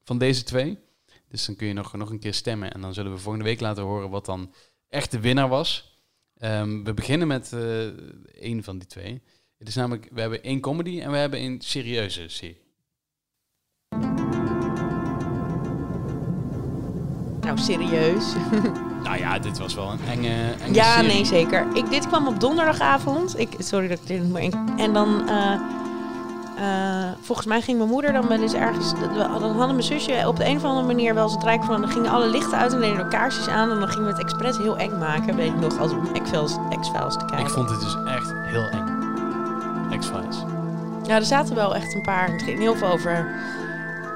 [0.05, 0.79] van deze twee.
[1.29, 2.73] Dus dan kun je nog, nog een keer stemmen.
[2.73, 4.53] En dan zullen we volgende week laten horen wat dan
[4.89, 6.01] echt de winnaar was.
[6.37, 7.53] Ehm, we beginnen met
[8.33, 9.23] één van die twee.
[9.59, 12.64] Het is namelijk, we hebben één comedy en we hebben één serieuze serie.
[17.45, 18.25] Nou, serieus.
[19.05, 20.35] Nou ja, dit was wel een enge,
[20.65, 21.09] enge Ja, serie.
[21.13, 21.67] nee, zeker.
[21.75, 23.39] Ik, dit kwam op donderdagavond.
[23.39, 25.29] Ik, sorry dat ik dit in- En dan...
[25.29, 25.53] eh,
[26.57, 28.93] eh, volgens mij ging mijn moeder dan wel eens ergens...
[29.17, 31.81] Dan hadden mijn zusje op de een of andere manier wel eens het rijk van...
[31.81, 33.71] Dan gingen alle lichten uit en deden er kaarsjes aan.
[33.71, 35.37] En dan gingen we het expres heel eng maken.
[35.37, 36.53] Weet ik nog, als om X-Files
[37.13, 37.39] te kijken.
[37.39, 38.89] Ik vond het dus echt heel eng.
[39.99, 40.37] X-Files.
[41.07, 42.31] Ja, er zaten wel echt een paar.
[42.33, 43.29] Het ging heel veel over,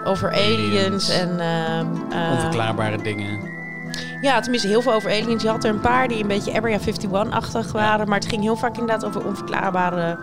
[0.08, 1.08] over aliens, Aliens.
[1.08, 1.28] en...
[1.40, 3.56] ehm, eh, Onverklaarbare dingen.
[4.20, 5.42] Ja, tenminste heel veel over aliens.
[5.42, 8.08] Je had er een paar die een beetje Area 51-achtig waren.
[8.08, 10.18] Maar het ging heel vaak inderdaad over onverklaarbare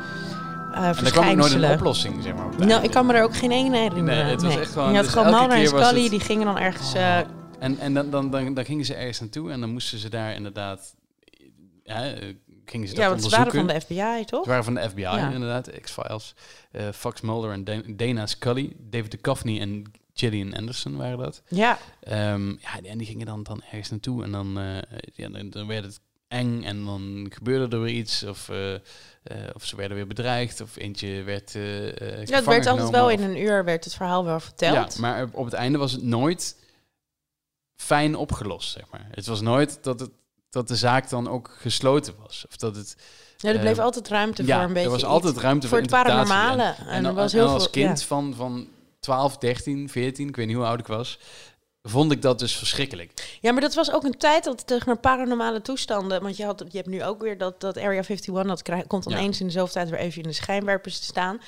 [0.73, 2.67] eh En er kwam ook nooit een oplossing, zeg maar.
[2.67, 4.23] Nou, ik kan me er ook geen één herinneren.
[4.23, 6.11] Nee, het was echt gewoon- Je had dus gewoon Mulder en keer was Scully, het-
[6.11, 6.93] die gingen dan ergens...
[6.93, 7.17] eh,
[7.59, 10.33] En, en dan, dan, dan, dan gingen ze ergens naartoe en dan moesten ze daar
[10.33, 10.95] inderdaad...
[11.83, 12.01] Ja,
[12.69, 14.43] gingen ze dat ja, want ze waren van de FBI, toch?
[14.43, 15.31] Ze waren van de FBI, Ja.
[15.31, 15.69] inderdaad.
[15.81, 16.33] X-Files.
[16.71, 18.73] Eh, Fox Mulder en Dan- Dana Scully.
[18.79, 21.41] David Duchovny en Gillian Anderson waren dat.
[21.47, 24.77] Ja, Ehm, ja, en die gingen dan, dan ergens naartoe en dan, eh,
[25.15, 28.23] ja, dan, dan werd het eng en dan gebeurde er weer iets.
[28.23, 28.73] Of, eh,
[29.53, 33.37] of ze werden weer bedreigd of eentje werd ja het werd altijd wel in een
[33.41, 34.93] uur werd het verhaal wel verteld.
[34.95, 36.55] Ja, maar op het einde was het nooit
[37.75, 39.07] fijn opgelost, zeg maar.
[39.11, 40.09] Het was nooit dat, het,
[40.55, 42.45] dat de zaak dan ook gesloten was.
[42.49, 42.95] Of dat het...
[43.37, 45.77] Ja, er bleef eh, altijd ruimte ja, voor een beetje er was altijd ruimte voor
[45.77, 46.63] voor, het paranormale.
[46.63, 48.05] En, En, en, er was heel als veel, kind ja.
[48.05, 48.67] van, van
[48.99, 51.19] 12, 13, 14, ik weet niet hoe oud ik was...
[51.83, 53.37] vond ik dat dus verschrikkelijk.
[53.41, 56.21] Ja, maar dat was ook een tijd dat zeg maar paranormale toestanden.
[56.21, 59.03] Want je, had, je hebt nu ook weer dat, dat Area 51, dat krijg, komt
[59.03, 59.19] dan Ja.
[59.19, 61.39] eens in dezelfde tijd weer even in de schijnwerpers te staan.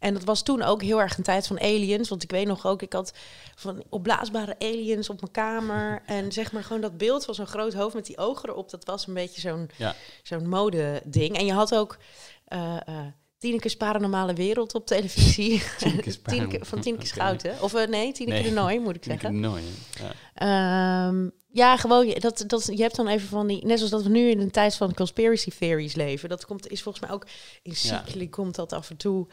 [0.00, 2.08] En dat was toen ook heel erg een tijd van aliens.
[2.08, 3.12] Want ik weet nog ook, ik had
[3.54, 6.02] van opblaasbare aliens op mijn kamer.
[6.06, 8.70] En zeg maar gewoon dat beeld van zo'n groot hoofd met die ogen erop.
[8.70, 9.94] Dat was een beetje zo'n Ja.
[10.22, 11.36] zo'n mode-ding.
[11.36, 11.96] En je had ook
[12.44, 13.06] eh eh
[13.38, 15.62] Tineke's Paranormale Wereld op televisie.
[16.22, 17.06] Paranormale- van Tineke.
[17.06, 17.62] Schouten.
[17.62, 18.48] Of eh, nee, Tineke Nee.
[18.48, 19.40] de Nooi, moet ik zeggen.
[19.40, 19.64] nooit.
[20.00, 20.12] Ja.
[20.34, 23.64] Ehm, ja, gewoon, je- dat, dat, je hebt dan even van die...
[23.66, 26.28] Net zoals dat we nu in een tijd van conspiracy theories leven.
[26.28, 27.26] Dat komt, is volgens mij ook
[27.62, 28.02] in Ja.
[28.06, 29.26] cycli komt dat af en toe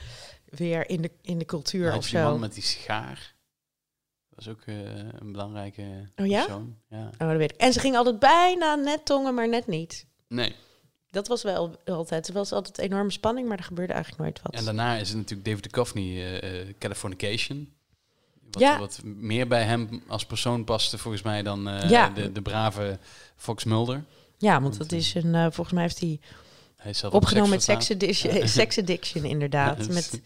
[0.50, 2.24] weer in de, in de cultuur of of die zo.
[2.24, 3.36] man met die sigaar.
[4.30, 4.76] Dat was ook eh,
[5.20, 6.44] een belangrijke Oh ja?
[6.46, 6.78] persoon.
[6.90, 7.10] Ja.
[7.20, 7.58] Oh, dat weet ik.
[7.58, 10.06] En ze ging altijd bijna net tongen, maar net niet.
[10.28, 10.56] Nee.
[11.10, 12.28] Dat was wel altijd.
[12.28, 14.54] Er was altijd enorme spanning, maar er gebeurde eigenlijk nooit wat.
[14.54, 17.74] En daarna is het natuurlijk David Duchovny, eh, Californication.
[18.52, 18.80] Wat, Ja.
[18.80, 22.10] wat meer bij hem als persoon paste volgens mij dan Ja.
[22.10, 23.00] de, de brave
[23.36, 24.04] Fox Mulder.
[24.38, 25.34] ja, want dat is een...
[25.54, 26.20] volgens mij heeft hij
[27.10, 27.92] Opgenomen met Sex.
[27.92, 29.86] Addiction, Sex Addiction inderdaad.
[29.86, 30.22] Ja, met,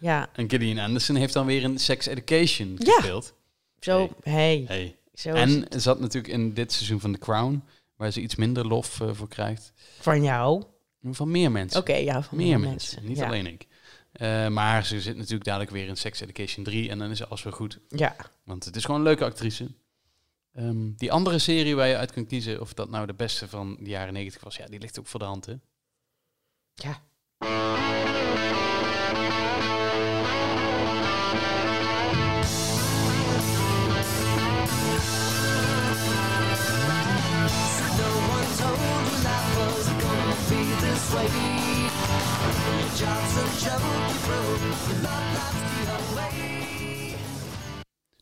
[0.00, 2.92] ja, En Gillian Anderson heeft dan weer in Sex Education Ja.
[2.94, 3.34] gespeeld.
[3.80, 4.14] zo...
[4.22, 4.96] Hey, Hey.
[5.14, 7.62] zo En zat natuurlijk in dit seizoen van The Crown,
[7.96, 9.72] waar ze iets minder lof eh, voor krijgt.
[10.00, 10.62] Van jou?
[11.10, 11.80] Van meer mensen.
[11.80, 12.94] Oké, ja, van meer meer mensen.
[12.94, 13.04] mensen.
[13.08, 13.26] Niet Ja.
[13.26, 13.66] alleen ik.
[14.12, 17.42] Eh, maar ze zit natuurlijk dadelijk weer in Sex Education 3 en dan is alles
[17.42, 17.78] weer goed.
[17.88, 18.16] Ja.
[18.44, 19.66] Want het is gewoon een leuke actrice.
[20.54, 23.76] Ehm, die andere serie waar je uit kan kiezen of dat nou de beste van
[23.80, 25.54] de jaren 90 was, ja, die ligt ook voor de hand, hè?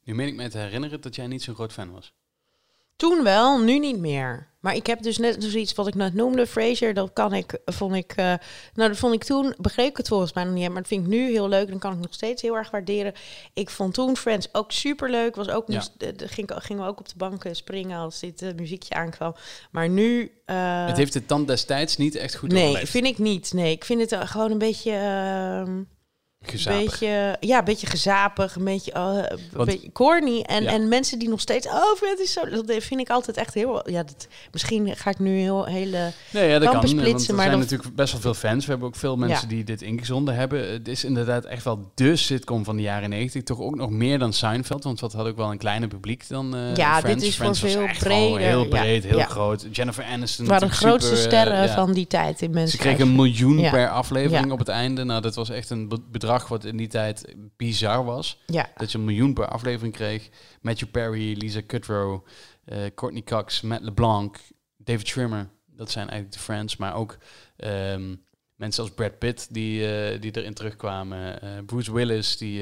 [0.05, 2.14] Nu meen ik me te herinneren dat jij niet zo'n groot fan was.
[2.97, 4.51] Toen wel, nu niet meer.
[4.61, 7.95] Maar ik heb dus net zoiets wat ik net noemde, Fraser, dat kan ik, vond
[7.95, 8.24] ik, eh,
[8.74, 11.03] nou dat vond ik toen, begreep ik het volgens mij nog niet, maar dat vind
[11.05, 13.12] ik nu heel leuk, dan kan ik nog steeds heel erg waarderen.
[13.55, 15.82] Ik vond toen Friends ook super leuk, was ook, Ja.
[15.99, 19.34] eh, ging, gingen we ook op de banken springen als dit eh, muziekje aankwam.
[19.70, 20.32] Maar nu...
[20.86, 22.90] het heeft de tand destijds niet echt goed nee, overleefd.
[22.90, 23.53] vind ik niet.
[23.53, 24.93] Nee, ik vind het gewoon een beetje...
[26.43, 26.90] Gezapig.
[26.90, 30.40] beetje, ja, een beetje gezapig, een beetje, eh, een Want- beetje corny.
[30.40, 30.70] En, Ja.
[30.70, 33.90] en mensen die nog steeds, oh, het is zo, dat vind ik altijd echt heel,
[33.90, 36.88] ja, dat, misschien ga ik nu heel hele Nee, ja, dat kan.
[36.88, 38.64] splitsen, want er maar zijn dat- natuurlijk best wel veel fans.
[38.64, 39.55] We hebben ook veel mensen Ja.
[39.55, 40.70] die dit ingezonden hebben.
[40.72, 43.43] Het is inderdaad echt wel de sitcom van de jaren 90.
[43.43, 46.55] Toch ook nog meer dan Seinfeld, want dat had ook wel een kleiner publiek dan
[46.55, 47.20] eh Ja, Friends.
[47.20, 49.66] dit is Friends voor was veel breder, heel breed, heel groot.
[49.72, 52.70] Jennifer Aniston waren de grootste super, eh, sterren van die tijd in mensen.
[52.78, 55.05] Ze kregen een miljoen per aflevering op het einde.
[55.05, 56.01] Nou, dat was echt een be-
[56.33, 58.43] bedrag wat in die tijd bizar was.
[58.47, 58.70] Ja.
[58.76, 60.28] Dat je een miljoen per aflevering kreeg.
[60.61, 62.24] Matthew Perry, Lisa Kudrow,
[62.64, 64.37] eh, Courtney Cox, Matt LeBlanc,
[64.76, 65.49] David Schwimmer.
[65.66, 66.76] Dat zijn eigenlijk de friends.
[66.76, 67.16] Maar ook
[67.57, 68.14] ehm,
[68.57, 71.43] mensen als Brad Pitt die, eh, die erin terugkwamen.
[71.43, 72.59] Eh, Bruce Willis die,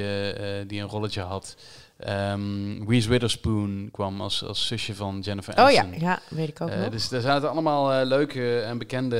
[0.66, 1.56] die een rolletje had.
[1.96, 6.08] Ehm Reese Witherspoon kwam als, als zusje van Jennifer Oh ja, Aniston.
[6.08, 6.88] ja, weet ik ook nog.
[6.88, 9.18] dus er zaten allemaal leuke en bekende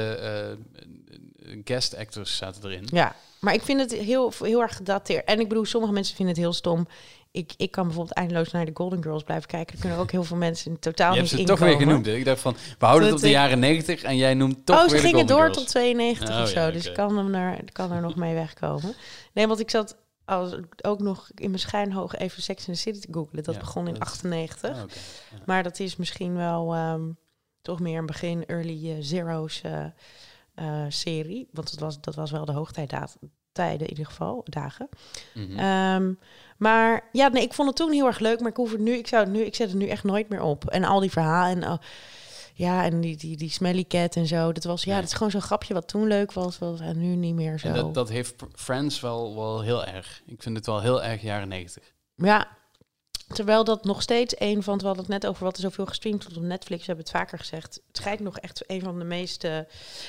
[1.51, 2.87] eh, guest actors zaten erin.
[2.93, 5.25] Ja, maar ik vind het heel, heel erg gedateerd.
[5.25, 6.87] En ik bedoel, sommige mensen vinden het heel stom.
[7.33, 9.75] Ik, ik kan bijvoorbeeld eindeloos naar de Golden Girls blijven kijken.
[9.75, 12.07] Er kunnen ook heel veel mensen totaal Je niet hebt ze toch weer genoemd.
[12.07, 12.13] Hè?
[12.15, 14.77] Ik dacht van, we houden het op de ik- jaren 90 en jij noemt toch
[14.77, 16.61] oh, weer ze de gingen door tot 92 Oh, of zo.
[16.61, 18.95] ja, Dus ik kan, hem er, kan er nog mee wegkomen.
[19.33, 23.01] Nee, want ik zat als, ook nog in mijn schijnhoog even Sex in the City
[23.01, 23.43] te googlen.
[23.43, 24.71] Dat Ja, begon in dat- 98.
[24.77, 24.93] Oh, oké.
[25.31, 25.39] Ja.
[25.47, 27.03] Maar dat is misschien wel ehm,
[27.63, 29.85] toch meer een begin early eh, zero's eh,
[30.55, 31.49] eh, serie.
[31.53, 33.21] Want dat was, dat was wel de hoogtijdagen
[33.53, 34.89] tijden in ieder geval, dagen.
[35.35, 35.59] Mhm.
[35.59, 36.13] Ehm,
[36.57, 38.93] maar ja, nee, ik vond het toen heel erg leuk, maar ik hoef het nu,
[38.93, 40.65] ik zou het nu, ik zet het nu echt nooit meer op.
[40.69, 41.79] En al die verhalen en oh,
[42.55, 44.53] ja, en die, die, die smelly cat en zo.
[44.53, 45.01] Dat was ja, Nee.
[45.01, 47.69] dat is gewoon zo'n grapje wat toen leuk was, was en nu niet meer zo.
[47.69, 50.23] En dat, dat heeft Friends wel, wel heel erg.
[50.27, 51.93] Ik vind het wel heel erg jaren 90.
[52.15, 52.49] Ja,
[53.33, 56.23] terwijl dat nog steeds een van, we hadden het net over wat er zoveel gestreamd
[56.23, 57.75] wordt op Netflix, we hebben het vaker gezegd.
[57.87, 59.69] Het schijnt nog echt een van de meeste.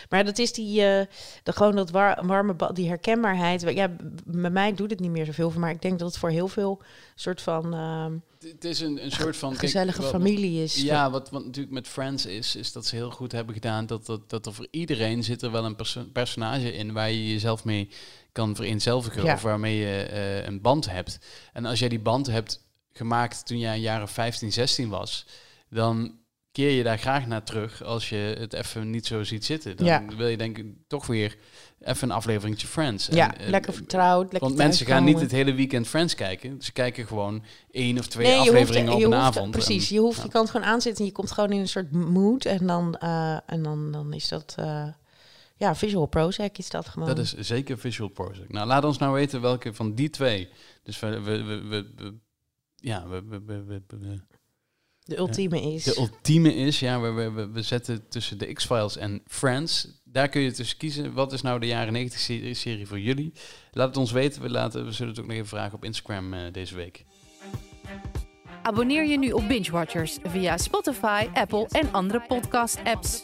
[0.10, 1.08] Maar dat is die, de,
[1.44, 3.62] gewoon dat war- warme, die herkenbaarheid.
[3.62, 3.96] Ja,
[4.26, 6.82] bij mij doet het niet meer zoveel, maar ik denk dat het voor heel veel
[7.16, 8.14] soort van ehm,
[8.52, 9.56] Het- is een, een soort van...
[9.56, 10.76] gezellige wat- familie is.
[10.82, 14.06] Ja, wat, wat natuurlijk met Friends is, is dat ze heel goed hebben gedaan dat,
[14.06, 17.64] dat, dat er voor iedereen zit er wel een perso- personage in waar je jezelf
[17.64, 17.90] mee
[18.32, 19.34] kan vereenzelvigen Ja.
[19.34, 21.20] of waarmee je eh, een band hebt.
[21.54, 25.26] En als jij die band hebt gemaakt toen jij een jaar of 15, 16 was,
[25.70, 26.20] dan
[26.52, 29.78] keer je daar graag naar terug als je het even niet zo ziet zitten.
[29.78, 30.06] Dan Ja.
[30.18, 31.38] wil je denk ik toch weer
[31.80, 33.08] even een afleveringetje Friends.
[33.12, 34.22] Ja, En, lekker vertrouwd.
[34.32, 36.62] Lekker Want mensen gaan niet het hele weekend Friends kijken.
[36.62, 39.52] Ze kijken gewoon één of twee Nee, je hoeft, afleveringen op een hoeft- avond.
[39.52, 40.24] Precies, En- je, hoeft, ja.
[40.24, 42.46] je kan het gewoon aanzetten en je komt gewoon in een soort mood.
[42.46, 44.56] En dan, eh, en dan, dan is dat...
[44.58, 44.88] eh,
[45.56, 47.08] ja, visual Prozac is dat gewoon.
[47.08, 48.50] Dat is zeker Visual Prozac.
[48.52, 50.50] Nou, laat ons nou weten welke van die twee.
[50.84, 52.14] Dus we, we- we-
[52.82, 54.22] ja, we, we, we, we- we-
[55.04, 55.84] de ultieme is.
[55.84, 56.80] de ultieme is.
[56.80, 59.88] Ja, we, we, we, we zetten tussen de X-Files en Friends.
[60.04, 61.14] Daar kun je tussen kiezen.
[61.14, 63.34] Wat is nou de jaren 90 serie, serie voor jullie?
[63.72, 64.42] Laat het ons weten.
[64.42, 67.06] We, laten, we zullen het ook nog even vragen op Instagram eh, deze week.
[68.64, 73.24] Abonneer je nu op Binge Watchers via Spotify, Apple en andere podcast-apps.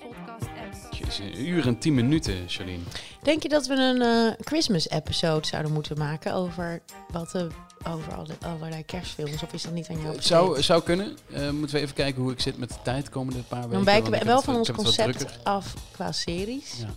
[1.19, 2.83] Een uur en tien minuten, Charlene.
[3.21, 6.81] Denk je dat we een eh, Christmas episode zouden moeten maken over
[7.11, 7.47] wat de
[7.83, 9.43] over alle, allerlei kerstfilms?
[9.43, 11.17] Of is dat niet aan jou Het zou, zou kunnen.
[11.31, 13.73] Eh, moeten we even kijken hoe ik zit met de tijd de komende paar weken.
[13.73, 16.79] Dan wijken we wel van ons concept af qua series.
[16.79, 16.87] Ja.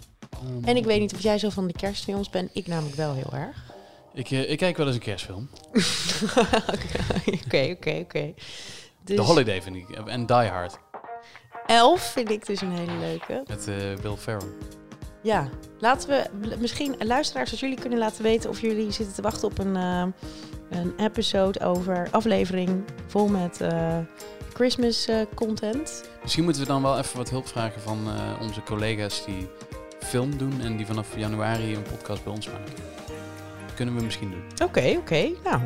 [0.65, 2.51] En ik weet niet of jij zo van de kerstfilms bent.
[2.53, 3.57] Ik namelijk wel heel erg.
[4.15, 5.49] Ik, eh, ik kijk wel eens een kerstfilm.
[7.47, 8.33] Oké, oké, oké.
[9.05, 9.89] Dus The Holiday vind ik.
[9.91, 10.79] En Die Hard.
[11.67, 13.43] Elf vind ik dus een hele leuke.
[13.47, 14.49] Met eh Will Ferrell.
[15.23, 15.49] Ja,
[15.79, 19.59] laten we misschien luisteraars als jullie kunnen laten weten of jullie zitten te wachten op
[19.59, 19.77] een,
[20.71, 23.99] een episode over aflevering vol met eh,
[24.53, 26.05] Christmas eh, content.
[26.23, 29.49] Misschien moeten we dan wel even wat hulp vragen van eh, onze collega's die
[30.01, 32.75] film doen en die vanaf januari een podcast bij ons maken.
[33.67, 34.69] Dat kunnen we misschien doen.
[34.69, 35.31] Oké, oké.
[35.45, 35.61] Nou,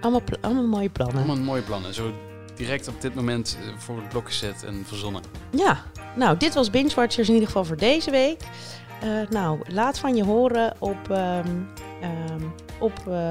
[0.00, 1.16] allemaal, allemaal mooie plannen.
[1.16, 1.94] Allemaal mooie plannen.
[1.94, 2.12] Zo
[2.54, 5.22] direct op dit moment voor het blok gezet en verzonnen.
[5.50, 5.82] Ja,
[6.16, 8.40] nou, dit was Binge Watchers in ieder geval voor deze week.
[9.02, 11.10] Eh, nou, laat van je horen op.
[11.10, 11.46] ehm,
[12.00, 12.42] ehm,
[12.80, 13.30] op eh,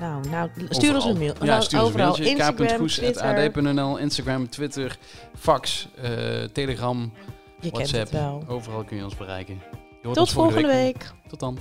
[0.00, 1.34] nou, nou, stuur ons een mail.
[1.38, 2.06] Ja, Nou, stuur ons een overal.
[2.06, 2.24] mailtje.
[2.24, 2.56] Instagram,
[2.88, 3.12] Twitter.
[3.12, 4.98] k.goes.ad.nl, Instagram, Twitter,
[5.38, 6.10] fax, eh,
[6.52, 7.12] Telegram,
[7.60, 8.14] Je WhatsApp.
[8.48, 9.62] Overal kun je ons bereiken.
[10.02, 11.12] Je Tot volgende week.
[11.28, 11.58] Tot dan.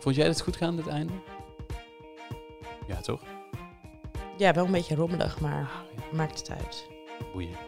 [0.00, 1.12] Vond jij het goed gaan, dit einde?
[2.86, 3.20] Ja, toch?
[4.36, 6.86] Ja, wel een beetje rommelig, maar Ah, maakt het uit.
[7.32, 7.67] Boeien.